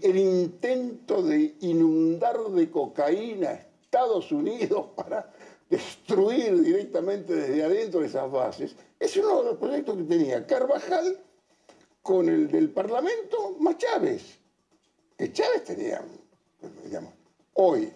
el 0.03 0.17
intento 0.17 1.23
de 1.23 1.57
inundar 1.61 2.39
de 2.51 2.71
cocaína 2.71 3.51
a 3.51 3.55
Estados 3.55 4.33
Unidos 4.33 4.87
para 4.97 5.33
destruir 5.71 6.61
directamente 6.63 7.35
desde 7.35 7.65
adentro 7.65 8.03
esas 8.03 8.31
bases, 8.31 8.77
es 8.99 9.17
uno 9.17 9.39
de 9.39 9.45
los 9.51 9.59
proyectos 9.59 9.97
que 9.97 10.05
tenía 10.05 10.47
Carvajal 10.47 11.19
con 12.03 12.29
el 12.29 12.51
del 12.51 12.71
Parlamento 12.71 13.57
más 13.61 13.79
Chávez. 13.79 14.39
Que 15.17 15.33
Chávez 15.33 15.65
tenía, 15.65 16.05
digamos, 16.85 17.13
hoy 17.55 17.91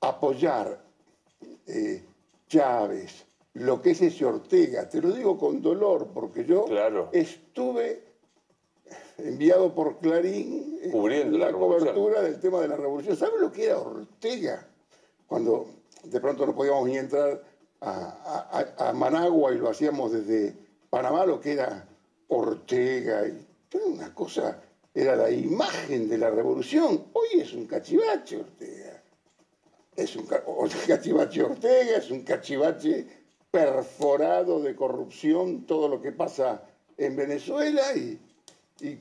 apoyar 0.00 0.82
eh, 1.66 2.02
Chávez, 2.48 3.24
lo 3.54 3.82
que 3.82 3.90
es 3.90 4.02
ese 4.02 4.24
Ortega. 4.24 4.88
Te 4.88 5.00
lo 5.00 5.12
digo 5.12 5.38
con 5.38 5.60
dolor, 5.60 6.08
porque 6.12 6.44
yo 6.44 6.66
estuve 7.12 8.04
enviado 9.18 9.74
por 9.74 9.98
Clarín 9.98 10.78
cubriendo 10.90 11.38
la, 11.38 11.52
cobertura 11.52 12.22
del 12.22 12.40
tema 12.40 12.60
de 12.60 12.68
la 12.68 12.76
revolución. 12.76 13.16
¿Sabes 13.16 13.40
lo 13.40 13.50
que 13.50 13.66
era 13.66 13.78
Ortega? 13.78 14.66
Cuando 15.26 15.68
de 16.04 16.20
pronto 16.20 16.46
no 16.46 16.54
podíamos 16.54 16.86
ni 16.88 16.96
entrar 16.96 17.42
a, 17.80 18.92
Managua 18.94 19.52
y 19.52 19.58
lo 19.58 19.70
hacíamos 19.70 20.12
desde 20.12 20.54
Panamá, 20.88 21.24
lo 21.24 21.40
que 21.40 21.52
era 21.52 21.86
Ortega. 22.28 23.26
Y, 23.26 23.46
una 23.86 24.12
cosa, 24.12 24.60
era 24.92 25.14
la 25.14 25.30
imagen 25.30 26.08
de 26.08 26.18
la 26.18 26.30
revolución. 26.30 27.06
Hoy 27.12 27.40
es 27.40 27.52
un 27.52 27.66
cachivache 27.66 28.38
Ortega. 28.38 29.02
Es 29.96 30.16
un 30.16 30.26
cachivache 30.26 31.42
Ortega, 31.42 31.98
es 31.98 32.10
un 32.10 32.22
cachivache 32.22 33.19
perforado 33.50 34.60
de 34.60 34.74
corrupción 34.76 35.62
todo 35.66 35.88
lo 35.88 36.00
que 36.00 36.12
pasa 36.12 36.62
en 36.96 37.16
Venezuela 37.16 37.82
y, 37.94 38.18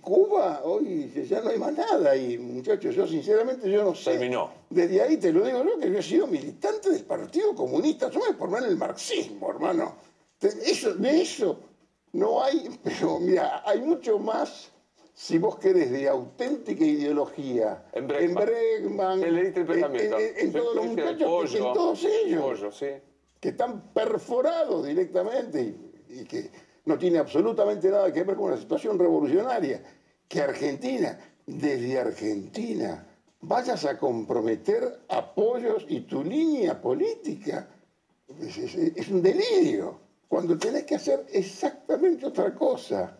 Cuba, 0.01 0.61
hoy 0.65 1.09
ya 1.29 1.39
no 1.41 1.49
hay 1.51 1.57
más 1.57 1.71
nada 1.73 2.13
y 2.15 2.37
muchachos, 2.37 2.93
yo 2.95 3.07
sinceramente 3.07 3.71
yo 3.71 3.83
no 3.85 3.95
sé. 3.95 4.11
Terminó. 4.11 4.49
Desde 4.69 5.01
ahí 5.01 5.15
te 5.15 5.31
lo 5.31 5.45
digo 5.45 5.63
yo, 5.63 5.79
que 5.79 5.89
yo 5.89 5.99
he 5.99 6.03
sido 6.03 6.27
militante 6.27 6.89
del 6.89 7.03
Partido 7.05 7.55
Comunista, 7.55 8.09
yo 8.09 8.19
me 8.19 8.33
formé 8.35 8.57
en 8.57 8.65
el 8.65 8.75
marxismo, 8.77 9.49
hermano. 9.49 9.95
Eso, 10.41 10.93
de 10.95 11.21
eso 11.21 11.59
no 12.11 12.43
hay, 12.43 12.77
pero 12.83 13.19
mira, 13.19 13.63
hay 13.65 13.79
mucho 13.79 14.19
más, 14.19 14.69
si 15.13 15.37
vos 15.37 15.57
querés, 15.57 15.91
de 15.91 16.09
auténtica 16.09 16.83
ideología. 16.83 17.85
En 17.93 18.05
Bregman. 18.07 18.45
Bregman, 18.45 19.23
En 19.23 19.37
el 19.37 19.53
pensamiento. 19.53 20.19
en- 20.19 20.25
en- 20.25 20.37
en 20.47 20.51
todos 20.51 20.75
los 20.75 20.85
muchachos, 20.87 21.23
pollo. 21.29 21.57
en 21.67 21.73
todos 21.73 22.03
ellos 22.03 22.41
Pollo, 22.41 22.71
sí. 22.73 22.87
Que 23.39 23.49
están 23.49 23.93
perforados 23.93 24.85
directamente 24.85 25.75
y, 26.09 26.23
que 26.25 26.51
no 26.85 26.97
tiene 26.97 27.19
absolutamente 27.19 27.89
nada 27.89 28.11
que 28.11 28.23
ver 28.23 28.35
con 28.35 28.45
una 28.45 28.57
situación 28.57 28.97
revolucionaria. 28.97 29.81
Que 30.27 30.41
Argentina, 30.41 31.17
desde 31.45 31.99
Argentina, 31.99 33.07
vayas 33.41 33.85
a 33.85 33.97
comprometer 33.97 35.01
apoyos 35.07 35.85
y 35.87 36.01
tu 36.01 36.23
línea 36.23 36.79
política, 36.81 37.67
es 38.39 39.09
un 39.09 39.21
delirio. 39.21 40.09
Cuando 40.27 40.57
tenés 40.57 40.83
que 40.83 40.95
hacer 40.95 41.25
exactamente 41.31 42.27
otra 42.27 42.53
cosa. 42.53 43.17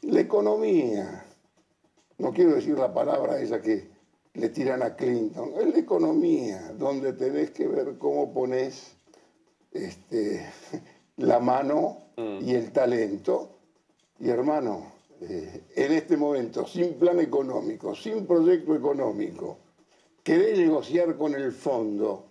La 0.00 0.20
economía. 0.20 1.26
No 2.16 2.32
quiero 2.32 2.54
decir 2.54 2.78
la 2.78 2.92
palabra 2.92 3.38
esa 3.38 3.60
que 3.60 3.90
le 4.32 4.48
tiran 4.48 4.82
a 4.82 4.96
Clinton. 4.96 5.52
Es 5.60 5.74
la 5.74 5.78
economía, 5.78 6.72
donde 6.78 7.12
tenés 7.12 7.50
que 7.50 7.68
ver 7.68 7.98
cómo 7.98 8.32
pones 8.32 8.96
este, 9.72 10.46
la 11.18 11.38
mano 11.40 11.98
y 12.42 12.54
el 12.54 12.70
talento. 12.72 13.56
Y 14.18 14.28
hermano, 14.28 14.92
eh, 15.22 15.62
en 15.74 15.92
este 15.92 16.16
momento, 16.16 16.66
sin 16.66 16.94
plan 16.94 17.18
económico, 17.20 17.94
sin 17.94 18.26
proyecto 18.26 18.74
económico, 18.76 19.58
querés 20.22 20.58
negociar 20.58 21.16
con 21.16 21.34
el 21.34 21.52
fondo, 21.52 22.26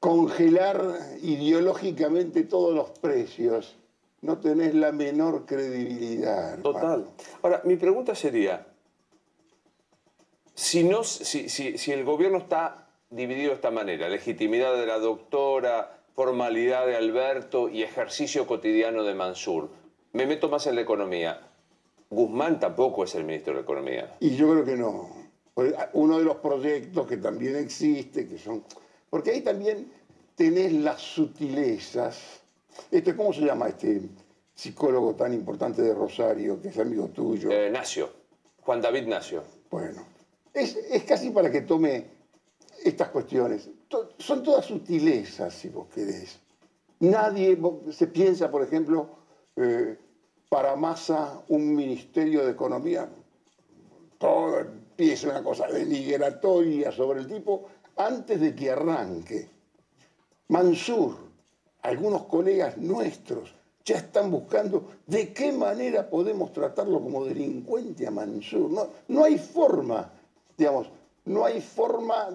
congelar 0.00 0.80
ideológicamente 1.22 2.44
todos 2.44 2.74
los 2.74 2.90
precios, 2.98 3.76
no 4.20 4.38
tenés 4.38 4.74
la 4.74 4.92
menor 4.92 5.46
credibilidad. 5.46 6.54
hermano. 6.54 6.62
Total. 6.62 7.06
Ahora, 7.42 7.62
mi 7.64 7.76
pregunta 7.76 8.14
sería, 8.14 8.66
si, 10.54 10.84
no, 10.84 11.04
si, 11.04 11.48
si- 11.48 11.78
si 11.78 11.92
el 11.92 12.04
gobierno 12.04 12.38
está 12.38 12.88
dividido 13.10 13.50
de 13.50 13.54
esta 13.54 13.70
manera, 13.70 14.08
legitimidad 14.08 14.74
de 14.76 14.86
la 14.86 14.98
doctora, 14.98 15.97
formalidad 16.18 16.84
de 16.84 16.96
Alberto 16.96 17.68
y 17.68 17.84
ejercicio 17.84 18.44
cotidiano 18.44 19.04
de 19.04 19.14
Mansur, 19.14 19.68
me 20.14 20.26
meto 20.26 20.48
más 20.48 20.66
en 20.66 20.74
la 20.74 20.80
economía. 20.80 21.48
Guzmán 22.10 22.58
tampoco 22.58 23.04
es 23.04 23.14
el 23.14 23.22
ministro 23.22 23.54
de 23.54 23.60
Economía. 23.60 24.16
Y 24.18 24.34
yo 24.34 24.50
creo 24.50 24.64
que 24.64 24.76
no. 24.76 25.10
Porque 25.54 25.76
Uno 25.92 26.18
de 26.18 26.24
los 26.24 26.38
proyectos 26.38 27.06
que 27.06 27.18
también 27.18 27.54
existe, 27.54 28.26
que 28.26 28.36
son... 28.36 28.64
Porque 29.08 29.30
ahí 29.30 29.42
también 29.42 29.92
tenés 30.34 30.72
las 30.72 31.00
sutilezas. 31.00 32.40
Este, 32.90 33.14
¿Cómo 33.14 33.32
se 33.32 33.42
llama 33.42 33.68
este 33.68 34.00
psicólogo 34.52 35.14
tan 35.14 35.32
importante 35.32 35.82
de 35.82 35.94
Rosario, 35.94 36.60
que 36.60 36.70
es 36.70 36.78
amigo 36.80 37.06
tuyo? 37.14 37.48
Eh, 37.52 37.70
Nacio, 37.70 38.10
Juan 38.62 38.80
David 38.80 39.06
Nacio. 39.06 39.44
Bueno, 39.70 40.02
es, 40.52 40.74
es 40.74 41.04
casi 41.04 41.30
para 41.30 41.48
que 41.48 41.60
tome 41.60 42.17
estas 42.84 43.08
cuestiones. 43.08 43.70
Son 44.18 44.42
todas 44.42 44.66
sutilezas, 44.66 45.54
si 45.54 45.68
vos 45.68 45.88
querés. 45.88 46.38
Nadie 47.00 47.58
se 47.92 48.08
piensa, 48.08 48.50
por 48.50 48.62
ejemplo, 48.62 49.08
eh, 49.56 49.96
para 50.48 50.76
Massa 50.76 51.42
un 51.48 51.74
ministerio 51.74 52.44
de 52.44 52.52
economía. 52.52 53.08
Todo 54.18 54.58
empieza 54.60 55.28
una 55.28 55.42
cosa 55.42 55.68
denigratoria 55.68 56.90
sobre 56.90 57.20
el 57.20 57.28
tipo 57.28 57.66
antes 57.96 58.40
de 58.40 58.54
que 58.54 58.70
arranque. 58.70 59.48
Mansur, 60.48 61.16
algunos 61.82 62.24
colegas 62.24 62.76
nuestros 62.78 63.54
ya 63.84 63.96
están 63.96 64.30
buscando 64.30 64.90
de 65.06 65.32
qué 65.32 65.50
manera 65.52 66.10
podemos 66.10 66.52
tratarlo 66.52 67.00
como 67.00 67.24
delincuente 67.24 68.06
a 68.06 68.10
Mansur. 68.10 68.70
No, 68.70 68.88
no 69.08 69.24
hay 69.24 69.38
forma, 69.38 70.12
digamos, 70.56 70.90
no 71.24 71.44
hay 71.44 71.60
forma 71.60 72.28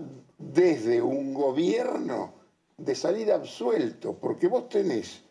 desde 0.51 1.01
un 1.01 1.33
gobierno 1.33 2.33
de 2.77 2.95
salir 2.95 3.31
absuelto, 3.31 4.17
porque 4.19 4.47
vos 4.47 4.67
tenés 4.67 5.21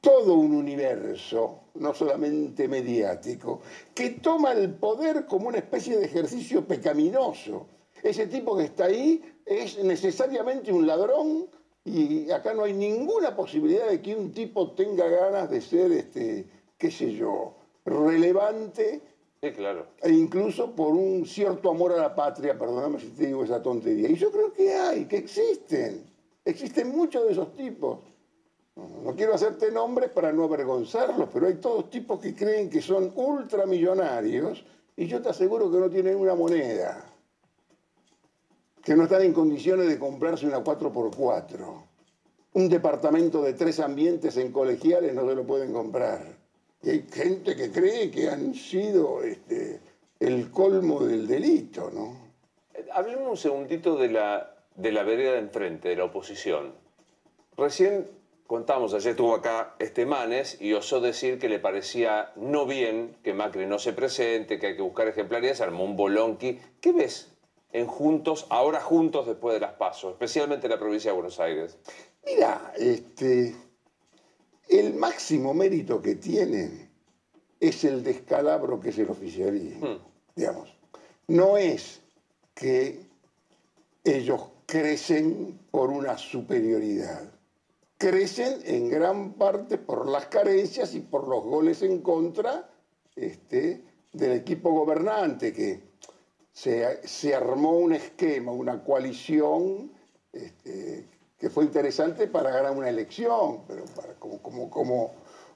todo 0.00 0.34
un 0.34 0.54
universo, 0.54 1.64
no 1.74 1.94
solamente 1.94 2.66
mediático, 2.68 3.60
que 3.94 4.10
toma 4.10 4.52
el 4.52 4.74
poder 4.74 5.26
como 5.26 5.48
una 5.48 5.58
especie 5.58 5.96
de 5.96 6.06
ejercicio 6.06 6.66
pecaminoso. 6.66 7.66
Ese 8.02 8.26
tipo 8.26 8.56
que 8.56 8.64
está 8.64 8.86
ahí 8.86 9.22
es 9.44 9.82
necesariamente 9.82 10.72
un 10.72 10.86
ladrón 10.86 11.48
y 11.84 12.30
acá 12.30 12.54
no 12.54 12.64
hay 12.64 12.74
ninguna 12.74 13.34
posibilidad 13.34 13.88
de 13.88 14.00
que 14.00 14.14
un 14.14 14.32
tipo 14.32 14.72
tenga 14.72 15.08
ganas 15.08 15.50
de 15.50 15.60
ser, 15.60 15.92
este, 15.92 16.46
qué 16.76 16.90
sé 16.90 17.12
yo, 17.12 17.56
relevante 17.84 19.00
Sí, 19.40 19.52
claro. 19.52 19.86
e 20.02 20.10
incluso 20.10 20.74
por 20.74 20.94
un 20.94 21.24
cierto 21.24 21.70
amor 21.70 21.92
a 21.92 21.96
la 21.96 22.14
patria, 22.14 22.58
perdóname 22.58 22.98
si 22.98 23.08
te 23.10 23.26
digo 23.26 23.44
esa 23.44 23.62
tontería. 23.62 24.08
Y 24.08 24.16
yo 24.16 24.32
creo 24.32 24.52
que 24.52 24.74
hay, 24.74 25.04
que 25.04 25.18
existen. 25.18 26.04
Existen 26.44 26.88
muchos 26.90 27.24
de 27.24 27.32
esos 27.32 27.54
tipos. 27.54 28.00
No 29.04 29.14
quiero 29.14 29.34
hacerte 29.34 29.70
nombres 29.72 30.10
para 30.10 30.32
no 30.32 30.44
avergonzarlos, 30.44 31.28
pero 31.32 31.46
hay 31.46 31.54
todos 31.56 31.90
tipos 31.90 32.20
que 32.20 32.34
creen 32.34 32.70
que 32.70 32.80
son 32.80 33.12
ultramillonarios 33.14 34.64
y 34.96 35.06
yo 35.06 35.20
te 35.20 35.28
aseguro 35.28 35.70
que 35.70 35.78
no 35.78 35.90
tienen 35.90 36.16
una 36.16 36.34
moneda. 36.34 37.04
Que 38.82 38.94
no 38.94 39.04
están 39.04 39.22
en 39.22 39.32
condiciones 39.32 39.88
de 39.88 39.98
comprarse 39.98 40.46
una 40.46 40.62
4x4. 40.62 41.82
Un 42.54 42.68
departamento 42.68 43.42
de 43.42 43.52
tres 43.52 43.80
ambientes 43.80 44.36
en 44.36 44.52
colegiales 44.52 45.14
no 45.14 45.28
se 45.28 45.34
lo 45.34 45.44
pueden 45.44 45.72
comprar. 45.72 46.37
Y 46.82 46.90
hay 46.90 47.06
gente 47.10 47.56
que 47.56 47.70
cree 47.70 48.10
que 48.10 48.30
han 48.30 48.54
sido 48.54 49.22
este, 49.22 49.80
el 50.20 50.50
colmo 50.50 51.04
del 51.04 51.26
delito, 51.26 51.90
¿no? 51.92 52.16
Eh, 52.74 52.86
Hablemos 52.92 53.30
un 53.30 53.36
segundito 53.36 53.96
de 53.96 54.08
la, 54.08 54.54
de 54.74 54.92
la 54.92 55.02
vereda 55.02 55.32
de 55.32 55.38
enfrente, 55.38 55.88
de 55.88 55.96
la 55.96 56.04
oposición. 56.04 56.74
Recién 57.56 58.06
contamos, 58.46 58.94
ayer 58.94 59.10
estuvo 59.10 59.34
acá 59.34 59.74
este 59.78 60.06
Manes 60.06 60.60
y 60.60 60.72
osó 60.72 61.00
decir 61.00 61.38
que 61.38 61.48
le 61.48 61.58
parecía 61.58 62.32
no 62.36 62.64
bien 62.64 63.16
que 63.22 63.34
Macri 63.34 63.66
no 63.66 63.78
se 63.78 63.92
presente, 63.92 64.58
que 64.58 64.68
hay 64.68 64.76
que 64.76 64.82
buscar 64.82 65.08
ejemplaridad, 65.08 65.54
se 65.54 65.64
armó 65.64 65.84
un 65.84 65.96
bolonqui. 65.96 66.60
¿Qué 66.80 66.92
ves 66.92 67.32
en 67.72 67.86
Juntos, 67.86 68.46
ahora 68.48 68.80
Juntos 68.80 69.26
después 69.26 69.54
de 69.54 69.60
las 69.60 69.74
pasos, 69.74 70.12
especialmente 70.12 70.66
en 70.66 70.70
la 70.70 70.78
provincia 70.78 71.10
de 71.10 71.16
Buenos 71.16 71.40
Aires? 71.40 71.76
Mira, 72.24 72.72
este, 72.76 73.54
el 74.68 74.94
máximo 74.94 75.54
mérito 75.54 76.00
que 76.02 76.16
tienen 76.16 76.88
es 77.60 77.84
el 77.84 78.02
descalabro 78.02 78.78
que 78.80 78.90
es 78.90 78.98
el 78.98 79.10
oficialismo. 79.10 79.98
Digamos, 80.34 80.74
no 81.26 81.56
es 81.56 82.00
que 82.54 83.00
ellos 84.04 84.42
crecen 84.66 85.58
por 85.70 85.90
una 85.90 86.16
superioridad. 86.16 87.32
Crecen 87.96 88.60
en 88.64 88.88
gran 88.88 89.32
parte 89.32 89.78
por 89.78 90.08
las 90.08 90.26
carencias 90.26 90.94
y 90.94 91.00
por 91.00 91.26
los 91.26 91.42
goles 91.42 91.82
en 91.82 92.00
contra 92.00 92.70
este, 93.16 93.82
del 94.12 94.32
equipo 94.32 94.70
gobernante, 94.70 95.52
que 95.52 95.80
se, 96.52 97.06
se 97.06 97.34
armó 97.34 97.72
un 97.72 97.94
esquema, 97.94 98.52
una 98.52 98.84
coalición 98.84 99.90
este, 100.32 101.06
que 101.38 101.50
fue 101.50 101.64
interesante 101.64 102.26
para 102.26 102.50
ganar 102.50 102.72
una 102.72 102.88
elección, 102.88 103.62
pero 103.66 103.84
para, 103.96 104.14
como, 104.14 104.38
como, 104.42 104.70
como, 104.70 105.12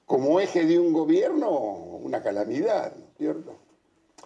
como 0.07 0.41
eje 0.41 0.65
de 0.65 0.79
un 0.79 0.93
gobierno, 0.93 1.51
una 1.51 2.23
calamidad, 2.23 2.95
¿no 2.97 3.05
es 3.05 3.17
cierto? 3.19 3.62